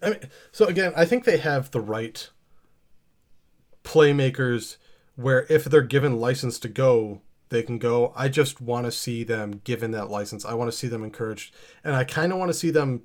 I 0.02 0.10
mean, 0.10 0.20
so 0.52 0.66
again, 0.66 0.94
I 0.96 1.06
think 1.06 1.26
they 1.26 1.38
have 1.38 1.72
the 1.72 1.82
right 1.82 2.30
playmakers 3.84 4.78
where 5.16 5.46
if 5.50 5.66
they're 5.66 5.82
given 5.82 6.20
license 6.20 6.58
to 6.60 6.70
go, 6.70 7.22
they 7.50 7.64
can 7.64 7.78
go. 7.78 8.14
I 8.16 8.30
just 8.30 8.62
want 8.62 8.86
to 8.86 8.92
see 8.92 9.24
them 9.24 9.62
given 9.64 9.92
that 9.92 10.10
license. 10.10 10.46
I 10.46 10.54
want 10.54 10.72
to 10.72 10.78
see 10.78 10.88
them 10.88 11.04
encouraged. 11.04 11.54
And 11.84 11.96
I 11.96 12.04
kind 12.04 12.32
of 12.32 12.40
want 12.40 12.50
to 12.50 12.54
see 12.54 12.72
them, 12.72 13.04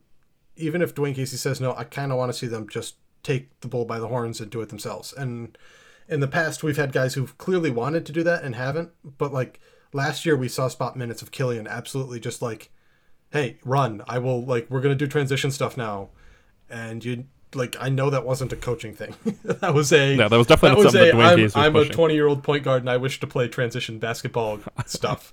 even 0.56 0.80
if 0.80 0.94
Dwane 0.94 1.14
Casey 1.14 1.36
says 1.36 1.60
no, 1.60 1.74
I 1.74 1.84
kind 1.84 2.12
of 2.12 2.18
want 2.18 2.32
to 2.32 2.38
see 2.38 2.46
them 2.46 2.68
just 2.68 2.96
take 3.22 3.60
the 3.60 3.68
bull 3.68 3.84
by 3.84 3.98
the 3.98 4.08
horns 4.08 4.40
and 4.40 4.50
do 4.50 4.60
it 4.60 4.68
themselves. 4.68 5.12
And 5.12 5.58
in 6.08 6.20
the 6.20 6.28
past, 6.28 6.62
we've 6.62 6.76
had 6.76 6.92
guys 6.92 7.14
who've 7.14 7.36
clearly 7.36 7.70
wanted 7.70 8.06
to 8.06 8.12
do 8.12 8.22
that 8.22 8.42
and 8.42 8.54
haven't. 8.54 8.90
But 9.04 9.32
like 9.32 9.60
last 9.92 10.24
year, 10.24 10.36
we 10.36 10.48
saw 10.48 10.68
spot 10.68 10.96
minutes 10.96 11.20
of 11.22 11.32
Killian 11.32 11.66
absolutely 11.66 12.20
just 12.20 12.40
like, 12.40 12.70
hey, 13.30 13.58
run. 13.64 14.02
I 14.08 14.18
will, 14.18 14.44
like, 14.44 14.68
we're 14.70 14.80
going 14.80 14.96
to 14.96 15.04
do 15.04 15.10
transition 15.10 15.50
stuff 15.50 15.76
now 15.76 16.08
and 16.70 17.04
you 17.04 17.24
like 17.54 17.76
I 17.80 17.88
know 17.88 18.10
that 18.10 18.24
wasn't 18.24 18.52
a 18.52 18.56
coaching 18.56 18.94
thing. 18.94 19.14
that 19.44 19.74
was 19.74 19.92
a 19.92 20.16
no. 20.16 20.28
that 20.28 20.36
was 20.36 20.46
definitely 20.46 20.82
that 20.82 20.90
something 20.90 21.08
a 21.08 21.12
that 21.12 21.14
Dwane 21.14 21.24
I'm, 21.24 21.36
Casey 21.36 21.42
was 21.44 21.56
I'm 21.56 21.76
a 21.76 21.88
20 21.88 22.14
year 22.14 22.26
old 22.26 22.42
point 22.42 22.64
guard 22.64 22.82
and 22.82 22.90
I 22.90 22.96
wish 22.96 23.20
to 23.20 23.26
play 23.26 23.48
transition 23.48 23.98
basketball 23.98 24.60
stuff. 24.86 25.32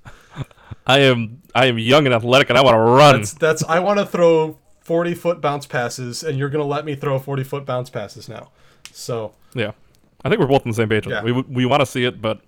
I 0.88 1.00
am 1.00 1.42
I 1.54 1.66
am 1.66 1.78
young 1.78 2.06
and 2.06 2.14
athletic, 2.14 2.50
and 2.50 2.58
I 2.58 2.62
want 2.62 2.76
to 2.76 2.80
run. 2.80 3.18
That's 3.18 3.34
that's 3.34 3.64
I 3.64 3.80
want 3.80 4.00
to 4.00 4.06
throw 4.06 4.60
40 4.82 5.14
foot 5.16 5.42
bounce 5.42 5.66
passes 5.66 6.24
and 6.24 6.38
you're 6.38 6.50
gonna 6.50 6.64
let 6.64 6.86
me 6.86 6.96
throw 6.96 7.20
40 7.20 7.44
foot 7.44 7.66
bounce 7.66 7.90
passes 7.90 8.30
now. 8.30 8.52
So 8.92 9.34
yeah, 9.54 9.72
I 10.24 10.30
think 10.30 10.40
we're 10.40 10.48
both 10.48 10.66
on 10.66 10.72
the 10.72 10.76
same 10.76 10.90
page. 10.90 11.08
Yeah. 11.08 11.24
We 11.24 11.32
we 11.32 11.66
want 11.66 11.82
to 11.82 11.86
see 11.86 12.06
it, 12.06 12.22
but 12.22 12.42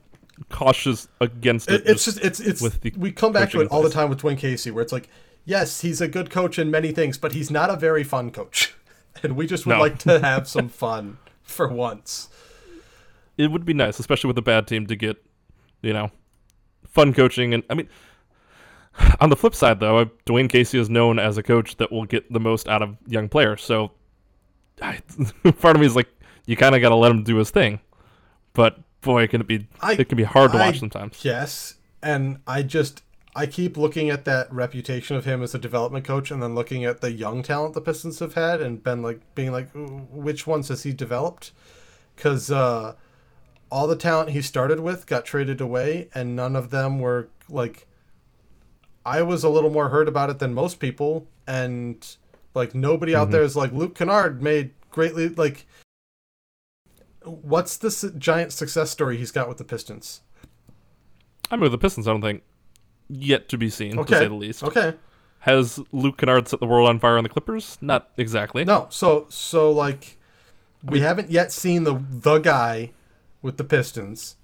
cautious 0.49 1.07
against 1.19 1.69
it. 1.69 1.81
it, 1.81 1.87
it's 1.87 2.05
just 2.05 2.19
it's 2.19 2.39
it's 2.39 2.61
with 2.61 2.79
the 2.81 2.93
we 2.95 3.11
come 3.11 3.33
back 3.33 3.51
to 3.51 3.59
it 3.59 3.67
all 3.69 3.81
the 3.81 3.89
time 3.89 4.09
with 4.09 4.21
Dwane 4.21 4.37
Casey 4.37 4.71
where 4.71 4.83
it's 4.83 4.93
like 4.93 5.09
yes 5.47 5.81
he's 5.81 5.99
a 6.01 6.07
good 6.07 6.29
coach 6.29 6.59
in 6.59 6.69
many 6.69 6.91
things 6.91 7.17
but 7.17 7.31
he's 7.33 7.49
not 7.49 7.69
a 7.71 7.75
very 7.75 8.03
fun 8.03 8.29
coach 8.31 8.75
and 9.23 9.35
we 9.35 9.47
just 9.47 9.65
would 9.65 9.73
No. 9.73 9.79
like 9.81 9.97
to 9.99 10.19
have 10.19 10.47
some 10.55 10.69
fun 10.69 11.17
for 11.41 11.67
once. 11.67 12.29
it 13.37 13.49
would 13.51 13.65
be 13.65 13.73
nice, 13.73 13.97
especially 13.99 14.27
with 14.27 14.37
a 14.37 14.41
bad 14.43 14.67
team, 14.67 14.85
to 14.87 14.95
get 14.95 15.17
you 15.81 15.93
know 15.93 16.11
fun 16.85 17.13
coaching. 17.13 17.53
And 17.53 17.63
I 17.69 17.73
mean, 17.75 17.87
on 19.21 19.29
the 19.29 19.35
flip 19.35 19.55
side, 19.55 19.79
though, 19.79 19.97
uh, 19.99 20.05
Dwane 20.25 20.49
Casey 20.49 20.77
is 20.79 20.89
known 20.89 21.19
as 21.19 21.37
a 21.37 21.43
coach 21.43 21.77
that 21.77 21.91
will 21.91 22.05
get 22.05 22.31
the 22.33 22.39
most 22.39 22.67
out 22.67 22.81
of 22.81 22.97
young 23.07 23.29
players. 23.29 23.63
So 23.63 23.91
I, 24.81 24.99
part 25.59 25.75
of 25.75 25.79
me 25.79 25.85
is 25.85 25.95
like, 25.95 26.09
you 26.45 26.57
kind 26.57 26.75
of 26.75 26.81
got 26.81 26.89
to 26.89 26.95
let 26.95 27.11
him 27.11 27.23
do 27.23 27.37
his 27.37 27.49
thing. 27.49 27.79
But 28.53 28.77
boy, 29.01 29.27
can 29.27 29.41
it 29.41 29.47
be 29.47 29.67
I- 29.81 29.93
it 29.93 30.09
can 30.09 30.17
be 30.17 30.23
hard 30.23 30.51
to 30.51 30.57
I- 30.57 30.67
watch 30.67 30.79
sometimes. 30.79 31.23
Yes, 31.23 31.75
and 32.03 32.39
I 32.45 32.61
just 32.63 33.03
I 33.37 33.45
keep 33.45 33.77
looking 33.77 34.09
at 34.09 34.25
that 34.25 34.51
reputation 34.51 35.15
of 35.15 35.25
him 35.25 35.43
as 35.43 35.53
a 35.53 35.59
development 35.59 36.03
coach, 36.03 36.31
and 36.31 36.41
then 36.41 36.55
looking 36.55 36.83
at 36.85 37.01
the 37.01 37.11
young 37.11 37.43
talent 37.43 37.75
the 37.75 37.81
Pistons 37.81 38.17
have 38.17 38.33
had, 38.33 38.61
and 38.61 38.81
been 38.81 39.03
like 39.03 39.19
being 39.35 39.51
like, 39.51 39.69
which 39.75 40.47
ones 40.47 40.69
has 40.69 40.81
he 40.81 40.91
developed? 40.91 41.51
Because 42.15 42.49
uh, 42.49 42.95
all 43.69 43.85
the 43.85 43.95
talent 43.95 44.31
he 44.31 44.41
started 44.41 44.79
with 44.79 45.05
got 45.05 45.23
traded 45.23 45.61
away, 45.61 46.09
and 46.15 46.35
none 46.35 46.55
of 46.55 46.71
them 46.71 46.99
were 46.99 47.29
like. 47.47 47.85
I 49.05 49.21
was 49.21 49.43
a 49.43 49.49
little 49.49 49.69
more 49.69 49.89
hurt 49.89 50.09
about 50.09 50.31
it 50.31 50.39
than 50.39 50.55
most 50.55 50.79
people, 50.79 51.27
and 51.45 52.17
like 52.55 52.73
nobody 52.73 53.15
out 53.15 53.29
there 53.29 53.43
is 53.43 53.55
like 53.55 53.71
Luke 53.71 53.93
Kennard 53.93 54.41
made 54.41 54.71
greatly 54.89 55.29
like. 55.29 55.67
What's 57.23 57.77
this 57.77 58.03
giant 58.17 58.51
success 58.51 58.89
story 58.89 59.15
he's 59.15 59.31
got 59.31 59.47
with 59.47 59.59
the 59.59 59.63
Pistons? 59.63 60.21
I 61.51 61.55
mean, 61.55 61.61
with 61.61 61.71
the 61.71 61.77
Pistons, 61.77 62.07
I 62.07 62.11
don't 62.11 62.21
think 62.21 62.41
yet 63.09 63.49
to 63.49 63.57
be 63.57 63.69
seen, 63.69 63.97
Okay. 63.99 64.13
to 64.13 64.19
say 64.19 64.27
the 64.27 64.33
least. 64.35 64.63
Okay. 64.63 64.93
Has 65.39 65.79
Luke 65.91 66.17
Kennard 66.17 66.47
set 66.47 66.59
the 66.59 66.65
world 66.65 66.89
on 66.89 66.99
fire 66.99 67.17
on 67.17 67.23
the 67.23 67.29
Clippers? 67.29 67.77
Not 67.79 68.09
exactly. 68.17 68.65
No, 68.65 68.87
so 68.89 69.25
so 69.29 69.71
like 69.71 70.17
we 70.83 70.99
haven't 70.99 71.29
yet 71.31 71.51
seen 71.51 71.83
the 71.83 72.01
the 72.09 72.39
guy 72.39 72.91
with 73.41 73.57
the 73.57 73.63
Pistons, 73.63 74.35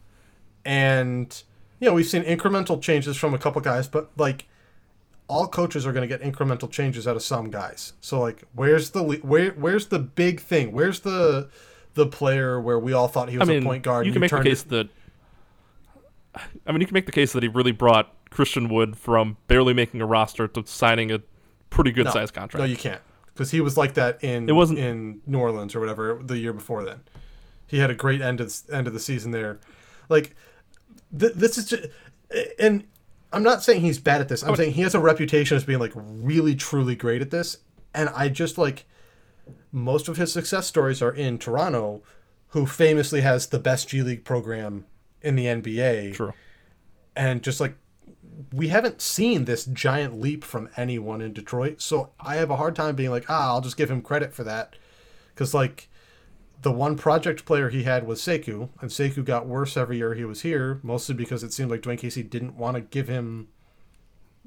and 0.63 1.43
you 1.79 1.87
know 1.87 1.93
we've 1.93 2.05
seen 2.05 2.23
incremental 2.23 2.81
changes 2.81 3.17
from 3.17 3.33
a 3.33 3.37
couple 3.37 3.59
guys, 3.61 3.87
but 3.87 4.11
like 4.17 4.45
all 5.27 5.47
coaches 5.47 5.85
are 5.85 5.91
going 5.93 6.07
to 6.07 6.17
get 6.17 6.21
incremental 6.21 6.69
changes 6.69 7.07
out 7.07 7.15
of 7.15 7.23
some 7.23 7.49
guys. 7.49 7.93
So 8.01 8.19
like, 8.21 8.43
where's 8.53 8.91
the 8.91 9.03
where 9.03 9.51
where's 9.51 9.87
the 9.87 9.99
big 9.99 10.39
thing? 10.39 10.71
Where's 10.71 11.01
the 11.01 11.49
the 11.95 12.05
player 12.07 12.61
where 12.61 12.79
we 12.79 12.93
all 12.93 13.07
thought 13.07 13.29
he 13.29 13.35
I 13.35 13.39
was 13.39 13.49
mean, 13.49 13.63
a 13.63 13.65
point 13.65 13.83
guard? 13.83 14.05
you 14.05 14.11
can 14.13 14.21
make 14.21 14.29
the 14.31 14.37
turned 14.37 14.47
it- 14.47 14.51
case 14.51 14.63
that. 14.63 14.89
I 16.65 16.71
mean, 16.71 16.81
you 16.81 16.87
can 16.87 16.93
make 16.95 17.05
the 17.05 17.11
case 17.11 17.33
that 17.33 17.43
he 17.43 17.49
really 17.49 17.71
brought 17.71 18.11
Christian 18.33 18.67
Wood 18.69 18.97
from 18.97 19.37
barely 19.47 19.73
making 19.73 20.01
a 20.01 20.05
roster 20.05 20.47
to 20.47 20.65
signing 20.65 21.11
a 21.11 21.21
pretty 21.69 21.91
good 21.91 22.05
no, 22.05 22.11
sized 22.11 22.33
contract. 22.33 22.59
No, 22.59 22.65
you 22.65 22.75
can't 22.77 23.01
because 23.33 23.51
he 23.51 23.61
was 23.61 23.77
like 23.77 23.93
that 23.95 24.23
in 24.23 24.47
It 24.49 24.53
wasn't- 24.53 24.79
in 24.79 25.21
New 25.25 25.39
Orleans 25.39 25.75
or 25.75 25.79
whatever 25.79 26.19
the 26.23 26.37
year 26.37 26.53
before 26.53 26.83
then. 26.83 27.01
He 27.65 27.79
had 27.79 27.89
a 27.89 27.95
great 27.95 28.21
end 28.21 28.39
of 28.41 28.53
end 28.71 28.87
of 28.87 28.93
the 28.93 28.99
season 28.99 29.31
there. 29.31 29.59
Like 30.09 30.35
th- 31.17 31.33
this 31.33 31.57
is 31.57 31.65
just, 31.69 31.85
and 32.59 32.83
I'm 33.31 33.41
not 33.43 33.63
saying 33.63 33.81
he's 33.81 33.97
bad 33.99 34.21
at 34.21 34.29
this. 34.29 34.43
I'm 34.43 34.55
saying 34.55 34.73
he 34.73 34.81
has 34.83 34.93
a 34.93 34.99
reputation 34.99 35.57
as 35.57 35.63
being 35.63 35.79
like 35.79 35.93
really 35.95 36.55
truly 36.55 36.95
great 36.95 37.21
at 37.21 37.31
this. 37.31 37.57
And 37.95 38.09
I 38.09 38.29
just 38.29 38.57
like 38.57 38.85
most 39.71 40.07
of 40.07 40.17
his 40.17 40.31
success 40.31 40.67
stories 40.67 41.01
are 41.01 41.11
in 41.13 41.37
Toronto, 41.39 42.03
who 42.49 42.65
famously 42.67 43.21
has 43.21 43.47
the 43.47 43.59
best 43.59 43.89
G 43.89 44.03
League 44.03 44.23
program 44.23 44.85
in 45.21 45.35
the 45.35 45.45
NBA 45.45 46.13
True. 46.13 46.33
and 47.15 47.41
just 47.41 47.59
like 47.59 47.75
we 48.51 48.67
haven't 48.69 49.01
seen 49.01 49.45
this 49.45 49.65
giant 49.65 50.19
leap 50.19 50.43
from 50.43 50.69
anyone 50.77 51.21
in 51.21 51.33
Detroit. 51.33 51.81
So 51.81 52.11
I 52.19 52.35
have 52.35 52.49
a 52.49 52.55
hard 52.55 52.75
time 52.75 52.95
being 52.95 53.11
like, 53.11 53.29
ah, 53.29 53.47
I'll 53.47 53.61
just 53.61 53.77
give 53.77 53.91
him 53.91 54.01
credit 54.01 54.33
for 54.33 54.43
that. 54.43 54.75
Because, 55.33 55.53
like, 55.53 55.89
the 56.61 56.71
one 56.71 56.95
project 56.95 57.45
player 57.45 57.69
he 57.69 57.83
had 57.83 58.07
was 58.07 58.21
Sekou, 58.21 58.69
and 58.79 58.89
Sekou 58.89 59.25
got 59.25 59.47
worse 59.47 59.75
every 59.75 59.97
year 59.97 60.13
he 60.13 60.25
was 60.25 60.41
here, 60.41 60.79
mostly 60.81 61.13
because 61.15 61.43
it 61.43 61.53
seemed 61.53 61.69
like 61.69 61.81
Dwane 61.81 61.97
Casey 61.97 62.23
didn't 62.23 62.55
want 62.55 62.75
to 62.75 62.81
give 62.81 63.07
him, 63.07 63.49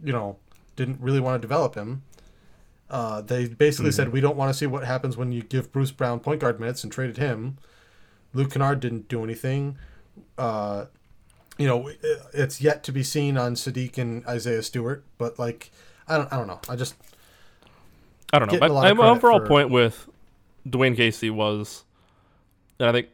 you 0.02 0.12
know, 0.12 0.38
didn't 0.76 1.00
really 1.00 1.20
want 1.20 1.40
to 1.40 1.46
develop 1.46 1.74
him. 1.74 2.02
Uh, 2.88 3.20
they 3.20 3.48
basically 3.48 3.90
said 3.90 4.12
we 4.12 4.20
don't 4.20 4.36
want 4.36 4.48
to 4.48 4.56
see 4.56 4.66
what 4.66 4.84
happens 4.84 5.16
when 5.16 5.32
you 5.32 5.42
give 5.42 5.72
Bruce 5.72 5.90
Brown 5.90 6.20
point 6.20 6.40
guard 6.40 6.60
minutes 6.60 6.84
and 6.84 6.92
traded 6.92 7.16
him. 7.16 7.58
Luke 8.32 8.52
Kennard 8.52 8.80
didn't 8.80 9.08
do 9.08 9.24
anything. 9.24 9.76
Uh, 10.38 10.86
you 11.58 11.66
know, 11.66 11.90
it's 12.32 12.60
yet 12.60 12.82
to 12.84 12.92
be 12.92 13.02
seen 13.02 13.36
on 13.36 13.54
Sadiq 13.54 13.98
and 13.98 14.26
Isaiah 14.26 14.62
Stewart, 14.62 15.04
but 15.18 15.38
like, 15.38 15.70
I 16.08 16.18
don't, 16.18 16.32
I 16.32 16.36
don't 16.36 16.46
know. 16.46 16.60
I 16.68 16.76
just 16.76 16.94
I 18.32 18.38
don't 18.38 18.52
know. 18.52 18.68
my 18.68 19.08
overall 19.08 19.40
for- 19.40 19.46
point 19.46 19.70
with 19.70 20.08
Dwane 20.68 20.96
Casey 20.96 21.30
was, 21.30 21.84
and 22.78 22.88
I 22.88 22.92
think, 22.92 23.08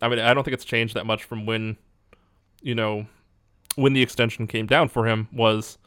I 0.00 0.08
mean, 0.08 0.18
I 0.18 0.34
don't 0.34 0.44
think 0.44 0.54
it's 0.54 0.64
changed 0.64 0.94
that 0.94 1.06
much 1.06 1.24
from 1.24 1.46
when, 1.46 1.76
you 2.60 2.74
know, 2.74 3.06
when 3.76 3.94
the 3.94 4.02
extension 4.02 4.46
came 4.46 4.66
down 4.66 4.88
for 4.88 5.06
him 5.06 5.28
was, 5.32 5.78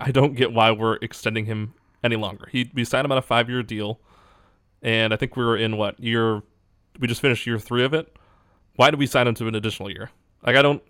I 0.00 0.10
don't 0.10 0.34
get 0.34 0.52
why 0.52 0.70
we're 0.70 0.96
extending 1.02 1.46
him 1.46 1.74
any 2.02 2.16
longer. 2.16 2.48
He 2.50 2.70
we 2.74 2.84
signed 2.84 3.04
him 3.04 3.12
on 3.12 3.18
a 3.18 3.22
five 3.22 3.50
year 3.50 3.62
deal, 3.62 4.00
and 4.82 5.12
I 5.12 5.16
think 5.16 5.36
we 5.36 5.44
were 5.44 5.56
in 5.56 5.76
what 5.76 5.98
year? 6.00 6.42
We 7.00 7.08
just 7.08 7.20
finished 7.20 7.46
year 7.46 7.58
three 7.58 7.84
of 7.84 7.92
it. 7.92 8.16
Why 8.76 8.90
did 8.90 8.98
we 8.98 9.06
sign 9.06 9.26
him 9.26 9.34
to 9.36 9.48
an 9.48 9.54
additional 9.54 9.90
year? 9.90 10.10
Like 10.46 10.56
I 10.56 10.62
don't, 10.62 10.82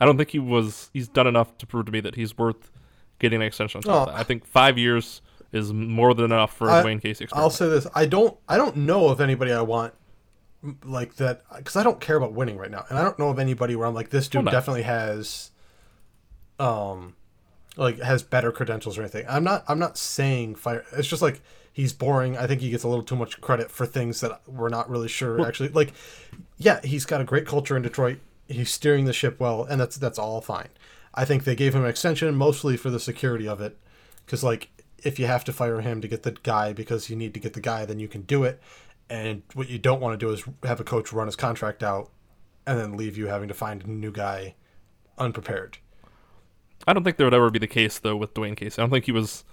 I 0.00 0.04
don't 0.04 0.16
think 0.16 0.30
he 0.30 0.38
was. 0.38 0.90
He's 0.92 1.08
done 1.08 1.26
enough 1.26 1.56
to 1.58 1.66
prove 1.66 1.86
to 1.86 1.92
me 1.92 2.00
that 2.00 2.14
he's 2.14 2.36
worth 2.36 2.70
getting 3.18 3.40
an 3.40 3.46
extension. 3.46 3.78
On 3.78 3.82
top 3.82 3.92
of 3.94 4.08
Oh. 4.08 4.12
that. 4.12 4.20
I 4.20 4.22
think 4.24 4.46
five 4.46 4.78
years 4.78 5.20
is 5.52 5.72
more 5.72 6.14
than 6.14 6.26
enough 6.26 6.56
for 6.56 6.70
I- 6.70 6.82
Dwane 6.82 7.00
Casey. 7.02 7.26
I'll 7.32 7.50
say 7.50 7.68
this: 7.68 7.86
I 7.94 8.06
don't, 8.06 8.36
I 8.48 8.56
don't 8.56 8.76
know 8.78 9.08
of 9.08 9.20
anybody 9.20 9.52
I 9.52 9.60
want 9.62 9.94
like 10.84 11.16
that 11.16 11.42
because 11.56 11.76
I 11.76 11.82
don't 11.82 12.00
care 12.00 12.16
about 12.16 12.32
winning 12.32 12.56
right 12.56 12.70
now, 12.70 12.84
and 12.88 12.98
I 12.98 13.02
don't 13.02 13.18
know 13.18 13.28
of 13.28 13.38
anybody 13.38 13.76
where 13.76 13.86
I'm 13.86 13.94
like, 13.94 14.08
this 14.10 14.28
dude 14.28 14.46
Well, 14.46 14.52
definitely 14.52 14.82
has, 14.82 15.50
um, 16.58 17.14
like 17.76 17.98
has 18.00 18.22
better 18.22 18.50
credentials 18.52 18.96
or 18.98 19.02
anything. 19.02 19.26
I'm 19.28 19.44
not, 19.44 19.64
I'm 19.68 19.78
not 19.78 19.98
saying 19.98 20.54
fire. 20.56 20.84
It's 20.92 21.08
just 21.08 21.22
like 21.22 21.40
he's 21.72 21.92
boring. 21.92 22.36
I 22.38 22.46
think 22.46 22.60
he 22.60 22.70
gets 22.70 22.84
a 22.84 22.88
little 22.88 23.04
too 23.04 23.16
much 23.16 23.40
credit 23.40 23.70
for 23.70 23.84
things 23.86 24.20
that 24.20 24.40
we're 24.46 24.68
not 24.68 24.88
really 24.88 25.08
sure 25.08 25.46
actually. 25.46 25.68
Like, 25.70 25.92
yeah, 26.56 26.80
he's 26.82 27.04
got 27.04 27.20
a 27.20 27.24
great 27.24 27.46
culture 27.46 27.76
in 27.76 27.82
Detroit. 27.82 28.18
He's 28.48 28.70
steering 28.70 29.04
the 29.06 29.12
ship 29.12 29.40
well, 29.40 29.64
and 29.64 29.80
that's 29.80 29.96
that's 29.96 30.18
all 30.18 30.40
fine. 30.40 30.68
I 31.14 31.24
think 31.24 31.44
they 31.44 31.54
gave 31.54 31.74
him 31.74 31.84
an 31.84 31.90
extension 31.90 32.34
mostly 32.34 32.76
for 32.76 32.90
the 32.90 33.00
security 33.00 33.48
of 33.48 33.60
it, 33.60 33.78
because 34.24 34.44
like 34.44 34.70
if 35.02 35.18
you 35.18 35.26
have 35.26 35.44
to 35.44 35.52
fire 35.52 35.80
him 35.80 36.00
to 36.00 36.08
get 36.08 36.22
the 36.22 36.32
guy 36.32 36.72
because 36.72 37.10
you 37.10 37.16
need 37.16 37.34
to 37.34 37.40
get 37.40 37.52
the 37.52 37.60
guy, 37.60 37.84
then 37.84 37.98
you 37.98 38.08
can 38.08 38.22
do 38.22 38.42
it. 38.44 38.60
And 39.08 39.42
what 39.52 39.68
you 39.68 39.78
don't 39.78 40.00
want 40.00 40.18
to 40.18 40.26
do 40.26 40.32
is 40.32 40.44
have 40.62 40.80
a 40.80 40.84
coach 40.84 41.12
run 41.12 41.26
his 41.26 41.36
contract 41.36 41.82
out 41.82 42.10
and 42.66 42.78
then 42.78 42.96
leave 42.96 43.18
you 43.18 43.26
having 43.26 43.48
to 43.48 43.54
find 43.54 43.84
a 43.84 43.90
new 43.90 44.10
guy 44.10 44.54
unprepared. 45.18 45.78
I 46.86 46.92
don't 46.92 47.04
think 47.04 47.18
there 47.18 47.26
would 47.26 47.34
ever 47.34 47.50
be 47.50 47.58
the 47.58 47.66
case 47.66 47.98
though 47.98 48.16
with 48.16 48.34
Dwane 48.34 48.56
Casey. 48.56 48.80
I 48.80 48.82
don't 48.82 48.90
think 48.90 49.04
he 49.04 49.12
was. 49.12 49.44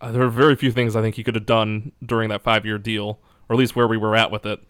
Uh, 0.00 0.12
there 0.12 0.22
are 0.22 0.30
very 0.30 0.56
few 0.56 0.72
things 0.72 0.96
I 0.96 1.02
think 1.02 1.14
he 1.14 1.22
could 1.22 1.36
have 1.36 1.46
done 1.46 1.92
during 2.04 2.28
that 2.30 2.42
five-year 2.42 2.78
deal, 2.78 3.20
or 3.48 3.54
at 3.54 3.58
least 3.58 3.76
where 3.76 3.86
we 3.86 3.96
were 3.96 4.16
at 4.16 4.30
with 4.30 4.44
it, 4.44 4.60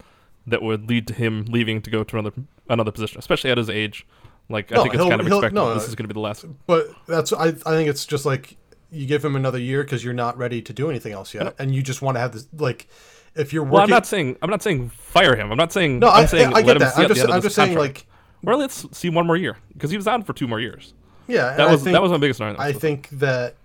that 0.47 0.61
would 0.61 0.89
lead 0.89 1.07
to 1.07 1.13
him 1.13 1.45
leaving 1.45 1.81
to 1.81 1.89
go 1.89 2.03
to 2.03 2.17
another 2.17 2.35
another 2.69 2.91
position, 2.91 3.19
especially 3.19 3.51
at 3.51 3.57
his 3.57 3.69
age. 3.69 4.05
Like 4.49 4.71
I 4.71 4.81
think 4.83 4.93
it's 4.93 5.03
kind 5.03 5.19
of 5.19 5.25
expected 5.25 5.53
no, 5.53 5.73
this 5.73 5.87
is 5.87 5.95
going 5.95 6.07
to 6.07 6.07
be 6.07 6.13
the 6.13 6.19
last. 6.19 6.45
But 6.67 6.87
that's 7.07 7.33
I, 7.33 7.47
I 7.47 7.53
think 7.53 7.89
it's 7.89 8.05
just 8.05 8.25
like 8.25 8.57
you 8.91 9.07
give 9.07 9.25
him 9.25 9.35
another 9.35 9.57
year 9.57 9.83
because 9.83 10.03
you're 10.03 10.13
not 10.13 10.37
ready 10.37 10.61
to 10.61 10.73
do 10.73 10.89
anything 10.89 11.13
else 11.13 11.33
yet, 11.33 11.55
and 11.57 11.73
you 11.73 11.81
just 11.81 12.01
want 12.01 12.15
to 12.15 12.19
have 12.19 12.31
this 12.31 12.47
like 12.53 12.87
if 13.33 13.53
you're 13.53 13.63
working. 13.63 13.73
Well, 13.73 13.83
I'm 13.83 13.89
not 13.89 14.05
saying 14.05 14.37
I'm 14.41 14.49
not 14.49 14.61
saying 14.61 14.89
fire 14.89 15.35
him. 15.35 15.51
I'm 15.51 15.57
not 15.57 15.71
saying. 15.71 15.99
no, 15.99 16.09
I'm 16.09 16.23
I, 16.23 16.25
saying 16.25 16.53
I 16.53 16.57
I 16.57 16.61
get 16.61 16.79
that. 16.79 16.97
I'm 16.97 17.07
just, 17.07 17.29
I'm 17.29 17.41
just 17.41 17.55
saying 17.55 17.75
contract. 17.75 17.97
like, 17.97 18.07
well, 18.43 18.57
let's 18.59 18.85
see 18.95 19.09
one 19.09 19.25
more 19.25 19.37
year 19.37 19.57
because 19.73 19.89
he 19.89 19.97
was 19.97 20.07
on 20.07 20.23
for 20.23 20.33
two 20.33 20.47
more 20.47 20.59
years. 20.59 20.93
yeah. 21.27 21.55
That 21.55 21.69
was 21.69 21.83
think, 21.83 21.93
that 21.93 22.01
was 22.01 22.11
my 22.11 22.17
biggest 22.17 22.39
argument. 22.39 22.61
I 22.61 22.71
think 22.71 23.09
that 23.09 23.55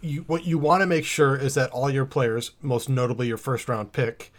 you 0.00 0.22
what 0.22 0.46
you 0.46 0.58
want 0.58 0.80
to 0.80 0.86
make 0.86 1.04
sure 1.04 1.36
is 1.36 1.54
that 1.54 1.70
all 1.70 1.90
your 1.90 2.06
players, 2.06 2.52
most 2.62 2.88
notably 2.88 3.28
your 3.28 3.36
first 3.36 3.68
round 3.68 3.92
pick, 3.92 4.32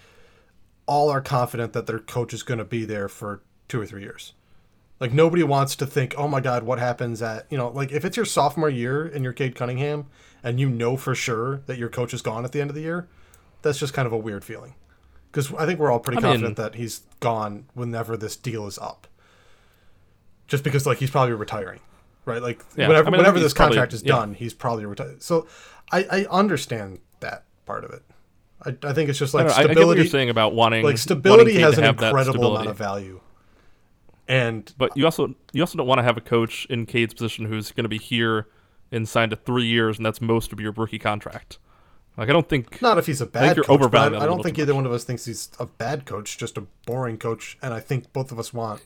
all 0.85 1.09
are 1.09 1.21
confident 1.21 1.73
that 1.73 1.87
their 1.87 1.99
coach 1.99 2.33
is 2.33 2.43
going 2.43 2.57
to 2.57 2.65
be 2.65 2.85
there 2.85 3.07
for 3.07 3.41
two 3.67 3.79
or 3.81 3.85
three 3.85 4.01
years. 4.01 4.33
Like 4.99 5.13
nobody 5.13 5.43
wants 5.43 5.75
to 5.77 5.85
think, 5.85 6.13
oh 6.17 6.27
my 6.27 6.41
god, 6.41 6.63
what 6.63 6.77
happens 6.79 7.21
at 7.21 7.47
you 7.49 7.57
know, 7.57 7.69
like 7.69 7.91
if 7.91 8.05
it's 8.05 8.17
your 8.17 8.25
sophomore 8.25 8.69
year 8.69 9.05
and 9.05 9.23
you're 9.23 9.33
Cade 9.33 9.55
Cunningham 9.55 10.05
and 10.43 10.59
you 10.59 10.69
know 10.69 10.97
for 10.97 11.15
sure 11.15 11.61
that 11.65 11.77
your 11.77 11.89
coach 11.89 12.13
is 12.13 12.21
gone 12.21 12.45
at 12.45 12.51
the 12.51 12.61
end 12.61 12.69
of 12.69 12.75
the 12.75 12.81
year, 12.81 13.07
that's 13.61 13.79
just 13.79 13.93
kind 13.93 14.05
of 14.05 14.11
a 14.13 14.17
weird 14.17 14.43
feeling. 14.43 14.75
Because 15.31 15.53
I 15.53 15.65
think 15.65 15.79
we're 15.79 15.91
all 15.91 15.99
pretty 15.99 16.17
I 16.17 16.21
mean- 16.21 16.31
confident 16.33 16.57
that 16.57 16.75
he's 16.75 17.01
gone 17.19 17.65
whenever 17.73 18.15
this 18.17 18.35
deal 18.35 18.67
is 18.67 18.77
up. 18.77 19.07
Just 20.47 20.63
because 20.63 20.85
like 20.85 20.97
he's 20.97 21.09
probably 21.09 21.33
retiring, 21.33 21.79
right? 22.25 22.41
Like 22.41 22.63
Yeah, 22.75 22.87
whenever 22.89 23.07
I 23.07 23.11
mean, 23.11 23.17
whenever 23.19 23.39
this 23.39 23.53
probably- 23.53 23.77
contract 23.77 23.93
is 23.93 24.03
yeah. 24.03 24.15
done, 24.15 24.33
he's 24.33 24.53
probably 24.53 24.85
retired. 24.85 25.23
So 25.23 25.47
I, 25.91 26.05
I 26.11 26.25
understand 26.29 26.99
that 27.21 27.45
part 27.65 27.85
of 27.85 27.91
it. 27.91 28.03
I, 28.65 28.75
I 28.83 28.93
think 28.93 29.09
it's 29.09 29.19
just 29.19 29.33
like 29.33 29.47
don't 29.47 29.49
know, 29.49 29.55
I- 29.55 29.59
I 29.59 29.61
get 29.61 29.67
what 29.67 29.75
stability. 29.75 30.01
you're 30.01 30.09
saying 30.09 30.29
about 30.29 30.53
wanting 30.53 30.83
like 30.83 30.97
stability 30.97 31.51
wanting 31.53 31.59
has 31.61 31.77
an 31.77 31.85
incredible 31.85 32.55
amount 32.55 32.69
of 32.69 32.77
value. 32.77 33.21
And 34.27 34.73
But 34.77 34.95
you 34.95 35.05
also 35.05 35.35
you 35.51 35.61
also 35.61 35.77
don't 35.77 35.87
want 35.87 35.99
to 35.99 36.03
have 36.03 36.17
a 36.17 36.21
coach 36.21 36.65
in 36.69 36.85
Cade's 36.85 37.13
position 37.13 37.45
who's 37.45 37.71
going 37.71 37.85
to 37.85 37.89
be 37.89 37.97
here 37.97 38.47
and 38.91 39.07
signed 39.07 39.31
to 39.31 39.35
three 39.35 39.65
years, 39.65 39.97
and 39.97 40.05
that's 40.05 40.21
most 40.21 40.53
of 40.53 40.59
your 40.59 40.71
rookie 40.71 40.99
contract. 40.99 41.57
Like 42.17 42.29
I 42.29 42.33
don't 42.33 42.47
think 42.47 42.81
not 42.81 42.97
if 42.97 43.07
he's 43.07 43.21
a 43.21 43.25
bad 43.25 43.55
you're 43.55 43.65
coach. 43.65 43.93
I, 43.93 44.05
I 44.05 44.25
don't 44.25 44.43
think 44.43 44.59
either 44.59 44.75
one 44.75 44.85
of 44.85 44.91
us 44.91 45.03
thinks 45.03 45.25
he's 45.25 45.49
a 45.59 45.65
bad 45.65 46.05
coach, 46.05 46.37
just 46.37 46.57
a 46.57 46.65
boring 46.85 47.17
coach. 47.17 47.57
And 47.61 47.73
I 47.73 47.79
think 47.79 48.11
both 48.13 48.31
of 48.31 48.39
us 48.39 48.53
want 48.53 48.81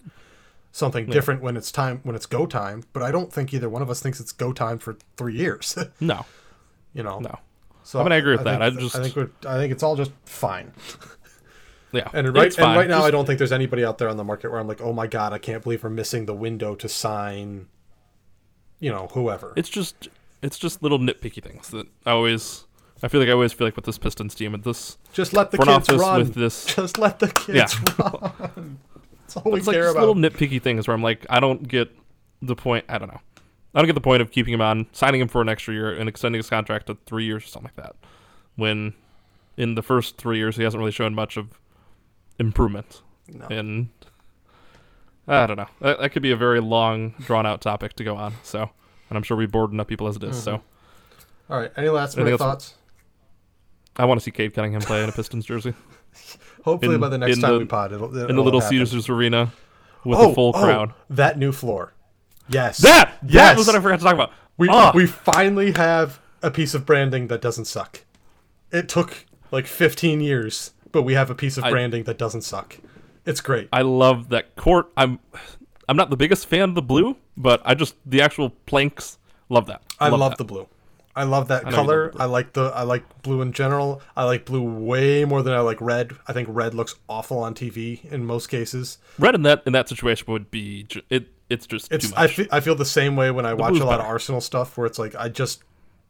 something 0.71 1.07
different 1.07 1.41
when 1.41 1.57
it's 1.57 1.71
time 1.71 2.01
when 2.03 2.15
it's 2.15 2.27
go 2.27 2.45
time. 2.45 2.83
But 2.93 3.03
I 3.03 3.11
don't 3.11 3.33
think 3.33 3.53
either 3.53 3.69
one 3.69 3.81
of 3.81 3.89
us 3.89 3.99
thinks 3.99 4.19
it's 4.19 4.31
go 4.31 4.53
time 4.53 4.77
for 4.77 4.97
three 5.17 5.35
years. 5.35 5.77
no, 5.99 6.25
you 6.93 7.03
know. 7.03 7.19
no. 7.19 7.39
So 7.85 7.99
I 7.99 8.03
mean, 8.03 8.11
I 8.13 8.15
agree 8.17 8.31
with 8.35 8.43
think- 8.43 8.59
that. 8.59 8.61
I 8.63 8.69
just- 8.71 8.95
I 8.95 9.03
think 9.03 9.15
we're, 9.15 9.29
I 9.47 9.57
think 9.57 9.71
it's 9.71 9.83
all 9.83 9.95
just 9.95 10.11
fine. 10.25 10.73
Yeah, 11.91 12.09
And 12.13 12.35
right, 12.35 12.57
and 12.57 12.75
right 12.75 12.89
now, 12.89 12.97
Just- 12.97 13.07
I 13.07 13.11
don't 13.11 13.25
think 13.25 13.37
there's 13.37 13.53
anybody 13.53 13.85
out 13.85 13.99
there 13.99 14.09
on 14.09 14.17
the 14.17 14.23
market 14.25 14.51
where 14.51 14.59
I'm 14.59 14.67
like, 14.67 14.81
oh 14.81 14.91
my 14.91 15.07
god, 15.07 15.31
I 15.31 15.37
can't 15.37 15.63
believe 15.63 15.81
we're 15.83 15.89
missing 15.91 16.25
the 16.25 16.33
window 16.33 16.75
to 16.75 16.89
sign. 16.89 17.67
You 18.81 18.91
know, 18.91 19.07
whoever. 19.13 19.53
it's 19.55 19.69
just 19.69 20.09
it's 20.41 20.57
just 20.59 20.83
little 20.83 20.99
nitpicky 20.99 21.41
things 21.41 21.69
that 21.69 21.87
I 22.05 22.11
always 22.11 22.65
I 23.01 23.07
feel 23.07 23.21
like 23.21 23.29
I 23.29 23.31
always 23.33 23.53
feel 23.53 23.65
like 23.65 23.75
with 23.77 23.85
this 23.85 23.97
Pistons 23.97 24.35
team 24.35 24.53
and 24.53 24.63
this 24.63 24.97
just 25.13 25.31
let 25.31 25.51
the 25.51 25.57
kids 25.59 25.87
run. 25.89 26.19
with 26.19 26.33
this 26.33 26.65
Just 26.65 26.97
let 26.97 27.19
the 27.19 27.29
kids 27.29 27.79
run. 27.97 28.79
That's 29.21 29.37
all 29.37 29.51
we 29.51 29.59
it's 29.59 29.67
like 29.67 29.75
care 29.75 29.83
just 29.83 29.95
about. 29.95 30.07
little 30.07 30.15
nitpicky 30.21 30.61
things 30.61 30.87
where 30.87 30.93
I'm 30.95 31.01
like 31.03 31.25
I 31.29 31.39
don't 31.39 31.65
get 31.65 31.95
the 32.41 32.55
point. 32.55 32.83
I 32.89 32.97
don't 32.97 33.07
know. 33.13 33.21
I 33.75 33.79
don't 33.79 33.87
get 33.87 33.93
the 33.93 34.01
point 34.01 34.21
of 34.21 34.31
keeping 34.31 34.53
him 34.53 34.61
on, 34.61 34.87
signing 34.93 35.19
him 35.19 35.27
for 35.27 35.41
an 35.41 35.49
extra 35.49 35.73
year, 35.73 35.93
and 35.93 36.07
extending 36.07 36.39
his 36.39 36.49
contract 36.49 36.87
to 36.87 36.97
three 37.05 37.25
years 37.25 37.43
or 37.43 37.47
something 37.47 37.71
like 37.75 37.85
that. 37.85 37.95
When 38.55 38.93
in 39.57 39.75
the 39.75 39.83
first 39.83 40.17
three 40.17 40.37
years 40.37 40.55
he 40.55 40.63
hasn't 40.63 40.79
really 40.79 40.93
shown 40.93 41.13
much 41.13 41.35
of 41.35 41.59
improvement. 42.39 43.01
No. 43.27 43.47
And 43.47 43.89
I 45.27 45.45
don't 45.45 45.57
know. 45.57 45.67
That, 45.81 45.99
that 45.99 46.09
could 46.11 46.21
be 46.21 46.31
a 46.31 46.37
very 46.37 46.61
long, 46.61 47.15
drawn 47.19 47.45
out 47.45 47.61
topic 47.61 47.93
to 47.93 48.03
go 48.03 48.15
on. 48.15 48.33
So, 48.43 48.69
and 49.09 49.17
I'm 49.17 49.23
sure 49.23 49.35
we 49.35 49.45
bored 49.45 49.71
enough 49.71 49.87
people 49.87 50.07
as 50.07 50.15
it 50.15 50.23
is, 50.23 50.41
So 50.41 50.57
mm-hmm. 50.57 51.53
All 51.53 51.59
right. 51.59 51.71
Any 51.75 51.89
last 51.89 52.17
minute 52.17 52.37
thoughts? 52.37 52.75
I 53.97 54.05
want 54.05 54.19
to 54.19 54.23
see 54.23 54.31
Cade 54.31 54.53
Cunningham 54.53 54.81
play 54.81 55.03
in 55.03 55.09
a 55.09 55.11
Pistons 55.11 55.45
jersey 55.45 55.73
Hopefully 56.63 56.95
in- 56.95 57.01
by 57.01 57.09
the 57.09 57.17
next 57.17 57.39
time 57.39 57.53
the- 57.53 57.59
we 57.59 57.65
pod, 57.65 57.93
it'll, 57.93 58.15
it'll 58.15 58.29
in 58.29 58.35
the 58.35 58.43
little 58.43 58.61
happen. 58.61 58.77
Caesars 58.77 59.09
Arena 59.09 59.53
with 60.03 60.19
oh, 60.19 60.31
a 60.31 60.33
full 60.33 60.51
oh, 60.55 60.63
crowd. 60.63 60.93
That 61.09 61.37
new 61.37 61.51
floor. 61.51 61.93
Yes. 62.47 62.77
That 62.79 63.17
that 63.23 63.29
Yes. 63.31 63.57
was 63.57 63.67
what 63.67 63.75
I 63.75 63.79
forgot 63.79 63.99
to 63.99 64.05
talk 64.05 64.13
about. 64.13 64.31
We 64.57 64.69
Ah. 64.69 64.91
we 64.93 65.05
finally 65.05 65.71
have 65.73 66.19
a 66.41 66.51
piece 66.51 66.73
of 66.73 66.85
branding 66.85 67.27
that 67.27 67.41
doesn't 67.41 67.65
suck. 67.65 68.01
It 68.71 68.87
took 68.89 69.25
like 69.51 69.67
15 69.67 70.21
years, 70.21 70.71
but 70.91 71.03
we 71.03 71.13
have 71.13 71.29
a 71.29 71.35
piece 71.35 71.57
of 71.57 71.63
I- 71.63 71.71
branding 71.71 72.03
that 72.03 72.17
doesn't 72.17 72.41
suck. 72.41 72.77
It's 73.25 73.41
great. 73.41 73.67
I 73.73 73.81
love 73.81 74.29
that 74.29 74.55
court. 74.55 74.91
I'm 74.95 75.19
I'm 75.89 75.97
not 75.97 76.09
the 76.09 76.17
biggest 76.17 76.47
fan 76.47 76.69
of 76.69 76.75
the 76.75 76.81
blue, 76.81 77.17
but 77.37 77.61
I 77.65 77.73
just 77.75 77.95
the 78.05 78.21
actual 78.21 78.51
planks 78.65 79.17
love 79.49 79.65
that. 79.67 79.81
I 79.99 80.09
love, 80.09 80.31
that. 80.31 80.37
the 80.39 80.43
blue. 80.45 80.67
I 81.15 81.23
love 81.23 81.47
that 81.47 81.65
you 81.65 81.71
color. 81.71 82.11
love. 82.11 82.21
I 82.21 82.25
like 82.25 82.53
the 82.53 82.65
I 82.65 82.83
like 82.83 83.03
blue 83.23 83.41
in 83.41 83.53
general. 83.53 84.01
I 84.17 84.23
like 84.25 84.45
blue 84.45 84.61
way 84.63 85.25
more 85.25 85.41
than 85.41 85.53
I 85.53 85.59
like 85.59 85.79
red. 85.81 86.13
I 86.27 86.33
think 86.33 86.47
red 86.51 86.73
looks 86.73 86.95
awful 87.07 87.39
on 87.39 87.53
TV 87.55 88.03
in 88.11 88.25
most 88.25 88.47
cases. 88.47 88.97
red 89.17 89.33
in 89.35 89.43
that 89.43 89.63
in 89.65 89.73
that 89.73 89.87
situation 89.89 90.25
would 90.31 90.51
be 90.51 90.85
it. 91.09 91.27
It's 91.49 91.67
just 91.67 91.91
It's 91.91 92.09
too 92.09 92.15
I 92.17 92.57
I 92.57 92.59
feel 92.59 92.75
the 92.75 92.85
same 92.85 93.15
way 93.15 93.31
when 93.31 93.45
I 93.45 93.53
watch 93.53 93.79
a 93.79 93.85
lot 93.85 93.99
of. 93.99 94.05
Arsenal 94.05 94.41
stuff 94.41 94.77
where 94.77 94.87
it's 94.87 94.99
like 94.99 95.15
I 95.15 95.29
just 95.29 95.63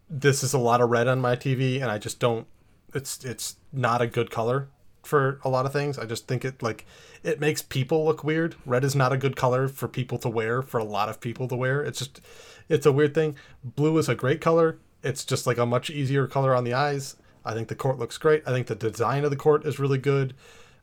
this 0.10 0.44
is 0.44 0.54
a 0.54 0.60
lot 0.60 0.82
of 0.82 0.90
red 0.90 1.08
on 1.08 1.20
my 1.20 1.36
TV 1.36 1.82
and 1.82 1.92
I 1.92 1.98
just 1.98 2.20
don't 2.20 2.48
it's 2.94 3.24
it's 3.26 3.58
not 3.74 4.02
a 4.02 4.08
good 4.08 4.32
color 4.32 4.70
for 5.04 5.40
a 5.44 5.50
lot 5.50 5.66
of 5.66 5.74
things. 5.74 6.00
I 6.00 6.06
just 6.06 6.28
think 6.28 6.44
it 6.46 6.64
like 6.64 6.86
it 7.24 7.40
makes 7.40 7.62
people 7.62 8.06
look 8.06 8.24
weird. 8.24 8.56
Red 8.66 8.84
is 8.84 8.96
not 8.96 9.12
a 9.12 9.18
good 9.18 9.36
color 9.36 9.68
for 9.68 9.88
people 9.88 10.18
to 10.20 10.30
wear 10.30 10.62
for 10.62 10.80
a 10.80 10.84
lot 10.84 11.10
of 11.10 11.20
people 11.20 11.48
to 11.50 11.56
wear. 11.56 11.84
It's 11.84 12.00
just 12.00 12.22
it's 12.70 12.86
a 12.86 12.92
weird 12.92 13.14
thing. 13.14 13.36
Blue 13.64 13.98
is 13.98 14.10
a 14.10 14.16
great 14.16 14.42
color. 14.42 14.80
It's 15.04 15.24
just 15.24 15.46
like 15.46 15.58
a 15.58 15.66
much 15.66 15.90
easier 15.90 16.28
color 16.28 16.56
on 16.56 16.64
the 16.64 16.74
eyes. 16.74 17.16
I 17.44 17.54
think 17.54 17.68
the 17.68 17.76
court 17.76 18.00
looks 18.00 18.18
great. 18.18 18.42
I 18.48 18.52
think 18.52 18.68
the 18.68 18.76
design 18.76 19.24
of 19.24 19.30
the 19.30 19.38
court 19.38 19.66
is 19.66 19.78
really 19.80 20.00
good. 20.00 20.34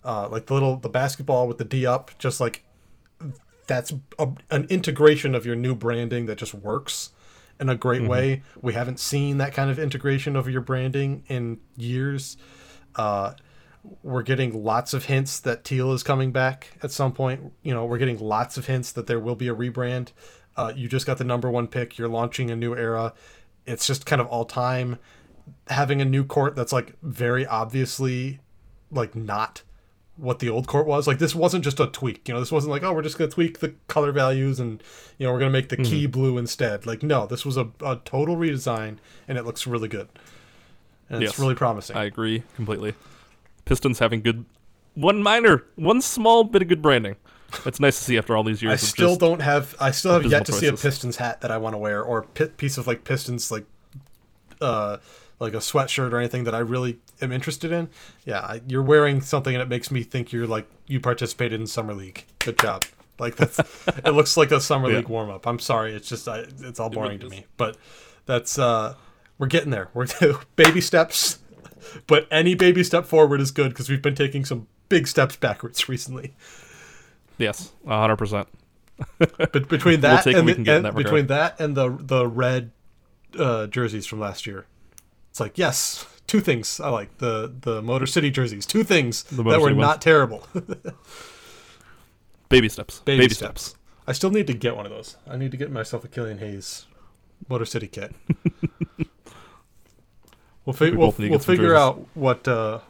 Uh, 0.05 0.29
like 0.29 0.47
the 0.47 0.55
little 0.55 0.77
the 0.77 0.89
basketball 0.89 1.49
with 1.49 1.59
the 1.59 1.65
D 1.65 1.87
up, 1.87 2.13
just 2.19 2.41
like 2.41 2.65
that's 3.67 3.93
a, 4.19 4.29
an 4.51 4.67
integration 4.69 5.35
of 5.35 5.47
your 5.47 5.57
new 5.57 5.75
branding 5.75 6.27
that 6.27 6.39
just 6.39 6.55
works 6.55 7.11
in 7.61 7.69
a 7.69 7.77
great 7.77 8.03
way. 8.03 8.43
We 8.61 8.73
haven't 8.73 8.99
seen 8.99 9.39
that 9.39 9.55
kind 9.55 9.71
of 9.71 9.79
integration 9.79 10.37
of 10.37 10.49
your 10.49 10.61
branding 10.61 11.25
in 11.29 11.61
years. 11.77 12.37
Uh, 12.97 13.35
we're 14.03 14.23
getting 14.23 14.65
lots 14.65 14.95
of 14.95 15.07
hints 15.07 15.41
that 15.41 15.65
Teal 15.65 15.93
is 15.93 16.03
coming 16.03 16.33
back 16.33 16.79
at 16.83 16.91
some 16.91 17.13
point. 17.13 17.53
You 17.63 17.75
know, 17.75 17.85
we're 17.85 17.99
getting 17.99 18.19
lots 18.19 18.57
of 18.57 18.67
hints 18.67 18.93
that 18.93 19.07
there 19.07 19.21
will 19.21 19.35
be 19.35 19.49
a 19.49 19.55
rebrand. 19.55 20.09
Uh, 20.57 20.73
you 20.75 20.89
just 20.89 21.07
got 21.07 21.19
the 21.19 21.25
number 21.25 21.51
one 21.51 21.67
pick. 21.67 21.99
You're 21.99 22.09
launching 22.09 22.51
a 22.51 22.57
new 22.57 22.77
era. 22.77 23.15
It's 23.67 23.87
just 23.87 24.07
kind 24.07 24.21
of 24.21 24.29
all 24.29 24.45
time. 24.45 24.99
Having 25.69 26.01
a 26.01 26.05
new 26.05 26.25
court 26.25 26.55
that's 26.55 26.73
like 26.73 26.95
very 27.03 27.47
obviously 27.47 28.41
like 28.91 29.17
not 29.17 29.63
what 30.17 30.39
the 30.41 30.49
old 30.49 30.67
court 30.67 30.87
was. 30.87 31.07
Like 31.07 31.19
this 31.19 31.35
wasn't 31.35 31.65
just 31.65 31.81
a 31.81 31.87
tweak. 31.87 32.29
You 32.29 32.35
know, 32.35 32.41
this 32.41 32.53
wasn't 32.53 32.71
like, 32.71 32.83
oh, 32.83 32.93
we're 32.93 33.03
just 33.03 33.19
gonna 33.19 33.31
tweak 33.31 33.61
the 33.61 33.75
color 33.89 34.13
values 34.13 34.61
and 34.61 34.83
you 35.19 35.27
know 35.27 35.33
we're 35.33 35.39
gonna 35.39 35.51
make 35.51 35.69
the 35.69 35.77
key 35.79 36.07
blue 36.07 36.39
instead. 36.39 36.87
Like 36.87 37.03
no, 37.03 37.27
this 37.27 37.45
was 37.45 37.57
a, 37.57 37.71
a 37.85 38.01
total 38.05 38.37
redesign 38.37 38.99
and 39.27 39.39
it 39.39 39.45
looks 39.45 39.67
really 39.67 39.89
good. 39.89 40.09
And 41.09 41.21
Yes. 41.23 41.31
it's 41.31 41.39
really 41.39 41.55
promising. 41.55 41.97
I 41.97 42.05
agree 42.05 42.43
completely. 42.57 42.95
Pistons 43.65 43.99
having 43.99 44.23
good, 44.23 44.45
one 44.95 45.23
minor, 45.23 45.65
one 45.77 46.01
small 46.01 46.45
bit 46.45 46.63
of 46.63 46.69
good 46.69 46.83
branding. 46.83 47.17
It's 47.67 47.79
nice 47.81 47.99
to 47.99 48.05
see 48.05 48.17
after 48.17 48.35
all 48.37 48.45
these 48.45 48.63
years. 48.63 48.73
I 48.73 48.77
still 48.77 49.17
don't 49.17 49.43
have. 49.43 49.75
I 49.79 49.91
still 49.91 50.13
have 50.15 50.25
yet 50.25 50.47
to 50.47 50.53
see 50.53 50.67
a. 50.69 50.73
Pistons 50.73 51.17
hat 51.17 51.43
that 51.43 51.51
I 51.51 51.59
want 51.59 51.75
to 51.75 51.79
wear, 51.79 52.03
or 52.03 52.23
pi 52.23 52.47
piece 52.47 52.79
of 52.79 52.87
like 52.87 53.05
Pistons 53.05 53.51
like, 53.51 53.65
uh, 54.63 54.97
like 55.43 55.55
a 55.55 55.59
sweatshirt 55.59 56.13
or 56.13 56.19
anything 56.19 56.45
that 56.45 56.55
I 56.55 56.59
really 56.61 56.99
am 57.21 57.33
interested 57.33 57.73
in. 57.73 57.91
Yeah, 58.25 58.41
I, 58.41 58.61
you're 58.67 58.83
wearing 58.83 59.21
something 59.21 59.55
and 59.55 59.61
it 59.63 59.69
makes 59.69 59.91
me 59.91 60.03
think 60.03 60.33
you're 60.33 60.47
like 60.47 60.67
you 60.87 61.01
participated 61.01 61.61
in 61.61 61.67
summer 61.67 61.93
league. 61.95 62.25
Good 62.39 62.59
job. 62.59 62.85
Like 63.19 63.37
that's. 63.37 63.59
it 63.89 64.11
looks 64.15 64.37
like 64.37 64.51
a 64.53 64.61
summer 64.61 64.91
Yeah. 64.91 64.99
league 64.99 65.09
warm 65.09 65.31
up. 65.31 65.47
I'm 65.47 65.59
sorry. 65.59 65.93
It's 65.95 66.09
just 66.09 66.27
I, 66.29 66.45
it's 66.61 66.81
all 66.81 66.89
boring 66.91 67.19
to 67.19 67.29
me. 67.29 67.45
But 67.57 67.77
that's 68.25 68.59
uh, 68.59 68.95
we're 69.39 69.49
getting 69.49 69.71
there. 69.71 69.89
We're 69.93 70.07
baby 70.57 70.81
steps. 70.81 71.39
But 72.07 72.27
any 72.31 72.55
baby 72.55 72.85
step 72.85 73.05
forward 73.05 73.41
is 73.41 73.51
good 73.51 73.71
because 73.71 73.89
we've 73.91 74.01
been 74.01 74.15
taking 74.15 74.45
some 74.45 74.67
big 74.89 75.07
steps 75.09 75.37
backwards 75.37 75.89
recently. 75.89 76.35
Yes, 77.39 77.73
hundred 77.87 78.17
percent. 78.17 78.49
But 79.19 79.69
between 79.69 80.01
that 80.03 80.23
take 80.23 80.35
what 80.35 80.39
and, 80.41 80.47
we 80.47 80.53
the- 80.53 80.57
can 80.57 80.65
get 80.65 80.71
in 80.73 80.77
and 80.77 80.85
that 80.87 80.95
between 80.95 81.27
that 81.27 81.59
and 81.61 81.75
the 81.77 81.91
the 81.99 82.27
red 82.27 82.71
uh, 83.39 83.67
jerseys 83.67 84.07
from 84.07 84.21
last 84.21 84.47
year, 84.47 84.67
it's 85.33 85.41
like 85.41 85.57
yes, 85.57 86.05
two 86.27 86.41
things 86.41 86.79
I 86.79 86.91
like 86.91 87.17
the 87.17 87.51
the 87.63 87.81
Motor 87.81 88.05
City 88.05 88.31
jerseys, 88.31 88.67
two 88.67 88.85
things 88.85 89.23
that 89.25 89.43
were 89.43 89.59
ones. 89.61 89.77
not 89.79 90.03
terrible. 90.03 90.47
Baby 92.51 92.69
steps. 92.69 93.01
Baby, 93.01 93.23
Baby, 93.25 93.35
steps. 93.35 93.63
steps. 93.63 93.79
I 94.07 94.13
still 94.13 94.31
need 94.31 94.47
to 94.49 94.53
get 94.53 94.77
one 94.77 94.85
of 94.85 94.93
those. 94.93 95.17
I 95.27 95.39
need 95.39 95.51
to 95.53 95.57
get 95.57 95.71
myself 95.71 96.05
a 96.05 96.09
Killian 96.09 96.37
Hayes 96.37 96.85
Motor 97.49 97.65
City 97.65 97.87
kit. 97.89 98.15
we'll 100.67 100.75
fi- 100.75 100.91
We 100.91 100.97
we'll, 100.99 101.07
both 101.07 101.19
need 101.19 101.27
to 101.27 101.31
we'll 101.31 101.39
figure 101.39 101.69
jerseys. 101.69 101.79
out 101.79 102.07
what 102.13 102.47
uh, 102.47 102.81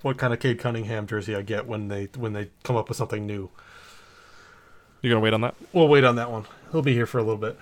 what 0.00 0.16
kind 0.16 0.32
of 0.32 0.40
Cade 0.40 0.58
Cunningham 0.58 1.06
jersey 1.06 1.36
I 1.36 1.42
get 1.42 1.66
when 1.66 1.88
they 1.88 2.06
when 2.16 2.32
they 2.32 2.48
come 2.62 2.76
up 2.76 2.88
with 2.88 2.96
something 2.96 3.26
new. 3.26 3.50
You're 5.02 5.12
gonna 5.12 5.22
wait 5.22 5.34
on 5.34 5.42
that? 5.42 5.54
We'll 5.74 5.88
wait 5.88 6.04
on 6.04 6.16
that 6.16 6.30
one. 6.30 6.46
He'll 6.72 6.80
be 6.80 6.94
here 6.94 7.06
for 7.06 7.18
a 7.18 7.22
little 7.22 7.36
bit. 7.36 7.58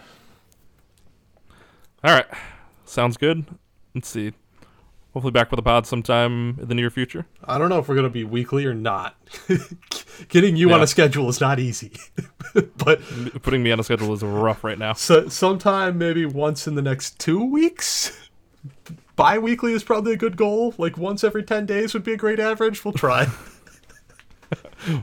All 2.05 2.13
right, 2.15 2.27
sounds 2.85 3.17
good. 3.17 3.45
Let's 3.95 4.09
see. 4.09 4.33
Hopefully 5.15 5.33
back 5.33 5.51
with 5.51 5.59
a 5.59 5.63
pod 5.63 5.87
sometime 5.87 6.59
in 6.61 6.69
the 6.69 6.75
near 6.75 6.91
future. 6.91 7.27
I 7.43 7.59
don't 7.59 7.71
know 7.71 7.79
if 7.79 7.89
we're 7.89 7.95
going 7.95 8.05
to 8.07 8.11
be 8.11 8.25
weekly 8.25 8.67
or 8.67 8.75
not. 8.75 9.17
Getting 10.29 10.57
you 10.57 10.73
on 10.73 10.83
a 10.83 10.87
schedule 10.87 11.29
is 11.29 11.41
not 11.41 11.59
easy. 11.59 11.93
but 12.77 13.01
Putting 13.43 13.63
me 13.63 13.73
on 13.73 13.81
a 13.81 13.85
schedule 13.85 14.13
is 14.13 14.23
rough 14.23 14.63
right 14.63 14.79
now. 14.79 14.93
so, 14.93 15.29
sometime 15.29 15.99
maybe 15.99 16.27
once 16.27 16.67
in 16.67 16.75
the 16.75 16.83
next 16.83 17.19
two 17.19 17.43
weeks. 17.45 18.29
Bi 19.17 19.39
weekly 19.39 19.73
is 19.73 19.83
probably 19.83 20.13
a 20.13 20.17
good 20.17 20.37
goal. 20.37 20.75
Like 20.79 20.97
once 20.99 21.25
every 21.25 21.43
10 21.43 21.67
days 21.67 21.95
would 21.95 22.05
be 22.05 22.13
a 22.13 22.17
great 22.17 22.39
average. 22.39 22.85
We'll 22.85 22.93
try. 22.95 23.27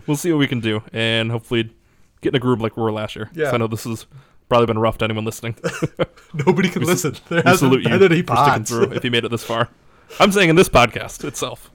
We'll 0.07 0.17
see 0.17 0.31
what 0.31 0.39
we 0.39 0.47
can 0.47 0.61
do, 0.61 0.81
and 0.93 1.29
hopefully 1.29 1.69
get 2.21 2.29
in 2.29 2.35
a 2.35 2.39
groove 2.39 2.61
like 2.61 2.77
we 2.77 2.81
were 2.81 2.91
last 2.93 3.15
year. 3.15 3.29
Yeah. 3.33 3.51
I 3.51 3.57
know 3.57 3.67
this 3.67 3.83
has 3.83 4.07
probably 4.49 4.67
been 4.67 4.79
rough 4.79 4.97
to 4.99 5.05
anyone 5.05 5.25
listening. 5.25 5.55
Nobody 6.33 6.69
can 6.69 6.83
listen. 6.83 7.15
There 7.29 7.41
We 7.43 7.49
hasn't 7.49 7.71
salute 7.71 7.83
you 7.83 8.05
any 8.05 8.21
for 8.21 8.35
sticking 8.35 8.63
through 8.65 8.95
if 8.95 9.03
you 9.03 9.11
made 9.11 9.25
it 9.25 9.31
this 9.31 9.43
far. 9.43 9.69
I'm 10.19 10.31
saying 10.31 10.49
in 10.49 10.55
this 10.55 10.69
podcast 10.69 11.23
itself. 11.23 11.71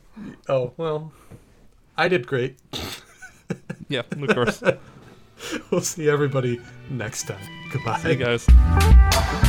Oh, 0.49 0.73
well, 0.77 1.13
I 1.97 2.09
did 2.09 2.27
great. 2.27 2.59
Yeah, 3.89 4.03
of 4.09 4.29
course. 4.29 4.63
We'll 5.71 5.81
see 5.81 6.09
everybody 6.09 6.61
next 6.91 7.27
time. 7.27 7.41
Goodbye. 7.73 7.99
hey 7.99 8.15
guys. 8.15 9.47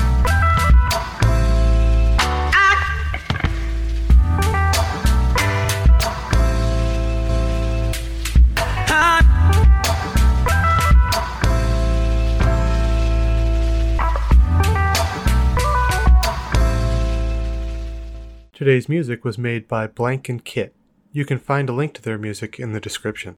Today's 18.62 18.88
music 18.88 19.26
was 19.26 19.40
made 19.40 19.68
by 19.68 19.88
Blank 19.88 20.30
and 20.30 20.46
Kytt. 20.46 20.70
You 21.12 21.26
can 21.26 21.40
find 21.40 21.68
a 21.68 21.74
link 21.74 21.96
to 21.96 22.02
their 22.04 22.20
music 22.20 22.60
in 22.60 22.74
the 22.74 22.80
description. 22.80 23.30